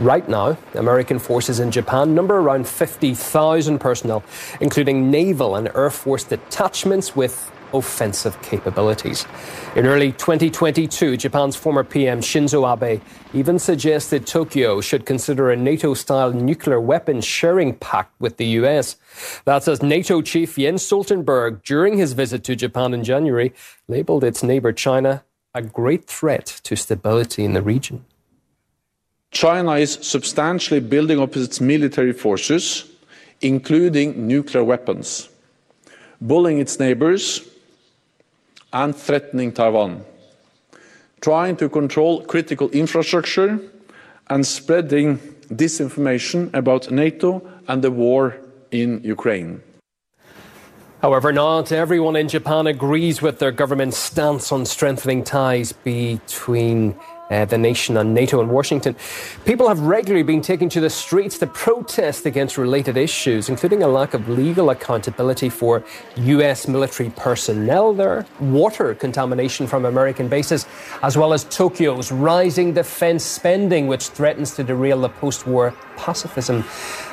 Right 0.00 0.26
now, 0.26 0.56
American 0.72 1.18
forces 1.18 1.60
in 1.60 1.70
Japan 1.70 2.14
number 2.14 2.38
around 2.38 2.66
50,000 2.66 3.78
personnel, 3.78 4.24
including 4.62 5.10
naval 5.10 5.56
and 5.56 5.68
air 5.76 5.90
force 5.90 6.24
detachments 6.24 7.14
with 7.14 7.52
offensive 7.74 8.40
capabilities. 8.42 9.26
In 9.76 9.86
early 9.86 10.12
2022, 10.12 11.16
Japan's 11.16 11.56
former 11.56 11.84
PM 11.84 12.20
Shinzo 12.20 12.64
Abe 12.64 13.02
even 13.34 13.58
suggested 13.58 14.26
Tokyo 14.26 14.80
should 14.80 15.04
consider 15.04 15.50
a 15.50 15.56
NATO 15.56 15.94
style 15.94 16.32
nuclear 16.32 16.80
weapons 16.80 17.24
sharing 17.24 17.74
pact 17.74 18.12
with 18.20 18.36
the 18.36 18.46
US. 18.60 18.96
That's 19.44 19.68
as 19.68 19.82
NATO 19.82 20.22
chief 20.22 20.56
Jens 20.56 20.82
Stoltenberg, 20.82 21.62
during 21.64 21.98
his 21.98 22.12
visit 22.12 22.44
to 22.44 22.56
Japan 22.56 22.94
in 22.94 23.02
January, 23.02 23.52
labeled 23.88 24.24
its 24.24 24.42
neighbor 24.42 24.72
China 24.72 25.24
a 25.54 25.62
great 25.62 26.04
threat 26.06 26.60
to 26.64 26.76
stability 26.76 27.44
in 27.44 27.52
the 27.52 27.62
region. 27.62 28.04
China 29.30 29.72
is 29.72 29.98
substantially 30.00 30.80
building 30.80 31.20
up 31.20 31.36
its 31.36 31.60
military 31.60 32.12
forces, 32.12 32.84
including 33.40 34.26
nuclear 34.28 34.62
weapons, 34.62 35.28
bullying 36.20 36.58
its 36.58 36.78
neighbors 36.78 37.40
and 38.74 38.94
threatening 38.94 39.52
Taiwan, 39.52 40.04
trying 41.20 41.56
to 41.56 41.68
control 41.68 42.22
critical 42.24 42.68
infrastructure 42.70 43.60
and 44.28 44.44
spreading 44.44 45.18
disinformation 45.48 46.52
about 46.52 46.90
NATO 46.90 47.40
and 47.68 47.82
the 47.82 47.90
war 47.90 48.36
in 48.70 49.00
Ukraine. 49.04 49.62
However, 51.00 51.32
not 51.32 51.70
everyone 51.70 52.16
in 52.16 52.28
Japan 52.28 52.66
agrees 52.66 53.22
with 53.22 53.38
their 53.38 53.52
government's 53.52 53.98
stance 53.98 54.50
on 54.50 54.64
strengthening 54.64 55.22
ties 55.22 55.72
between 55.72 56.96
uh, 57.30 57.44
the 57.44 57.58
nation 57.58 57.96
and 57.96 58.14
NATO 58.14 58.40
and 58.40 58.50
Washington. 58.50 58.96
People 59.44 59.68
have 59.68 59.80
regularly 59.80 60.22
been 60.22 60.40
taking 60.40 60.68
to 60.70 60.80
the 60.80 60.90
streets 60.90 61.38
to 61.38 61.46
protest 61.46 62.26
against 62.26 62.58
related 62.58 62.96
issues, 62.96 63.48
including 63.48 63.82
a 63.82 63.88
lack 63.88 64.14
of 64.14 64.28
legal 64.28 64.70
accountability 64.70 65.48
for 65.48 65.84
U.S. 66.16 66.68
military 66.68 67.10
personnel 67.10 67.92
there, 67.92 68.26
water 68.40 68.94
contamination 68.94 69.66
from 69.66 69.84
American 69.84 70.28
bases, 70.28 70.66
as 71.02 71.16
well 71.16 71.32
as 71.32 71.44
Tokyo's 71.44 72.12
rising 72.12 72.72
defense 72.74 73.24
spending, 73.24 73.86
which 73.86 74.08
threatens 74.08 74.54
to 74.56 74.64
derail 74.64 75.00
the 75.00 75.08
post 75.08 75.46
war 75.46 75.74
pacifism 75.96 76.64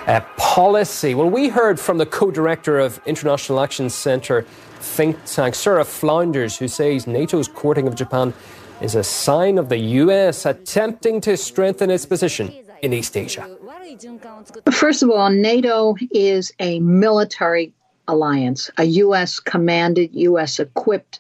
uh, 0.08 0.22
policy. 0.38 1.16
Well, 1.16 1.30
we 1.30 1.50
heard 1.50 1.80
from 1.80 1.98
the 1.98 2.06
co 2.06 2.32
director 2.32 2.80
of 2.80 3.00
International 3.06 3.60
Action 3.60 3.90
Center 3.90 4.46
think 4.80 5.18
tank, 5.26 5.56
Sarah 5.56 5.86
Flounders, 5.86 6.58
who 6.58 6.68
says 6.68 7.08
NATO's 7.08 7.48
courting 7.48 7.88
of 7.88 7.96
Japan 7.96 8.34
is 8.82 8.96
a 8.96 9.04
sign 9.04 9.58
of 9.58 9.70
the 9.70 9.78
U.S. 9.78 10.46
attempting 10.46 11.22
to 11.22 11.38
strengthen 11.38 11.92
its 11.92 12.06
position 12.06 12.54
in 12.82 12.94
East 12.94 13.16
Asia. 13.16 13.48
First 14.72 15.04
of 15.04 15.12
all, 15.12 15.30
NATO 15.30 15.96
is 16.12 16.52
a 16.60 16.80
military 16.80 17.74
alliance, 18.08 18.72
a 18.78 18.86
U.S. 18.86 19.40
commanded, 19.40 20.10
U.S. 20.14 20.60
equipped 20.60 21.20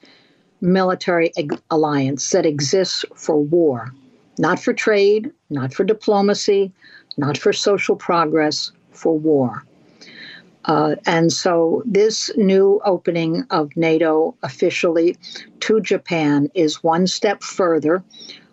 military 0.61 1.31
alliance 1.69 2.29
that 2.31 2.45
exists 2.45 3.05
for 3.15 3.39
war, 3.39 3.93
not 4.39 4.59
for 4.59 4.73
trade, 4.73 5.31
not 5.49 5.73
for 5.73 5.83
diplomacy, 5.83 6.71
not 7.17 7.37
for 7.37 7.53
social 7.53 7.95
progress, 7.95 8.71
for 8.91 9.17
war. 9.17 9.63
Uh, 10.65 10.95
and 11.05 11.33
so, 11.33 11.81
this 11.85 12.29
new 12.37 12.79
opening 12.85 13.45
of 13.49 13.75
NATO 13.75 14.35
officially 14.43 15.17
to 15.61 15.81
Japan 15.81 16.51
is 16.53 16.83
one 16.83 17.07
step 17.07 17.41
further, 17.41 18.03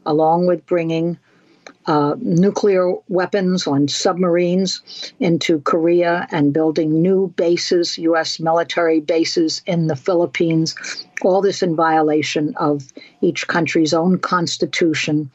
along 0.06 0.46
with 0.46 0.64
bringing 0.66 1.18
uh, 1.86 2.14
nuclear 2.20 2.92
weapons 3.09 3.66
on 3.66 3.88
submarines 3.88 5.12
into 5.20 5.61
Korea 5.61 6.26
and 6.30 6.52
building 6.52 7.00
new 7.02 7.32
bases, 7.36 7.96
U.S. 7.98 8.38
military 8.38 9.00
bases 9.00 9.62
in 9.66 9.86
the 9.86 9.96
Philippines. 9.96 10.74
All 11.22 11.40
this 11.40 11.62
in 11.62 11.74
violation 11.74 12.54
of 12.56 12.92
each 13.22 13.46
country's 13.48 13.94
own 13.94 14.18
constitution 14.18 15.30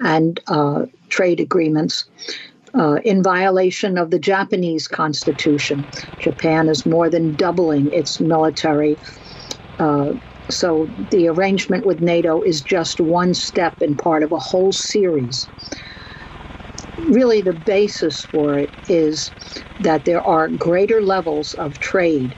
and 0.00 0.40
uh, 0.48 0.86
trade 1.10 1.38
agreements. 1.38 2.06
Uh, 2.74 2.98
in 3.04 3.22
violation 3.22 3.98
of 3.98 4.10
the 4.10 4.18
Japanese 4.18 4.86
constitution. 4.88 5.86
Japan 6.18 6.68
is 6.68 6.86
more 6.86 7.10
than 7.10 7.34
doubling 7.34 7.92
its 7.92 8.20
military. 8.20 8.98
Uh, 9.78 10.12
so 10.48 10.88
the 11.10 11.28
arrangement 11.28 11.86
with 11.86 12.00
NATO 12.00 12.42
is 12.42 12.60
just 12.60 13.00
one 13.00 13.34
step 13.34 13.80
and 13.80 13.98
part 13.98 14.22
of 14.22 14.32
a 14.32 14.38
whole 14.38 14.72
series. 14.72 15.48
Really, 17.08 17.40
the 17.40 17.52
basis 17.52 18.22
for 18.24 18.58
it 18.58 18.70
is 18.88 19.30
that 19.80 20.04
there 20.04 20.20
are 20.22 20.48
greater 20.48 21.00
levels 21.00 21.54
of 21.54 21.78
trade 21.80 22.34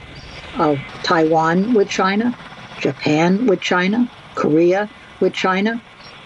of 0.57 0.79
Taiwan 1.03 1.73
with 1.73 1.89
China, 1.89 2.35
Japan 2.79 3.47
with 3.47 3.61
China, 3.61 4.09
Korea 4.35 4.89
with 5.19 5.33
China, 5.33 5.81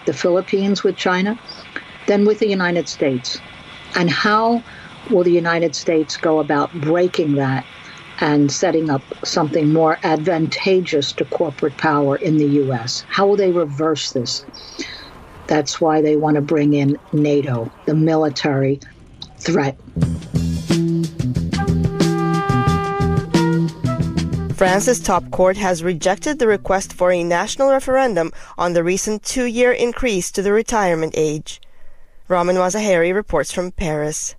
the 0.06 0.12
Philippines 0.12 0.84
with 0.84 0.96
China, 0.96 1.38
than 2.06 2.24
with 2.24 2.38
the 2.38 2.48
United 2.48 2.88
States. 2.88 3.38
And 3.94 4.10
how 4.10 4.62
will 5.10 5.24
the 5.24 5.32
United 5.32 5.74
States 5.74 6.16
go 6.16 6.38
about 6.38 6.72
breaking 6.80 7.34
that 7.34 7.64
and 8.20 8.50
setting 8.50 8.90
up 8.90 9.02
something 9.24 9.72
more 9.72 9.98
advantageous 10.02 11.12
to 11.12 11.24
corporate 11.24 11.76
power 11.76 12.16
in 12.16 12.36
the 12.36 12.46
U.S.? 12.46 13.04
How 13.08 13.26
will 13.26 13.36
they 13.36 13.52
reverse 13.52 14.12
this? 14.12 14.44
That's 15.46 15.80
why 15.80 16.02
they 16.02 16.16
want 16.16 16.34
to 16.34 16.42
bring 16.42 16.74
in 16.74 16.98
NATO, 17.12 17.70
the 17.86 17.94
military 17.94 18.80
threat. 19.38 19.78
France's 24.58 24.98
top 24.98 25.30
court 25.30 25.56
has 25.56 25.84
rejected 25.84 26.40
the 26.40 26.48
request 26.48 26.92
for 26.92 27.12
a 27.12 27.22
national 27.22 27.70
referendum 27.70 28.32
on 28.58 28.72
the 28.72 28.82
recent 28.82 29.22
two 29.22 29.44
year 29.44 29.70
increase 29.70 30.32
to 30.32 30.42
the 30.42 30.52
retirement 30.52 31.14
age. 31.16 31.60
Ramin 32.28 32.56
Mazaheri 32.56 33.14
reports 33.14 33.52
from 33.52 33.72
Paris. 33.72 34.34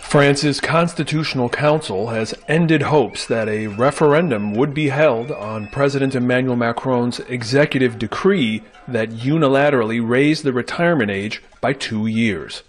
France's 0.00 0.60
Constitutional 0.60 1.48
Council 1.48 2.08
has 2.08 2.34
ended 2.48 2.82
hopes 2.82 3.24
that 3.24 3.48
a 3.48 3.68
referendum 3.68 4.52
would 4.52 4.74
be 4.74 4.90
held 4.90 5.30
on 5.30 5.68
President 5.68 6.14
Emmanuel 6.14 6.54
Macron's 6.54 7.18
executive 7.20 7.98
decree 7.98 8.62
that 8.86 9.08
unilaterally 9.08 10.06
raised 10.06 10.44
the 10.44 10.52
retirement 10.52 11.10
age 11.10 11.42
by 11.62 11.72
two 11.72 12.06
years. 12.06 12.62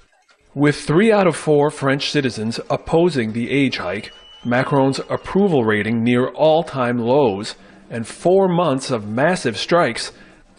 With 0.56 0.78
three 0.78 1.12
out 1.12 1.28
of 1.28 1.36
four 1.36 1.70
French 1.70 2.12
citizens 2.12 2.62
opposing 2.70 3.34
the 3.34 3.52
age 3.52 3.80
hike, 3.80 4.14
Macron's 4.46 5.00
approval 5.10 5.66
rating 5.66 6.02
near 6.02 6.30
all 6.30 6.64
time 6.64 6.98
lows, 6.98 7.56
and 7.90 8.08
four 8.08 8.48
months 8.48 8.90
of 8.90 9.06
massive 9.06 9.58
strikes, 9.58 10.14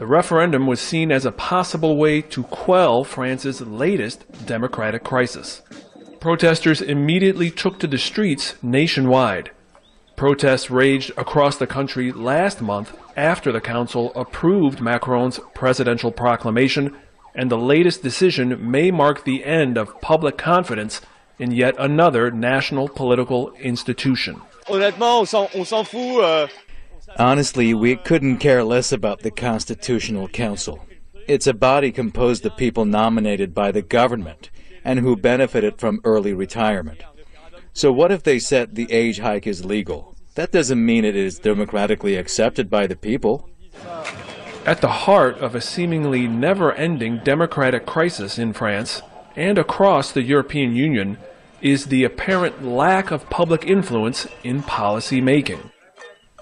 the 0.05 0.11
referendum 0.11 0.66
was 0.66 0.82
seen 0.82 1.11
as 1.11 1.24
a 1.24 1.32
possible 1.32 1.96
way 1.96 2.20
to 2.20 2.42
quell 2.42 3.05
France's 3.05 3.62
latest 3.62 4.26
democratic 4.44 5.02
crisis. 5.02 5.62
Protesters 6.20 6.82
immediately 6.82 7.50
took 7.50 7.78
to 7.78 7.86
the 7.86 7.96
streets 7.96 8.55
nationwide. 8.62 9.50
Protests 10.14 10.70
raged 10.70 11.11
across 11.16 11.57
the 11.57 11.66
country 11.66 12.12
last 12.12 12.61
month 12.61 12.94
after 13.16 13.50
the 13.50 13.62
council 13.62 14.12
approved 14.14 14.78
Macron's 14.78 15.40
presidential 15.55 16.12
proclamation 16.12 16.94
and 17.34 17.50
the 17.50 17.57
latest 17.57 18.02
decision 18.02 18.70
may 18.70 18.90
mark 18.90 19.24
the 19.24 19.42
end 19.42 19.78
of 19.78 19.98
public 20.02 20.36
confidence 20.36 21.00
in 21.38 21.50
yet 21.50 21.74
another 21.78 22.30
national 22.30 22.88
political 22.90 23.55
institution. 23.55 24.42
Honnêtement, 24.66 25.20
on 25.20 25.64
s'en 25.64 25.84
Euh, 26.20 26.46
Honestly, 27.19 27.73
we 27.75 27.95
couldn't 27.95 28.39
care 28.39 28.65
less 28.65 28.91
about 28.91 29.21
the 29.21 29.31
Constitutional 29.31 30.29
Council. 30.29 30.85
It's 31.29 31.47
a 31.47 31.55
body 31.55 31.93
composed 31.93 32.45
of 32.45 32.57
people 32.57 32.85
nominated 32.85 33.55
by 33.55 33.71
the 33.71 33.83
government 33.83 34.51
and 34.85 34.99
who 34.99 35.17
benefited 35.17 35.79
from 35.79 36.01
early 36.05 36.33
retirement. 36.33 37.03
So 37.73 37.93
what 37.93 38.11
if 38.11 38.23
they 38.23 38.39
said 38.39 38.75
the 38.75 38.91
age 38.93 39.21
hike 39.21 39.47
is 39.47 39.65
legal? 39.65 40.17
That 40.35 40.51
doesn't 40.51 40.85
mean 40.85 41.05
it 41.05 41.17
is 41.17 41.39
democratically 41.39 42.17
accepted 42.17 42.69
by 42.69 42.89
the 42.89 42.97
people. 42.97 43.49
At 44.67 44.81
the 44.81 44.89
heart 44.89 45.39
of 45.39 45.55
a 45.55 45.61
seemingly 45.61 46.27
never 46.27 46.73
ending 46.73 47.21
democratic 47.23 47.87
crisis 47.87 48.39
in 48.39 48.53
France 48.53 49.03
and 49.37 49.59
across 49.59 50.11
the 50.11 50.23
European 50.23 50.75
Union 50.75 51.19
is 51.61 51.87
the 51.87 52.05
apparent 52.05 52.65
lack 52.65 53.11
of 53.11 53.31
public 53.31 53.65
influence 53.65 54.27
in 54.43 54.62
policy 54.62 55.21
making. 55.21 55.71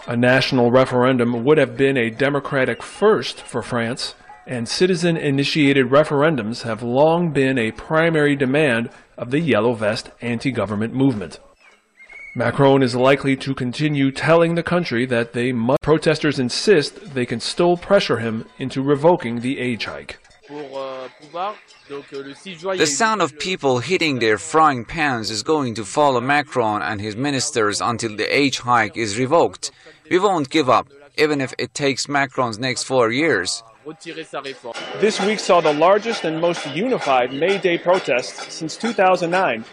A 0.08 0.16
national 0.16 0.72
referendum 0.72 1.44
would 1.44 1.58
have 1.58 1.76
been 1.76 1.96
a 1.96 2.10
democratic 2.10 2.82
first 2.82 3.40
for 3.40 3.62
France, 3.62 4.16
and 4.48 4.68
citizen 4.68 5.16
initiated 5.16 5.90
referendums 5.90 6.62
have 6.62 6.82
long 6.82 7.30
been 7.30 7.56
a 7.56 7.70
primary 7.70 8.34
demand 8.34 8.90
of 9.16 9.30
the 9.30 9.38
Yellow 9.38 9.74
Vest 9.74 10.10
anti 10.20 10.50
government 10.50 10.92
movement. 10.92 11.38
Macron 12.34 12.82
is 12.82 12.96
likely 12.96 13.36
to 13.36 13.54
continue 13.54 14.10
telling 14.10 14.56
the 14.56 14.62
country 14.64 15.06
that 15.06 15.34
they 15.34 15.52
must. 15.52 15.80
Protesters 15.82 16.40
insist 16.40 17.14
they 17.14 17.26
can 17.26 17.38
still 17.38 17.76
pressure 17.76 18.18
him 18.18 18.44
into 18.58 18.82
revoking 18.82 19.40
the 19.40 19.60
age 19.60 19.84
hike. 19.84 20.18
The 21.88 22.86
sound 22.86 23.22
of 23.22 23.38
people 23.38 23.78
hitting 23.78 24.18
their 24.18 24.38
frying 24.38 24.84
pans 24.84 25.30
is 25.30 25.42
going 25.42 25.74
to 25.76 25.84
follow 25.84 26.20
Macron 26.20 26.82
and 26.82 27.00
his 27.00 27.14
ministers 27.16 27.80
until 27.80 28.16
the 28.16 28.34
age 28.34 28.58
hike 28.58 28.96
is 28.96 29.18
revoked. 29.18 29.70
We 30.10 30.18
won't 30.18 30.50
give 30.50 30.68
up, 30.68 30.88
even 31.16 31.40
if 31.40 31.54
it 31.58 31.74
takes 31.74 32.08
Macron's 32.08 32.58
next 32.58 32.84
four 32.84 33.10
years. 33.10 33.62
This 35.00 35.20
week 35.20 35.40
saw 35.40 35.60
the 35.60 35.72
largest 35.72 36.24
and 36.24 36.40
most 36.40 36.66
unified 36.74 37.32
May 37.32 37.58
Day 37.58 37.78
protests 37.78 38.54
since 38.54 38.76
2009 38.76 39.64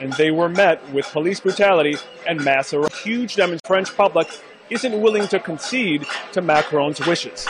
and 0.00 0.12
they 0.14 0.30
were 0.30 0.48
met 0.48 0.78
with 0.92 1.06
police 1.06 1.40
brutality 1.40 1.96
and 2.26 2.42
mass 2.44 2.72
arrest. 2.72 2.96
Huge 2.96 3.36
demonstration. 3.36 3.58
French 3.66 3.96
public 3.96 4.28
isn't 4.70 5.00
willing 5.00 5.28
to 5.28 5.38
concede 5.38 6.06
to 6.32 6.40
Macron's 6.40 7.04
wishes. 7.06 7.46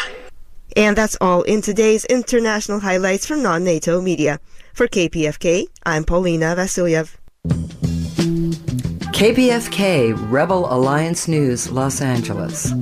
And 0.76 0.96
that's 0.96 1.16
all 1.20 1.42
in 1.42 1.62
today's 1.62 2.04
international 2.06 2.80
highlights 2.80 3.26
from 3.26 3.42
non-NATO 3.42 4.00
media. 4.00 4.40
For 4.74 4.88
KPFK, 4.88 5.66
I'm 5.84 6.04
Paulina 6.04 6.54
Vasilyev. 6.56 7.16
KPFK 9.18 10.14
Rebel 10.30 10.72
Alliance 10.72 11.26
News, 11.26 11.72
Los 11.72 12.00
Angeles. 12.00 12.72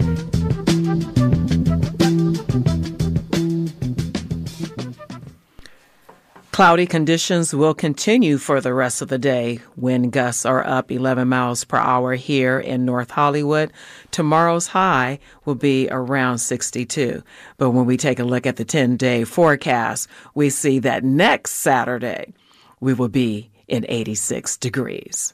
Cloudy 6.53 6.85
conditions 6.85 7.55
will 7.55 7.73
continue 7.73 8.37
for 8.37 8.61
the 8.61 8.75
rest 8.75 9.01
of 9.01 9.09
the 9.09 9.17
day. 9.17 9.61
Wind 9.77 10.13
gusts 10.13 10.45
are 10.45 10.63
up 10.67 10.93
11 10.93 11.27
miles 11.27 11.65
per 11.65 11.79
hour 11.79 12.17
here 12.17 12.61
in 12.61 12.85
North 12.85 13.13
Hollywood. 13.13 13.73
Tomorrow's 14.11 14.67
high 14.67 15.19
will 15.47 15.55
be 15.55 15.89
around 15.91 16.37
62. 16.37 17.23
But 17.57 17.71
when 17.71 17.87
we 17.87 17.97
take 17.97 18.19
a 18.19 18.25
look 18.25 18.47
at 18.47 18.57
the 18.57 18.65
10 18.67 18.99
day 18.99 19.25
forecast, 19.25 20.07
we 20.35 20.51
see 20.51 20.81
that 20.81 21.03
next 21.03 21.53
Saturday 21.53 22.35
we 22.79 22.93
will 22.93 23.09
be 23.09 23.51
in 23.69 23.87
86 23.89 24.59
degrees. 24.59 25.33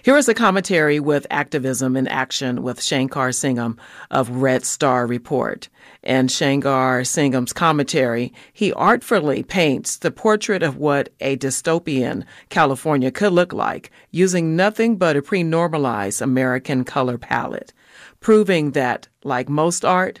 Here 0.00 0.16
is 0.16 0.28
a 0.28 0.34
commentary 0.34 1.00
with 1.00 1.26
Activism 1.28 1.96
in 1.96 2.06
Action 2.06 2.62
with 2.62 2.80
Shankar 2.80 3.32
Singham 3.32 3.76
of 4.12 4.30
Red 4.30 4.64
Star 4.64 5.08
Report. 5.08 5.68
In 6.04 6.28
Shankar 6.28 7.02
Singham's 7.02 7.52
commentary, 7.52 8.32
he 8.52 8.72
artfully 8.74 9.42
paints 9.42 9.96
the 9.96 10.12
portrait 10.12 10.62
of 10.62 10.76
what 10.76 11.08
a 11.18 11.36
dystopian 11.36 12.24
California 12.48 13.10
could 13.10 13.32
look 13.32 13.52
like 13.52 13.90
using 14.12 14.54
nothing 14.54 14.96
but 14.96 15.16
a 15.16 15.22
pre-normalized 15.22 16.22
American 16.22 16.84
color 16.84 17.18
palette, 17.18 17.72
proving 18.20 18.70
that, 18.72 19.08
like 19.24 19.48
most 19.48 19.84
art, 19.84 20.20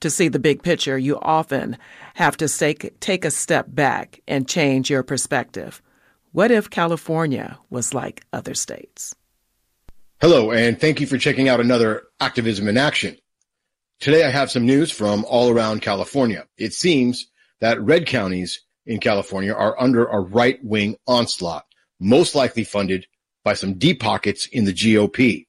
to 0.00 0.10
see 0.10 0.26
the 0.26 0.40
big 0.40 0.64
picture, 0.64 0.98
you 0.98 1.20
often 1.20 1.78
have 2.14 2.36
to 2.38 2.48
take, 2.48 2.98
take 2.98 3.24
a 3.24 3.30
step 3.30 3.66
back 3.68 4.20
and 4.26 4.48
change 4.48 4.90
your 4.90 5.04
perspective. 5.04 5.80
What 6.34 6.50
if 6.50 6.68
California 6.68 7.60
was 7.70 7.94
like 7.94 8.24
other 8.32 8.54
states? 8.54 9.14
Hello, 10.20 10.50
and 10.50 10.80
thank 10.80 11.00
you 11.00 11.06
for 11.06 11.16
checking 11.16 11.48
out 11.48 11.60
another 11.60 12.08
Activism 12.18 12.66
in 12.66 12.76
Action. 12.76 13.16
Today 14.00 14.24
I 14.24 14.30
have 14.30 14.50
some 14.50 14.66
news 14.66 14.90
from 14.90 15.24
all 15.26 15.48
around 15.48 15.82
California. 15.82 16.44
It 16.58 16.72
seems 16.72 17.28
that 17.60 17.80
red 17.80 18.08
counties 18.08 18.62
in 18.84 18.98
California 18.98 19.52
are 19.52 19.80
under 19.80 20.06
a 20.06 20.18
right 20.18 20.58
wing 20.64 20.96
onslaught, 21.06 21.66
most 22.00 22.34
likely 22.34 22.64
funded 22.64 23.06
by 23.44 23.54
some 23.54 23.74
deep 23.74 24.00
pockets 24.00 24.46
in 24.48 24.64
the 24.64 24.74
GOP. 24.74 25.46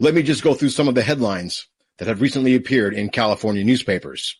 Let 0.00 0.14
me 0.14 0.24
just 0.24 0.42
go 0.42 0.54
through 0.54 0.70
some 0.70 0.88
of 0.88 0.96
the 0.96 1.04
headlines 1.04 1.68
that 1.98 2.08
have 2.08 2.20
recently 2.20 2.56
appeared 2.56 2.94
in 2.94 3.10
California 3.10 3.62
newspapers. 3.62 4.36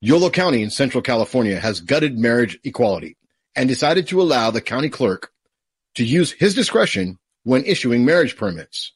Yolo 0.00 0.30
County 0.30 0.62
in 0.62 0.70
Central 0.70 1.02
California 1.02 1.60
has 1.60 1.82
gutted 1.82 2.18
marriage 2.18 2.58
equality 2.64 3.18
and 3.54 3.68
decided 3.68 4.08
to 4.08 4.20
allow 4.20 4.50
the 4.50 4.60
county 4.60 4.88
clerk 4.88 5.30
to 5.94 6.04
use 6.04 6.32
his 6.32 6.54
discretion 6.54 7.18
when 7.44 7.64
issuing 7.64 8.04
marriage 8.04 8.36
permits. 8.36 8.92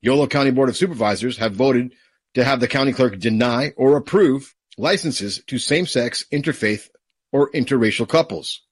Yolo 0.00 0.26
County 0.26 0.50
Board 0.50 0.68
of 0.68 0.76
Supervisors 0.76 1.36
have 1.38 1.54
voted 1.54 1.94
to 2.34 2.44
have 2.44 2.60
the 2.60 2.68
county 2.68 2.92
clerk 2.92 3.18
deny 3.18 3.72
or 3.76 3.96
approve 3.96 4.54
licenses 4.76 5.42
to 5.46 5.58
same-sex 5.58 6.24
interfaith 6.32 6.88
or 7.30 7.50
interracial 7.52 8.08
couples. 8.08 8.62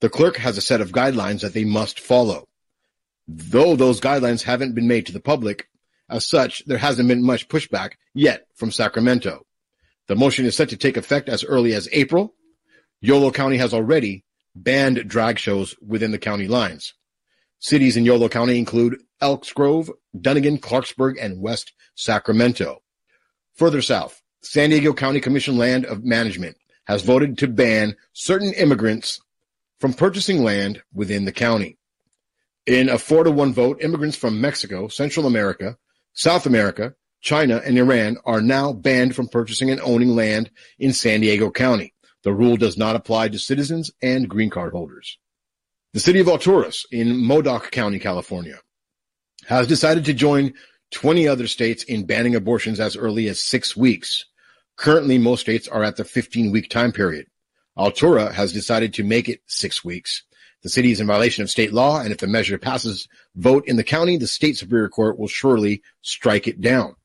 The 0.00 0.08
clerk 0.08 0.36
has 0.36 0.56
a 0.56 0.62
set 0.62 0.80
of 0.80 0.92
guidelines 0.92 1.40
that 1.40 1.54
they 1.54 1.64
must 1.64 1.98
follow. 1.98 2.46
Though 3.26 3.76
those 3.76 4.00
guidelines 4.00 4.42
haven't 4.42 4.74
been 4.74 4.86
made 4.86 5.06
to 5.06 5.12
the 5.12 5.20
public, 5.20 5.68
as 6.08 6.26
such, 6.26 6.64
there 6.66 6.78
hasn't 6.78 7.08
been 7.08 7.24
much 7.24 7.48
pushback 7.48 7.92
yet 8.14 8.46
from 8.54 8.70
Sacramento. 8.70 9.44
The 10.06 10.16
motion 10.16 10.46
is 10.46 10.56
set 10.56 10.70
to 10.70 10.76
take 10.76 10.96
effect 10.96 11.28
as 11.28 11.44
early 11.44 11.74
as 11.74 11.88
April. 11.92 12.34
Yolo 13.00 13.30
County 13.30 13.58
has 13.58 13.74
already 13.74 14.24
banned 14.62 15.08
drag 15.08 15.38
shows 15.38 15.74
within 15.86 16.12
the 16.12 16.18
county 16.18 16.48
lines. 16.48 16.94
Cities 17.58 17.96
in 17.96 18.04
Yolo 18.04 18.28
County 18.28 18.58
include 18.58 19.00
Elks 19.20 19.52
Grove, 19.52 19.90
Dunnigan, 20.18 20.58
Clarksburg, 20.58 21.16
and 21.20 21.40
West 21.40 21.72
Sacramento. 21.94 22.82
Further 23.54 23.82
south, 23.82 24.22
San 24.42 24.70
Diego 24.70 24.92
County 24.92 25.20
Commission 25.20 25.58
Land 25.58 25.84
of 25.84 26.04
Management 26.04 26.56
has 26.86 27.02
voted 27.02 27.36
to 27.38 27.48
ban 27.48 27.96
certain 28.12 28.52
immigrants 28.54 29.20
from 29.80 29.92
purchasing 29.92 30.42
land 30.42 30.82
within 30.92 31.24
the 31.24 31.32
county. 31.32 31.76
In 32.66 32.88
a 32.88 32.98
four 32.98 33.24
to 33.24 33.30
one 33.30 33.52
vote, 33.52 33.82
immigrants 33.82 34.16
from 34.16 34.40
Mexico, 34.40 34.88
Central 34.88 35.26
America, 35.26 35.76
South 36.12 36.46
America, 36.46 36.94
China, 37.20 37.60
and 37.64 37.76
Iran 37.76 38.18
are 38.24 38.40
now 38.40 38.72
banned 38.72 39.16
from 39.16 39.28
purchasing 39.28 39.70
and 39.70 39.80
owning 39.80 40.14
land 40.14 40.50
in 40.78 40.92
San 40.92 41.20
Diego 41.20 41.50
County. 41.50 41.94
The 42.24 42.32
rule 42.32 42.56
does 42.56 42.76
not 42.76 42.96
apply 42.96 43.28
to 43.28 43.38
citizens 43.38 43.90
and 44.02 44.28
green 44.28 44.50
card 44.50 44.72
holders. 44.72 45.18
The 45.94 46.00
city 46.00 46.20
of 46.20 46.26
Alturas 46.26 46.84
in 46.90 47.16
Modoc 47.16 47.70
County, 47.70 47.98
California, 47.98 48.58
has 49.46 49.66
decided 49.66 50.04
to 50.04 50.12
join 50.12 50.52
20 50.90 51.28
other 51.28 51.46
states 51.46 51.84
in 51.84 52.06
banning 52.06 52.34
abortions 52.34 52.80
as 52.80 52.96
early 52.96 53.28
as 53.28 53.42
six 53.42 53.76
weeks. 53.76 54.24
Currently, 54.76 55.18
most 55.18 55.40
states 55.40 55.68
are 55.68 55.82
at 55.82 55.96
the 55.96 56.04
15 56.04 56.50
week 56.50 56.68
time 56.68 56.92
period. 56.92 57.26
Altura 57.76 58.32
has 58.32 58.52
decided 58.52 58.92
to 58.94 59.04
make 59.04 59.28
it 59.28 59.40
six 59.46 59.84
weeks. 59.84 60.24
The 60.62 60.68
city 60.68 60.90
is 60.90 61.00
in 61.00 61.06
violation 61.06 61.42
of 61.42 61.50
state 61.50 61.72
law, 61.72 62.00
and 62.00 62.10
if 62.10 62.18
the 62.18 62.26
measure 62.26 62.58
passes 62.58 63.06
vote 63.36 63.64
in 63.68 63.76
the 63.76 63.84
county, 63.84 64.16
the 64.16 64.26
state 64.26 64.56
superior 64.56 64.88
court 64.88 65.18
will 65.18 65.28
surely 65.28 65.82
strike 66.02 66.48
it 66.48 66.60
down. 66.60 66.96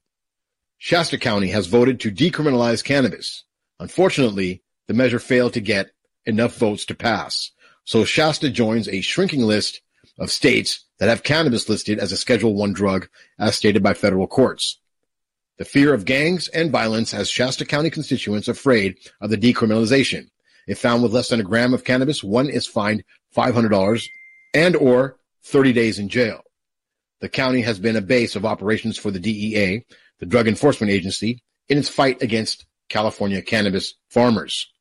Shasta 0.80 1.20
County 1.20 1.50
has 1.50 1.68
voted 1.68 2.00
to 2.02 2.12
decriminalize 2.12 2.84
cannabis. 2.84 3.44
Unfortunately, 3.80 4.63
the 4.88 4.94
measure 4.94 5.20
failed 5.20 5.54
to 5.54 5.62
get 5.62 5.92
enough 6.26 6.58
votes 6.58 6.86
to 6.86 6.96
pass. 6.96 7.52
So 7.86 8.06
Shasta 8.06 8.50
joins 8.50 8.88
a 8.88 9.02
shrinking 9.02 9.42
list 9.42 9.82
of 10.20 10.32
states 10.32 10.86
that 11.00 11.10
have 11.10 11.24
cannabis 11.24 11.68
listed 11.68 12.00
as 12.00 12.12
a 12.12 12.18
Schedule 12.18 12.54
One 12.56 12.74
drug, 12.74 13.08
as 13.40 13.56
stated 13.56 13.84
by 13.84 13.94
federal 13.94 14.28
courts. 14.28 14.80
The 15.58 15.66
fear 15.66 15.94
of 15.94 16.06
gangs 16.06 16.48
and 16.48 16.72
violence 16.72 17.12
has 17.12 17.30
Shasta 17.30 17.66
County 17.66 17.90
constituents 17.90 18.48
afraid 18.48 18.98
of 19.22 19.30
the 19.30 19.38
decriminalization. 19.38 20.30
If 20.68 20.80
found 20.80 21.04
with 21.04 21.14
less 21.14 21.30
than 21.30 21.40
a 21.40 21.44
gram 21.44 21.74
of 21.74 21.84
cannabis, 21.84 22.24
one 22.24 22.50
is 22.50 22.66
fined 22.66 23.04
$500 23.36 24.08
and 24.54 24.76
or 24.76 25.18
30 25.44 25.74
days 25.74 26.00
in 26.00 26.10
jail. 26.10 26.42
The 27.20 27.30
county 27.30 27.62
has 27.62 27.80
been 27.80 27.96
a 27.96 28.02
base 28.02 28.36
of 28.36 28.46
operations 28.46 28.98
for 28.98 29.12
the 29.12 29.20
DEA, 29.20 29.86
the 30.20 30.26
Drug 30.26 30.48
Enforcement 30.48 30.92
Agency, 30.92 31.44
in 31.70 31.78
its 31.78 31.90
fight 31.90 32.22
against 32.22 32.66
California 32.90 33.42
cannabis 33.42 33.94
farmers. 34.10 34.73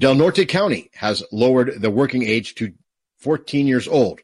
Del 0.00 0.14
Norte 0.14 0.46
County 0.46 0.90
has 0.94 1.24
lowered 1.32 1.80
the 1.80 1.90
working 1.90 2.22
age 2.22 2.54
to 2.56 2.72
14 3.18 3.66
years 3.66 3.88
old. 3.88 4.20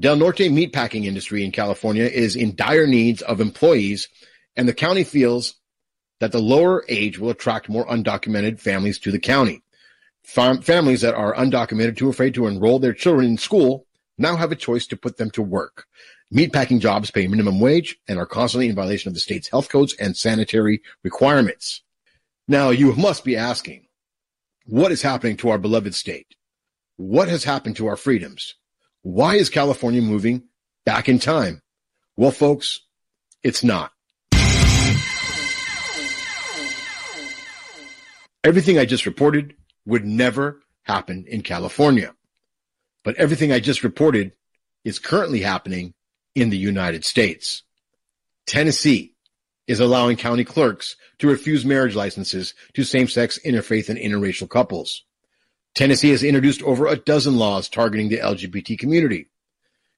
Del 0.00 0.16
Norte 0.16 0.50
meatpacking 0.50 1.04
industry 1.04 1.44
in 1.44 1.52
California 1.52 2.04
is 2.04 2.34
in 2.34 2.56
dire 2.56 2.86
needs 2.86 3.20
of 3.20 3.40
employees, 3.40 4.08
and 4.56 4.66
the 4.66 4.72
county 4.72 5.04
feels 5.04 5.56
that 6.20 6.32
the 6.32 6.40
lower 6.40 6.82
age 6.88 7.18
will 7.18 7.28
attract 7.28 7.68
more 7.68 7.86
undocumented 7.88 8.58
families 8.58 8.98
to 8.98 9.10
the 9.10 9.18
county. 9.18 9.62
Fam- 10.24 10.62
families 10.62 11.02
that 11.02 11.14
are 11.14 11.34
undocumented 11.34 11.98
too 11.98 12.08
afraid 12.08 12.32
to 12.34 12.46
enroll 12.46 12.78
their 12.78 12.94
children 12.94 13.26
in 13.26 13.38
school 13.38 13.86
now 14.16 14.34
have 14.34 14.50
a 14.50 14.56
choice 14.56 14.86
to 14.86 14.96
put 14.96 15.18
them 15.18 15.30
to 15.30 15.42
work. 15.42 15.86
Meatpacking 16.34 16.80
jobs 16.80 17.10
pay 17.10 17.28
minimum 17.28 17.60
wage 17.60 17.98
and 18.08 18.18
are 18.18 18.26
constantly 18.26 18.68
in 18.68 18.74
violation 18.74 19.08
of 19.10 19.14
the 19.14 19.20
state's 19.20 19.48
health 19.48 19.68
codes 19.68 19.94
and 20.00 20.16
sanitary 20.16 20.80
requirements. 21.04 21.82
Now, 22.48 22.70
you 22.70 22.94
must 22.94 23.24
be 23.24 23.36
asking, 23.36 23.85
what 24.66 24.90
is 24.92 25.02
happening 25.02 25.36
to 25.38 25.50
our 25.50 25.58
beloved 25.58 25.94
state? 25.94 26.34
What 26.96 27.28
has 27.28 27.44
happened 27.44 27.76
to 27.76 27.86
our 27.86 27.96
freedoms? 27.96 28.54
Why 29.02 29.36
is 29.36 29.48
California 29.48 30.02
moving 30.02 30.42
back 30.84 31.08
in 31.08 31.18
time? 31.18 31.60
Well, 32.16 32.32
folks, 32.32 32.80
it's 33.42 33.62
not. 33.62 33.92
Everything 38.42 38.78
I 38.78 38.84
just 38.84 39.06
reported 39.06 39.54
would 39.86 40.04
never 40.04 40.60
happen 40.82 41.24
in 41.28 41.42
California. 41.42 42.14
But 43.04 43.16
everything 43.16 43.52
I 43.52 43.60
just 43.60 43.84
reported 43.84 44.32
is 44.84 44.98
currently 44.98 45.40
happening 45.40 45.94
in 46.34 46.50
the 46.50 46.58
United 46.58 47.04
States. 47.04 47.62
Tennessee 48.46 49.15
is 49.66 49.80
allowing 49.80 50.16
county 50.16 50.44
clerks 50.44 50.96
to 51.18 51.28
refuse 51.28 51.64
marriage 51.64 51.94
licenses 51.94 52.54
to 52.74 52.84
same-sex 52.84 53.38
interfaith 53.44 53.88
and 53.88 53.98
interracial 53.98 54.48
couples. 54.48 55.04
Tennessee 55.74 56.10
has 56.10 56.22
introduced 56.22 56.62
over 56.62 56.86
a 56.86 56.96
dozen 56.96 57.36
laws 57.36 57.68
targeting 57.68 58.08
the 58.08 58.18
LGBT 58.18 58.78
community. 58.78 59.28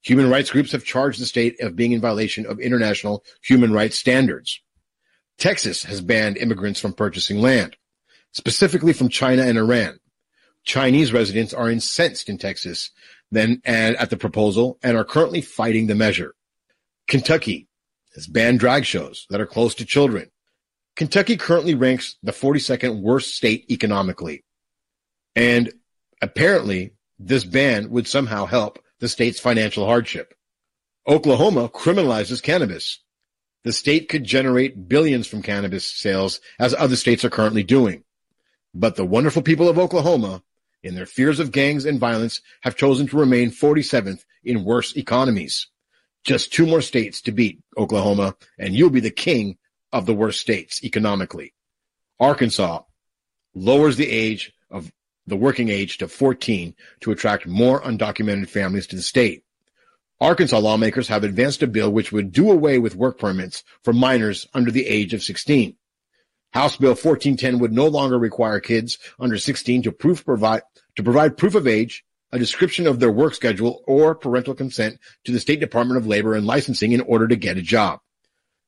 Human 0.02 0.30
rights 0.30 0.50
groups 0.50 0.72
have 0.72 0.84
charged 0.84 1.20
the 1.20 1.26
state 1.26 1.60
of 1.60 1.76
being 1.76 1.92
in 1.92 2.00
violation 2.00 2.46
of 2.46 2.58
international 2.58 3.24
human 3.42 3.72
rights 3.72 3.98
standards. 3.98 4.60
Texas 5.38 5.84
has 5.84 6.00
banned 6.00 6.36
immigrants 6.36 6.80
from 6.80 6.92
purchasing 6.92 7.40
land, 7.40 7.76
specifically 8.32 8.92
from 8.92 9.08
China 9.08 9.42
and 9.42 9.56
Iran. 9.56 10.00
Chinese 10.64 11.12
residents 11.12 11.54
are 11.54 11.70
incensed 11.70 12.28
in 12.28 12.38
Texas 12.38 12.90
then 13.30 13.60
and 13.64 13.96
at 13.96 14.10
the 14.10 14.16
proposal 14.16 14.78
and 14.82 14.96
are 14.96 15.04
currently 15.04 15.40
fighting 15.40 15.86
the 15.86 15.94
measure. 15.94 16.34
Kentucky 17.06 17.67
has 18.18 18.26
banned 18.26 18.58
drag 18.58 18.84
shows 18.84 19.26
that 19.30 19.40
are 19.40 19.46
close 19.46 19.76
to 19.76 19.84
children. 19.84 20.28
Kentucky 20.96 21.36
currently 21.36 21.76
ranks 21.76 22.16
the 22.24 22.32
42nd 22.32 23.00
worst 23.00 23.36
state 23.36 23.64
economically. 23.70 24.44
And 25.36 25.72
apparently, 26.20 26.94
this 27.20 27.44
ban 27.44 27.90
would 27.90 28.08
somehow 28.08 28.46
help 28.46 28.80
the 28.98 29.08
state's 29.08 29.38
financial 29.38 29.86
hardship. 29.86 30.34
Oklahoma 31.06 31.68
criminalizes 31.68 32.42
cannabis. 32.42 32.98
The 33.62 33.72
state 33.72 34.08
could 34.08 34.24
generate 34.24 34.88
billions 34.88 35.28
from 35.28 35.42
cannabis 35.42 35.86
sales, 35.86 36.40
as 36.58 36.74
other 36.74 36.96
states 36.96 37.24
are 37.24 37.30
currently 37.30 37.62
doing. 37.62 38.02
But 38.74 38.96
the 38.96 39.06
wonderful 39.06 39.42
people 39.42 39.68
of 39.68 39.78
Oklahoma, 39.78 40.42
in 40.82 40.96
their 40.96 41.06
fears 41.06 41.38
of 41.38 41.52
gangs 41.52 41.84
and 41.84 42.00
violence, 42.00 42.40
have 42.62 42.74
chosen 42.74 43.06
to 43.06 43.16
remain 43.16 43.52
47th 43.52 44.24
in 44.42 44.64
worse 44.64 44.96
economies. 44.96 45.68
Just 46.28 46.52
two 46.52 46.66
more 46.66 46.82
states 46.82 47.22
to 47.22 47.32
beat 47.32 47.62
Oklahoma, 47.78 48.36
and 48.58 48.74
you'll 48.74 48.90
be 48.90 49.00
the 49.00 49.10
king 49.10 49.56
of 49.94 50.04
the 50.04 50.12
worst 50.12 50.38
states 50.38 50.84
economically. 50.84 51.54
Arkansas 52.20 52.82
lowers 53.54 53.96
the 53.96 54.10
age 54.10 54.52
of 54.70 54.92
the 55.26 55.36
working 55.36 55.70
age 55.70 55.96
to 55.96 56.06
14 56.06 56.74
to 57.00 57.12
attract 57.12 57.46
more 57.46 57.80
undocumented 57.80 58.50
families 58.50 58.86
to 58.88 58.96
the 58.96 59.00
state. 59.00 59.42
Arkansas 60.20 60.58
lawmakers 60.58 61.08
have 61.08 61.24
advanced 61.24 61.62
a 61.62 61.66
bill 61.66 61.90
which 61.90 62.12
would 62.12 62.30
do 62.30 62.50
away 62.50 62.78
with 62.78 62.94
work 62.94 63.18
permits 63.18 63.64
for 63.82 63.94
minors 63.94 64.46
under 64.52 64.70
the 64.70 64.86
age 64.86 65.14
of 65.14 65.22
16. 65.22 65.78
House 66.52 66.76
Bill 66.76 66.90
1410 66.90 67.58
would 67.58 67.72
no 67.72 67.86
longer 67.86 68.18
require 68.18 68.60
kids 68.60 68.98
under 69.18 69.38
16 69.38 69.84
to 69.84 69.92
provide 69.92 70.60
to 70.94 71.02
provide 71.02 71.38
proof 71.38 71.54
of 71.54 71.66
age, 71.66 72.04
a 72.32 72.38
description 72.38 72.86
of 72.86 73.00
their 73.00 73.10
work 73.10 73.34
schedule, 73.34 73.82
or 73.86 74.14
parental 74.14 74.54
consent 74.54 74.98
to 75.24 75.32
the 75.32 75.40
State 75.40 75.60
Department 75.60 75.98
of 75.98 76.06
Labor 76.06 76.34
and 76.34 76.46
Licensing 76.46 76.92
in 76.92 77.00
order 77.02 77.26
to 77.26 77.36
get 77.36 77.56
a 77.56 77.62
job. 77.62 78.00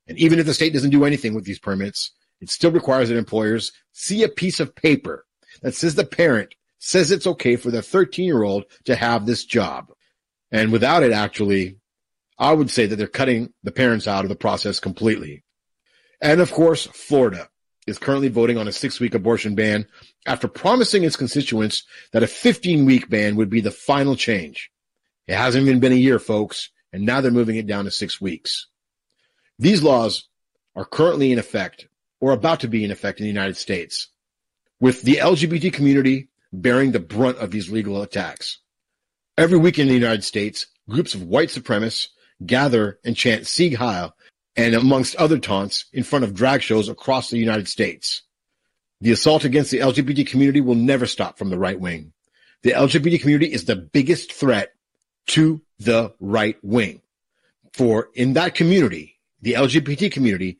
And 0.06 0.18
even 0.18 0.38
if 0.38 0.46
the 0.46 0.54
state 0.54 0.72
doesn't 0.72 0.90
do 0.90 1.04
anything 1.04 1.34
with 1.34 1.44
these 1.44 1.58
permits, 1.58 2.12
it 2.40 2.50
still 2.50 2.70
requires 2.70 3.08
that 3.08 3.18
employers 3.18 3.72
see 3.92 4.22
a 4.22 4.28
piece 4.28 4.60
of 4.60 4.74
paper 4.74 5.26
that 5.62 5.74
says 5.74 5.94
the 5.94 6.04
parent 6.04 6.54
says 6.78 7.10
it's 7.10 7.26
okay 7.26 7.56
for 7.56 7.70
the 7.70 7.82
13 7.82 8.24
year 8.24 8.42
old 8.42 8.64
to 8.84 8.96
have 8.96 9.26
this 9.26 9.44
job. 9.44 9.92
And 10.50 10.72
without 10.72 11.02
it, 11.02 11.12
actually, 11.12 11.76
I 12.38 12.52
would 12.52 12.70
say 12.70 12.86
that 12.86 12.96
they're 12.96 13.06
cutting 13.06 13.52
the 13.62 13.70
parents 13.70 14.08
out 14.08 14.24
of 14.24 14.30
the 14.30 14.36
process 14.36 14.80
completely. 14.80 15.44
And 16.20 16.40
of 16.40 16.50
course, 16.50 16.86
Florida 16.86 17.48
is 17.90 17.98
currently 17.98 18.28
voting 18.28 18.56
on 18.56 18.68
a 18.68 18.72
six 18.72 19.00
week 19.00 19.14
abortion 19.14 19.54
ban 19.54 19.86
after 20.26 20.48
promising 20.48 21.04
its 21.04 21.16
constituents 21.16 21.84
that 22.12 22.22
a 22.22 22.26
15 22.26 22.86
week 22.86 23.10
ban 23.10 23.36
would 23.36 23.50
be 23.50 23.60
the 23.60 23.70
final 23.70 24.16
change. 24.16 24.70
It 25.26 25.34
hasn't 25.36 25.66
even 25.66 25.80
been 25.80 25.92
a 25.92 25.96
year, 25.96 26.18
folks, 26.18 26.70
and 26.92 27.04
now 27.04 27.20
they're 27.20 27.30
moving 27.30 27.56
it 27.56 27.66
down 27.66 27.84
to 27.84 27.90
six 27.90 28.20
weeks. 28.20 28.66
These 29.58 29.82
laws 29.82 30.28
are 30.74 30.84
currently 30.84 31.32
in 31.32 31.38
effect 31.38 31.86
or 32.20 32.32
about 32.32 32.60
to 32.60 32.68
be 32.68 32.84
in 32.84 32.90
effect 32.90 33.20
in 33.20 33.24
the 33.24 33.32
United 33.32 33.56
States, 33.56 34.08
with 34.80 35.02
the 35.02 35.16
LGBT 35.16 35.72
community 35.72 36.28
bearing 36.52 36.92
the 36.92 37.00
brunt 37.00 37.38
of 37.38 37.50
these 37.50 37.70
legal 37.70 38.02
attacks. 38.02 38.58
Every 39.38 39.58
week 39.58 39.78
in 39.78 39.88
the 39.88 39.94
United 39.94 40.24
States, 40.24 40.66
groups 40.88 41.14
of 41.14 41.22
white 41.22 41.48
supremacists 41.48 42.08
gather 42.44 42.98
and 43.04 43.16
chant 43.16 43.46
Sieg 43.46 43.76
Heil 43.76 44.14
and 44.56 44.74
amongst 44.74 45.16
other 45.16 45.38
taunts 45.38 45.86
in 45.92 46.02
front 46.02 46.24
of 46.24 46.34
drag 46.34 46.62
shows 46.62 46.88
across 46.88 47.30
the 47.30 47.38
United 47.38 47.68
States. 47.68 48.22
The 49.00 49.12
assault 49.12 49.44
against 49.44 49.70
the 49.70 49.78
LGBT 49.78 50.26
community 50.26 50.60
will 50.60 50.74
never 50.74 51.06
stop 51.06 51.38
from 51.38 51.50
the 51.50 51.58
right 51.58 51.78
wing. 51.78 52.12
The 52.62 52.72
LGBT 52.72 53.20
community 53.20 53.52
is 53.52 53.64
the 53.64 53.76
biggest 53.76 54.32
threat 54.32 54.74
to 55.28 55.62
the 55.78 56.12
right 56.20 56.56
wing. 56.62 57.00
For 57.72 58.10
in 58.14 58.34
that 58.34 58.54
community, 58.54 59.18
the 59.40 59.54
LGBT 59.54 60.12
community, 60.12 60.58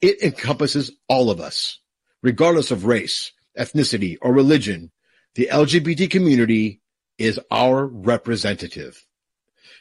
it 0.00 0.22
encompasses 0.22 0.92
all 1.08 1.30
of 1.30 1.40
us, 1.40 1.80
regardless 2.22 2.70
of 2.70 2.86
race, 2.86 3.32
ethnicity, 3.58 4.16
or 4.22 4.32
religion. 4.32 4.90
The 5.34 5.48
LGBT 5.52 6.10
community 6.10 6.80
is 7.18 7.40
our 7.50 7.86
representative. 7.86 9.04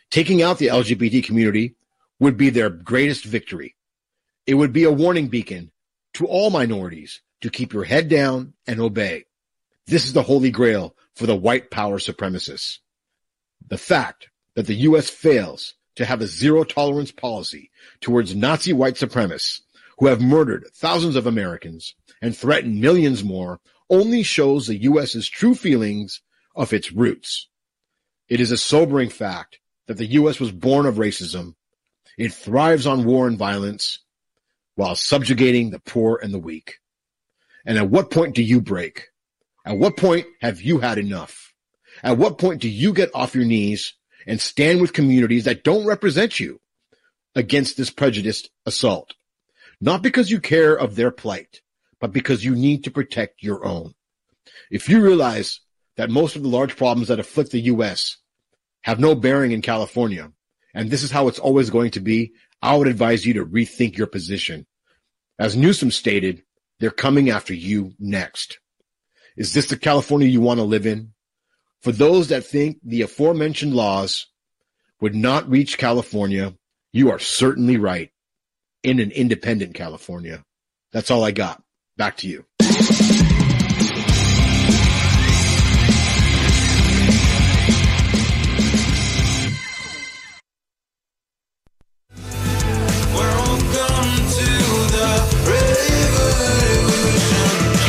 Taking 0.09 0.41
out 0.41 0.57
the 0.57 0.67
LGBT 0.67 1.23
community 1.23 1.75
would 2.19 2.37
be 2.37 2.49
their 2.49 2.69
greatest 2.69 3.25
victory. 3.25 3.75
It 4.45 4.55
would 4.55 4.73
be 4.73 4.83
a 4.83 4.91
warning 4.91 5.27
beacon 5.27 5.71
to 6.15 6.27
all 6.27 6.49
minorities 6.49 7.21
to 7.41 7.49
keep 7.49 7.73
your 7.73 7.83
head 7.83 8.09
down 8.09 8.53
and 8.67 8.79
obey. 8.79 9.25
This 9.87 10.05
is 10.05 10.13
the 10.13 10.23
holy 10.23 10.51
grail 10.51 10.95
for 11.15 11.25
the 11.25 11.35
white 11.35 11.71
power 11.71 11.99
supremacists. 11.99 12.79
The 13.67 13.77
fact 13.77 14.29
that 14.55 14.67
the 14.67 14.75
U.S. 14.75 15.09
fails 15.09 15.75
to 15.95 16.05
have 16.05 16.21
a 16.21 16.27
zero 16.27 16.63
tolerance 16.63 17.11
policy 17.11 17.69
towards 18.01 18.35
Nazi 18.35 18.73
white 18.73 18.95
supremacists 18.95 19.61
who 19.99 20.07
have 20.07 20.21
murdered 20.21 20.69
thousands 20.73 21.15
of 21.15 21.27
Americans 21.27 21.95
and 22.21 22.35
threatened 22.35 22.79
millions 22.79 23.23
more 23.23 23.59
only 23.89 24.23
shows 24.23 24.67
the 24.67 24.81
U.S.'s 24.83 25.27
true 25.27 25.55
feelings 25.55 26.21
of 26.55 26.73
its 26.73 26.91
roots. 26.91 27.47
It 28.29 28.39
is 28.39 28.51
a 28.51 28.57
sobering 28.57 29.09
fact 29.09 29.59
that 29.87 29.97
the 29.97 30.05
U.S. 30.05 30.39
was 30.39 30.51
born 30.51 30.85
of 30.85 30.95
racism. 30.95 31.55
It 32.17 32.33
thrives 32.33 32.85
on 32.85 33.05
war 33.05 33.27
and 33.27 33.37
violence 33.37 33.99
while 34.75 34.95
subjugating 34.95 35.69
the 35.69 35.79
poor 35.79 36.19
and 36.21 36.33
the 36.33 36.39
weak. 36.39 36.79
And 37.65 37.77
at 37.77 37.89
what 37.89 38.11
point 38.11 38.35
do 38.35 38.43
you 38.43 38.61
break? 38.61 39.07
At 39.65 39.77
what 39.77 39.97
point 39.97 40.27
have 40.41 40.61
you 40.61 40.79
had 40.79 40.97
enough? 40.97 41.53
At 42.03 42.17
what 42.17 42.37
point 42.37 42.61
do 42.61 42.69
you 42.69 42.93
get 42.93 43.11
off 43.13 43.35
your 43.35 43.45
knees 43.45 43.93
and 44.27 44.41
stand 44.41 44.81
with 44.81 44.93
communities 44.93 45.45
that 45.45 45.63
don't 45.63 45.85
represent 45.85 46.39
you 46.39 46.59
against 47.35 47.77
this 47.77 47.89
prejudiced 47.89 48.49
assault? 48.65 49.13
Not 49.79 50.01
because 50.01 50.29
you 50.29 50.39
care 50.39 50.75
of 50.75 50.95
their 50.95 51.11
plight, 51.11 51.61
but 51.99 52.11
because 52.11 52.43
you 52.43 52.55
need 52.55 52.83
to 52.83 52.91
protect 52.91 53.43
your 53.43 53.65
own. 53.65 53.93
If 54.69 54.89
you 54.89 55.01
realize 55.01 55.61
that 55.95 56.09
most 56.09 56.35
of 56.35 56.43
the 56.43 56.49
large 56.49 56.75
problems 56.75 57.07
that 57.07 57.19
afflict 57.19 57.51
the 57.51 57.61
U.S. 57.61 58.17
have 58.81 58.99
no 58.99 59.15
bearing 59.15 59.51
in 59.51 59.61
California, 59.61 60.31
and 60.73 60.89
this 60.89 61.03
is 61.03 61.11
how 61.11 61.27
it's 61.27 61.39
always 61.39 61.69
going 61.69 61.91
to 61.91 61.99
be, 61.99 62.33
I 62.61 62.75
would 62.75 62.87
advise 62.87 63.25
you 63.25 63.33
to 63.35 63.45
rethink 63.45 63.97
your 63.97 64.07
position. 64.07 64.65
As 65.37 65.55
Newsom 65.55 65.91
stated, 65.91 66.43
they're 66.79 66.91
coming 66.91 67.29
after 67.29 67.53
you 67.53 67.93
next. 67.99 68.59
Is 69.35 69.53
this 69.53 69.67
the 69.67 69.77
California 69.77 70.27
you 70.27 70.41
want 70.41 70.59
to 70.59 70.63
live 70.63 70.85
in? 70.85 71.13
For 71.81 71.91
those 71.91 72.29
that 72.29 72.45
think 72.45 72.79
the 72.83 73.01
aforementioned 73.01 73.73
laws 73.73 74.27
would 75.01 75.15
not 75.15 75.49
reach 75.49 75.77
California, 75.77 76.53
you 76.93 77.11
are 77.11 77.19
certainly 77.19 77.77
right 77.77 78.11
in 78.83 78.99
an 78.99 79.11
independent 79.11 79.73
California. 79.73 80.43
That's 80.91 81.11
all 81.11 81.23
I 81.23 81.31
got. 81.31 81.61
Back 81.97 82.17
to 82.17 82.27
you. 82.27 82.45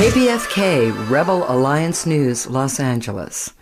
KPFK 0.04 1.08
Rebel 1.08 1.50
Alliance 1.50 2.04
News, 2.04 2.46
Los 2.46 2.78
Angeles. 2.78 3.54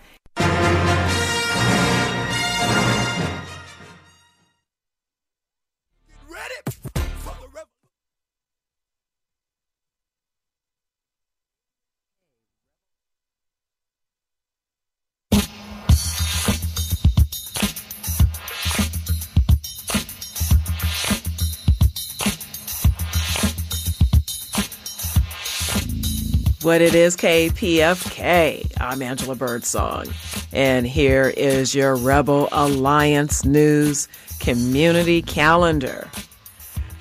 What 26.65 26.81
it 26.81 26.95
is, 26.95 27.17
KPFK. 27.17 28.73
I'm 28.81 29.03
Angela 29.03 29.35
Birdsong, 29.35 30.07
and 30.53 30.87
here 30.87 31.33
is 31.37 31.75
your 31.75 31.97
Rebel 31.97 32.49
Alliance 32.53 33.45
News 33.45 34.09
Community 34.39 35.23
Calendar. 35.23 36.09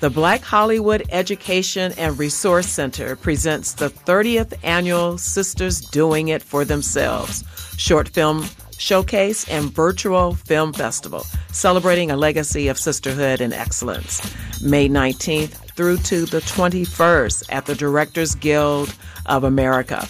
The 0.00 0.10
Black 0.10 0.42
Hollywood 0.42 1.04
Education 1.10 1.92
and 1.96 2.18
Resource 2.18 2.66
Center 2.66 3.14
presents 3.14 3.74
the 3.74 3.90
30th 3.90 4.54
annual 4.62 5.18
Sisters 5.18 5.80
Doing 5.80 6.28
It 6.28 6.42
for 6.42 6.64
Themselves 6.64 7.44
short 7.76 8.08
film 8.08 8.44
showcase 8.78 9.48
and 9.48 9.72
virtual 9.72 10.34
film 10.34 10.72
festival, 10.72 11.24
celebrating 11.52 12.10
a 12.10 12.16
legacy 12.16 12.68
of 12.68 12.78
sisterhood 12.78 13.40
and 13.40 13.52
excellence. 13.52 14.20
May 14.62 14.88
19th 14.88 15.61
through 15.76 15.98
to 15.98 16.26
the 16.26 16.40
21st 16.40 17.44
at 17.50 17.66
the 17.66 17.74
Directors 17.74 18.34
Guild 18.34 18.94
of 19.26 19.44
America. 19.44 20.06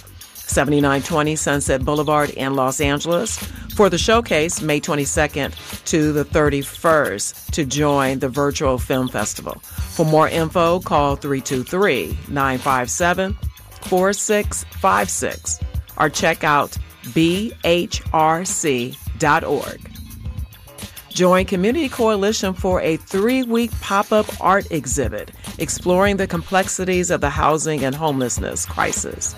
7920 0.53 1.37
Sunset 1.37 1.85
Boulevard 1.85 2.31
in 2.31 2.55
Los 2.55 2.81
Angeles 2.81 3.39
for 3.75 3.89
the 3.89 3.97
showcase 3.97 4.61
May 4.61 4.81
22nd 4.81 5.85
to 5.87 6.13
the 6.13 6.25
31st 6.25 7.51
to 7.53 7.65
join 7.65 8.19
the 8.19 8.29
virtual 8.29 8.79
film 8.79 9.09
festival. 9.09 9.61
For 9.61 10.05
more 10.05 10.29
info, 10.29 10.81
call 10.81 11.17
323 11.17 12.19
957 12.29 13.37
4656 13.83 15.61
or 15.97 16.09
check 16.09 16.45
out 16.45 16.77
bhrc.org. 17.05 17.53
Join 21.13 21.45
Community 21.45 21.91
Coalition 21.91 22.55
for 22.55 22.81
a 22.81 22.97
three 22.97 23.43
week 23.43 23.71
pop 23.81 24.13
up 24.13 24.27
art 24.41 24.71
exhibit 24.71 25.31
exploring 25.59 26.17
the 26.17 26.27
complexities 26.27 27.11
of 27.11 27.21
the 27.21 27.29
housing 27.29 27.85
and 27.85 27.95
homelessness 27.95 28.65
crisis. 28.65 29.35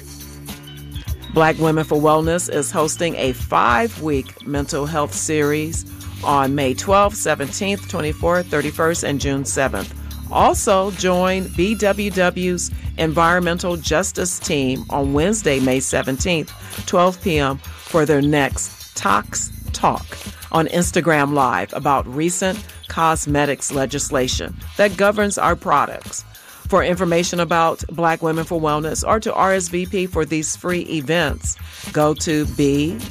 Black 1.33 1.57
Women 1.59 1.85
for 1.85 1.99
Wellness 1.99 2.53
is 2.53 2.71
hosting 2.71 3.15
a 3.15 3.33
five 3.33 4.03
week 4.03 4.47
mental 4.47 4.85
health 4.85 5.15
series 5.15 5.87
on 6.23 6.55
May 6.55 6.75
12th, 6.75 7.15
17th, 7.15 7.89
24th, 7.89 8.45
31st, 8.45 9.05
and 9.05 9.19
June 9.19 9.45
7th. 9.45 9.95
Also, 10.33 10.91
join 10.93 11.45
BWW's 11.47 12.71
Environmental 12.99 13.77
Justice 13.77 14.39
Team 14.39 14.85
on 14.91 15.13
Wednesday, 15.13 15.61
May 15.61 15.79
17th, 15.79 16.87
12 16.87 17.23
p.m. 17.23 17.59
for 17.59 18.07
their 18.07 18.23
next 18.23 18.97
Tox 18.97 19.51
Talk 19.73 20.07
on 20.53 20.67
Instagram 20.69 21.33
Live 21.33 21.73
about 21.73 22.07
recent 22.07 22.63
cosmetics 22.89 23.73
legislation 23.73 24.55
that 24.77 24.97
governs 24.97 25.39
our 25.39 25.57
products. 25.57 26.25
For 26.69 26.85
information 26.85 27.41
about 27.41 27.83
Black 27.89 28.23
Women 28.23 28.45
for 28.45 28.61
Wellness 28.61 29.07
or 29.07 29.19
to 29.21 29.33
RSVP 29.33 30.09
for 30.09 30.25
these 30.25 30.55
free 30.55 30.83
events, 30.83 31.57
go 31.93 32.15
to 32.15 32.45
bwwla.org 32.47 33.11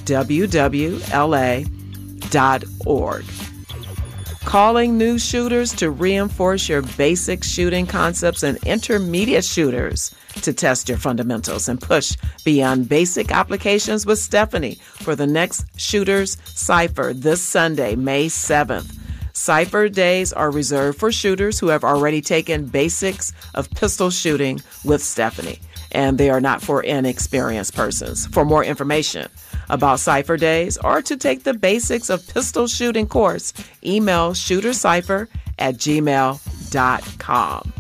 calling 4.50 4.98
new 4.98 5.20
shooters 5.20 5.72
to 5.76 5.92
reinforce 5.92 6.68
your 6.68 6.82
basic 6.98 7.44
shooting 7.44 7.86
concepts 7.86 8.42
and 8.42 8.58
intermediate 8.66 9.46
shooters 9.46 10.10
to 10.42 10.52
test 10.52 10.90
your 10.90 10.98
fundamentals 10.98 11.70
and 11.70 11.80
push 11.80 12.18
beyond 12.44 12.90
basic 12.90 13.32
applications 13.32 14.08
with 14.08 14.18
Stephanie 14.18 14.74
for 14.74 15.16
the 15.16 15.28
next 15.28 15.66
Shooters 15.80 16.36
Cypher 16.46 17.14
this 17.14 17.44
Sunday, 17.44 17.96
May 17.96 18.26
7th. 18.26 18.92
Cypher 19.34 19.88
days 19.88 20.34
are 20.34 20.50
reserved 20.50 20.98
for 20.98 21.12
shooters 21.12 21.60
who 21.60 21.68
have 21.68 21.84
already 21.84 22.20
taken 22.20 22.66
basics 22.66 23.32
of 23.54 23.70
pistol 23.70 24.10
shooting 24.10 24.60
with 24.84 25.04
Stephanie, 25.04 25.60
and 25.92 26.18
they 26.18 26.32
are 26.32 26.42
not 26.42 26.64
for 26.64 26.82
inexperienced 26.82 27.76
persons. 27.76 28.26
For 28.26 28.44
more 28.44 28.66
information 28.66 29.30
about 29.70 30.00
Cypher 30.00 30.38
days 30.38 30.78
or 30.78 31.02
to 31.02 31.18
take 31.18 31.44
the 31.44 31.54
basics 31.54 32.10
of 32.10 32.26
pistol 32.28 32.68
shooting 32.68 33.08
course, 33.08 33.54
email 33.84 34.32
shootercypher 34.32 35.28
at 35.58 35.76
gmail.com. 35.76 37.74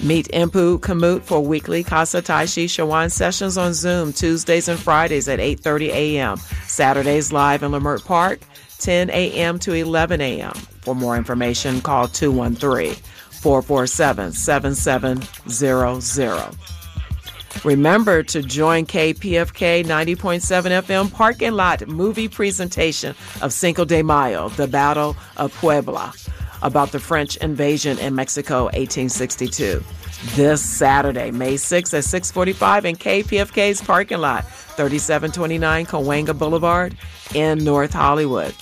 Meet 0.00 0.28
Impu 0.28 0.80
Kamut 0.80 1.22
for 1.22 1.42
weekly 1.42 1.82
Chi 1.82 2.00
Shawan 2.00 3.10
sessions 3.10 3.56
on 3.56 3.72
Zoom 3.72 4.12
Tuesdays 4.12 4.68
and 4.68 4.78
Fridays 4.78 5.28
at 5.28 5.38
8.30 5.38 5.88
a.m. 5.88 6.36
Saturdays 6.66 7.32
live 7.32 7.62
in 7.62 7.70
Leimert 7.70 8.04
Park, 8.04 8.40
10 8.80 9.08
a.m. 9.10 9.58
to 9.60 9.72
11 9.72 10.20
a.m. 10.20 10.52
For 10.82 10.94
more 10.94 11.16
information, 11.16 11.80
call 11.80 12.08
213 12.08 12.96
447 13.30 14.32
7700. 14.32 16.73
Remember 17.62 18.22
to 18.24 18.42
join 18.42 18.86
KPFK 18.86 19.84
90.7 19.84 20.82
FM 20.82 21.12
parking 21.12 21.52
lot 21.52 21.86
movie 21.86 22.28
presentation 22.28 23.14
of 23.40 23.52
Cinco 23.52 23.84
de 23.84 24.02
Mayo, 24.02 24.48
the 24.50 24.66
Battle 24.66 25.16
of 25.36 25.54
Puebla, 25.54 26.12
about 26.62 26.92
the 26.92 26.98
French 26.98 27.36
invasion 27.38 27.98
in 27.98 28.14
Mexico 28.14 28.64
1862. 28.64 29.82
This 30.34 30.62
Saturday, 30.62 31.30
May 31.30 31.54
6th 31.54 31.94
at 31.94 32.04
645 32.04 32.84
in 32.86 32.96
KPFK's 32.96 33.82
parking 33.82 34.18
lot, 34.18 34.44
3729 34.76 35.86
Cahuenga 35.86 36.38
Boulevard 36.38 36.96
in 37.34 37.62
North 37.62 37.92
Hollywood. 37.92 38.54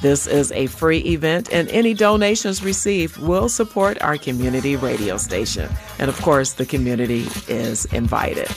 This 0.00 0.26
is 0.26 0.52
a 0.52 0.66
free 0.66 0.98
event, 1.00 1.52
and 1.52 1.68
any 1.70 1.92
donations 1.92 2.62
received 2.62 3.16
will 3.16 3.48
support 3.48 4.00
our 4.00 4.16
community 4.16 4.76
radio 4.76 5.16
station. 5.16 5.68
And 5.98 6.08
of 6.08 6.20
course, 6.22 6.52
the 6.52 6.66
community 6.66 7.26
is 7.48 7.84
invited. 7.86 8.48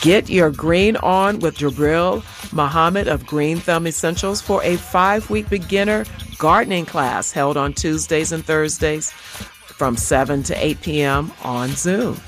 Get 0.00 0.28
your 0.28 0.50
green 0.50 0.96
on 0.96 1.38
with 1.38 1.58
Jabril 1.58 2.24
Muhammad 2.52 3.06
of 3.06 3.24
Green 3.24 3.58
Thumb 3.58 3.86
Essentials 3.86 4.42
for 4.42 4.62
a 4.64 4.76
five 4.76 5.30
week 5.30 5.48
beginner 5.48 6.04
gardening 6.38 6.86
class 6.86 7.30
held 7.30 7.56
on 7.56 7.72
Tuesdays 7.72 8.32
and 8.32 8.44
Thursdays 8.44 9.12
from 9.12 9.96
7 9.96 10.42
to 10.44 10.54
8 10.64 10.80
p.m. 10.80 11.32
on 11.44 11.68
Zoom 11.70 12.20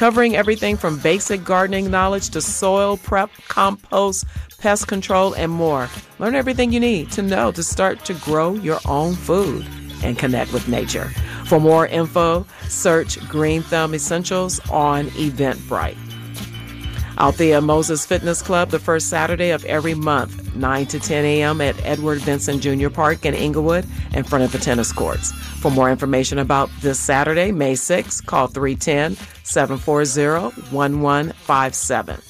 covering 0.00 0.34
everything 0.34 0.78
from 0.78 0.98
basic 1.00 1.44
gardening 1.44 1.90
knowledge 1.90 2.30
to 2.30 2.40
soil 2.40 2.96
prep, 2.96 3.30
compost, 3.48 4.24
pest 4.56 4.88
control, 4.88 5.34
and 5.34 5.52
more. 5.52 5.90
Learn 6.18 6.34
everything 6.34 6.72
you 6.72 6.80
need 6.80 7.10
to 7.12 7.20
know 7.20 7.52
to 7.52 7.62
start 7.62 8.02
to 8.06 8.14
grow 8.14 8.54
your 8.54 8.78
own 8.88 9.12
food 9.14 9.68
and 10.02 10.18
connect 10.18 10.54
with 10.54 10.68
nature. 10.68 11.10
For 11.44 11.60
more 11.60 11.86
info, 11.86 12.46
search 12.66 13.20
Green 13.28 13.60
Thumb 13.60 13.94
Essentials 13.94 14.58
on 14.70 15.08
Eventbrite. 15.08 15.98
Althea 17.18 17.60
Moses 17.60 18.06
Fitness 18.06 18.40
Club 18.40 18.70
the 18.70 18.78
first 18.78 19.10
Saturday 19.10 19.50
of 19.50 19.66
every 19.66 19.92
month, 19.92 20.39
9 20.54 20.86
to 20.86 21.00
10 21.00 21.24
a.m. 21.24 21.60
at 21.60 21.78
Edward 21.84 22.18
Vincent 22.20 22.62
Jr. 22.62 22.88
Park 22.88 23.24
in 23.24 23.34
Inglewood 23.34 23.86
in 24.12 24.24
front 24.24 24.44
of 24.44 24.52
the 24.52 24.58
tennis 24.58 24.92
courts. 24.92 25.32
For 25.32 25.70
more 25.70 25.90
information 25.90 26.38
about 26.38 26.70
this 26.80 26.98
Saturday, 26.98 27.52
May 27.52 27.74
6, 27.74 28.20
call 28.22 28.46
310 28.46 29.16
740 29.44 30.72
1157. 30.74 32.29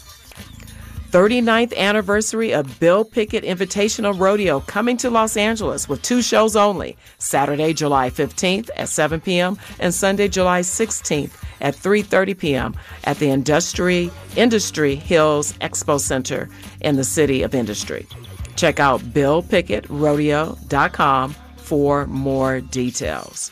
39th 1.10 1.76
anniversary 1.76 2.54
of 2.54 2.78
Bill 2.78 3.04
Pickett 3.04 3.42
Invitational 3.42 4.16
Rodeo 4.18 4.60
coming 4.60 4.96
to 4.98 5.10
Los 5.10 5.36
Angeles 5.36 5.88
with 5.88 6.00
two 6.02 6.22
shows 6.22 6.54
only 6.54 6.96
Saturday, 7.18 7.74
July 7.74 8.10
15th 8.10 8.70
at 8.76 8.88
7 8.88 9.20
p.m. 9.20 9.58
and 9.80 9.92
Sunday, 9.92 10.28
July 10.28 10.60
16th 10.60 11.32
at 11.60 11.74
3:30 11.74 12.38
p.m. 12.38 12.76
at 13.04 13.18
the 13.18 13.28
Industry 13.28 14.12
Industry 14.36 14.94
Hills 14.94 15.52
Expo 15.54 15.98
Center 15.98 16.48
in 16.80 16.94
the 16.94 17.04
City 17.04 17.42
of 17.42 17.56
Industry. 17.56 18.06
Check 18.54 18.78
out 18.78 19.00
billpicketrodeo.com 19.00 21.34
for 21.56 22.06
more 22.06 22.60
details. 22.60 23.50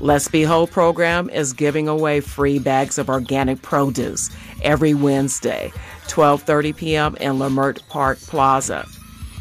Let's 0.00 0.28
Be 0.28 0.42
Whole 0.42 0.66
program 0.66 1.30
is 1.30 1.52
giving 1.52 1.88
away 1.88 2.20
free 2.20 2.58
bags 2.58 2.98
of 2.98 3.08
organic 3.08 3.62
produce 3.62 4.28
every 4.62 4.92
Wednesday, 4.92 5.72
12:30 6.08 6.76
p.m. 6.76 7.16
in 7.16 7.34
Leimert 7.34 7.86
Park 7.88 8.18
Plaza. 8.18 8.86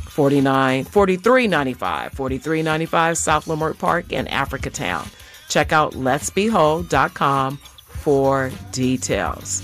49 0.10 0.86
4395 0.86 2.14
4395 2.14 3.18
South 3.18 3.46
Leimert 3.46 3.80
Park 3.80 4.12
in 4.12 4.28
Africatown. 4.28 5.08
Check 5.50 5.72
out 5.72 5.94
letsbewhole.com 5.94 7.58
for 8.04 8.52
details. 8.72 9.64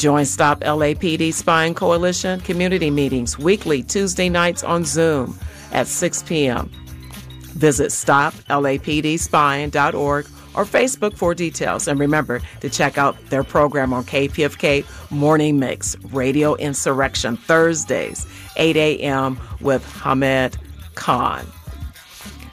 Join 0.00 0.24
Stop 0.24 0.60
LAPD 0.60 1.34
Spying 1.34 1.74
Coalition 1.74 2.40
community 2.40 2.90
meetings 2.90 3.38
weekly 3.38 3.82
Tuesday 3.82 4.28
nights 4.28 4.62
on 4.64 4.84
Zoom 4.84 5.38
at 5.72 5.86
6 5.86 6.22
p.m. 6.22 6.70
Visit 7.52 7.88
stoplapdspying.org 7.88 10.26
or 10.54 10.64
Facebook 10.64 11.16
for 11.16 11.34
details. 11.34 11.88
And 11.88 11.98
remember 11.98 12.40
to 12.60 12.70
check 12.70 12.98
out 12.98 13.16
their 13.30 13.44
program 13.44 13.92
on 13.92 14.04
KPFK 14.04 14.84
Morning 15.10 15.58
Mix 15.58 15.96
Radio 16.12 16.54
Insurrection 16.56 17.36
Thursdays, 17.36 18.26
8 18.56 18.76
a.m. 18.76 19.38
with 19.60 19.84
Hamid 19.84 20.56
Khan. 20.94 21.46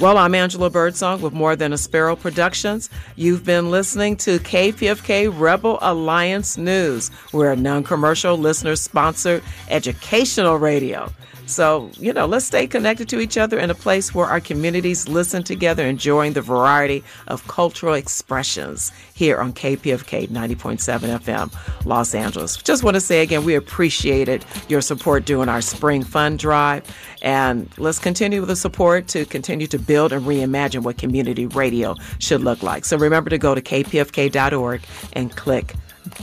Well, 0.00 0.16
I'm 0.16 0.34
Angela 0.34 0.70
Birdsong 0.70 1.20
with 1.20 1.32
More 1.32 1.56
Than 1.56 1.72
a 1.72 1.78
Sparrow 1.78 2.14
Productions. 2.14 2.88
You've 3.16 3.44
been 3.44 3.70
listening 3.70 4.16
to 4.18 4.38
KPFK 4.38 5.36
Rebel 5.36 5.78
Alliance 5.82 6.56
News. 6.56 7.10
We're 7.32 7.50
a 7.50 7.56
non 7.56 7.82
commercial, 7.82 8.38
listener 8.38 8.76
sponsored 8.76 9.42
educational 9.68 10.56
radio. 10.56 11.12
So, 11.48 11.90
you 11.98 12.12
know, 12.12 12.26
let's 12.26 12.44
stay 12.44 12.66
connected 12.66 13.08
to 13.08 13.20
each 13.20 13.38
other 13.38 13.58
in 13.58 13.70
a 13.70 13.74
place 13.74 14.14
where 14.14 14.26
our 14.26 14.38
communities 14.38 15.08
listen 15.08 15.42
together, 15.42 15.86
enjoying 15.86 16.34
the 16.34 16.42
variety 16.42 17.02
of 17.26 17.46
cultural 17.48 17.94
expressions 17.94 18.92
here 19.14 19.38
on 19.38 19.54
KPFK 19.54 20.28
90.7 20.28 21.18
FM, 21.20 21.86
Los 21.86 22.14
Angeles. 22.14 22.58
Just 22.58 22.84
want 22.84 22.96
to 22.96 23.00
say 23.00 23.22
again, 23.22 23.44
we 23.44 23.54
appreciated 23.54 24.44
your 24.68 24.82
support 24.82 25.24
during 25.24 25.48
our 25.48 25.62
spring 25.62 26.02
fund 26.04 26.38
drive. 26.38 26.84
And 27.22 27.72
let's 27.78 27.98
continue 27.98 28.40
with 28.40 28.50
the 28.50 28.56
support 28.56 29.08
to 29.08 29.24
continue 29.24 29.66
to 29.68 29.78
build 29.78 30.12
and 30.12 30.26
reimagine 30.26 30.82
what 30.82 30.98
community 30.98 31.46
radio 31.46 31.96
should 32.18 32.42
look 32.42 32.62
like. 32.62 32.84
So 32.84 32.98
remember 32.98 33.30
to 33.30 33.38
go 33.38 33.54
to 33.54 33.62
kpfk.org 33.62 34.82
and 35.14 35.34
click 35.34 35.74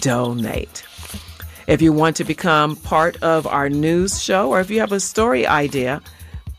donate. 0.02 0.85
If 1.68 1.82
you 1.82 1.92
want 1.92 2.16
to 2.18 2.24
become 2.24 2.76
part 2.76 3.22
of 3.24 3.48
our 3.48 3.70
news 3.70 4.22
show 4.22 4.50
or 4.50 4.60
if 4.60 4.70
you 4.70 4.80
have 4.80 4.92
a 4.92 5.00
story 5.00 5.48
idea, 5.48 6.02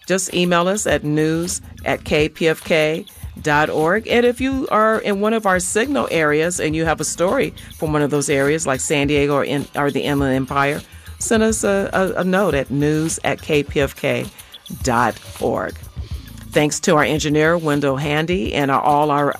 just 0.06 0.34
email 0.34 0.66
us 0.68 0.86
at 0.86 1.04
news 1.04 1.60
at 1.84 2.04
kpfk.org. 2.04 3.06
And 4.08 4.26
if 4.26 4.40
you 4.40 4.66
are 4.70 5.00
in 5.00 5.20
one 5.20 5.34
of 5.34 5.46
our 5.46 5.60
signal 5.60 6.08
areas 6.10 6.58
and 6.60 6.74
you 6.74 6.84
have 6.84 7.00
a 7.00 7.04
story 7.04 7.54
from 7.76 7.92
one 7.92 8.02
of 8.02 8.10
those 8.10 8.28
areas 8.28 8.66
like 8.66 8.80
San 8.80 9.06
Diego 9.06 9.34
or, 9.34 9.44
in, 9.44 9.66
or 9.74 9.90
the 9.90 10.02
Inland 10.02 10.34
Empire, 10.34 10.80
send 11.18 11.42
us 11.42 11.64
a, 11.64 11.90
a, 11.92 12.20
a 12.20 12.24
note 12.24 12.54
at 12.54 12.70
news 12.70 13.18
at 13.24 13.38
kpfk.org. 13.40 14.30
Thanks 16.56 16.80
to 16.80 16.96
our 16.96 17.04
engineer, 17.04 17.58
Wendell 17.58 17.98
Handy, 17.98 18.54
and 18.54 18.70
all 18.70 19.10
our 19.10 19.34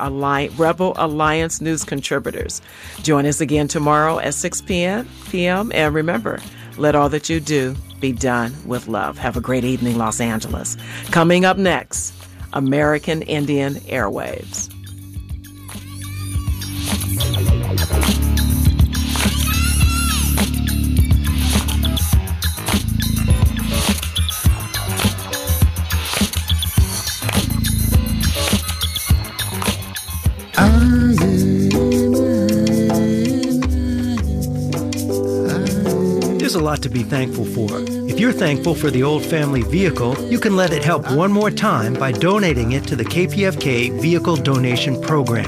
Rebel 0.58 0.92
Alliance 0.96 1.62
news 1.62 1.82
contributors. 1.82 2.60
Join 3.00 3.24
us 3.24 3.40
again 3.40 3.68
tomorrow 3.68 4.18
at 4.18 4.34
6 4.34 4.60
p.m. 4.60 5.08
p.m. 5.30 5.72
And 5.72 5.94
remember, 5.94 6.40
let 6.76 6.94
all 6.94 7.08
that 7.08 7.30
you 7.30 7.40
do 7.40 7.74
be 8.00 8.12
done 8.12 8.54
with 8.66 8.86
love. 8.86 9.16
Have 9.16 9.38
a 9.38 9.40
great 9.40 9.64
evening, 9.64 9.96
Los 9.96 10.20
Angeles. 10.20 10.76
Coming 11.10 11.46
up 11.46 11.56
next, 11.56 12.12
American 12.52 13.22
Indian 13.22 13.76
Airwaves. 13.86 14.70
A 36.56 36.58
lot 36.58 36.82
to 36.82 36.88
be 36.88 37.02
thankful 37.02 37.44
for. 37.44 37.68
If 38.10 38.18
you're 38.18 38.32
thankful 38.32 38.74
for 38.74 38.90
the 38.90 39.02
old 39.02 39.24
family 39.24 39.62
vehicle, 39.62 40.16
you 40.30 40.40
can 40.40 40.56
let 40.56 40.72
it 40.72 40.82
help 40.82 41.08
one 41.12 41.30
more 41.30 41.50
time 41.50 41.92
by 41.92 42.12
donating 42.12 42.72
it 42.72 42.84
to 42.84 42.96
the 42.96 43.04
KPFK 43.04 44.00
Vehicle 44.00 44.36
Donation 44.36 45.00
Program. 45.00 45.44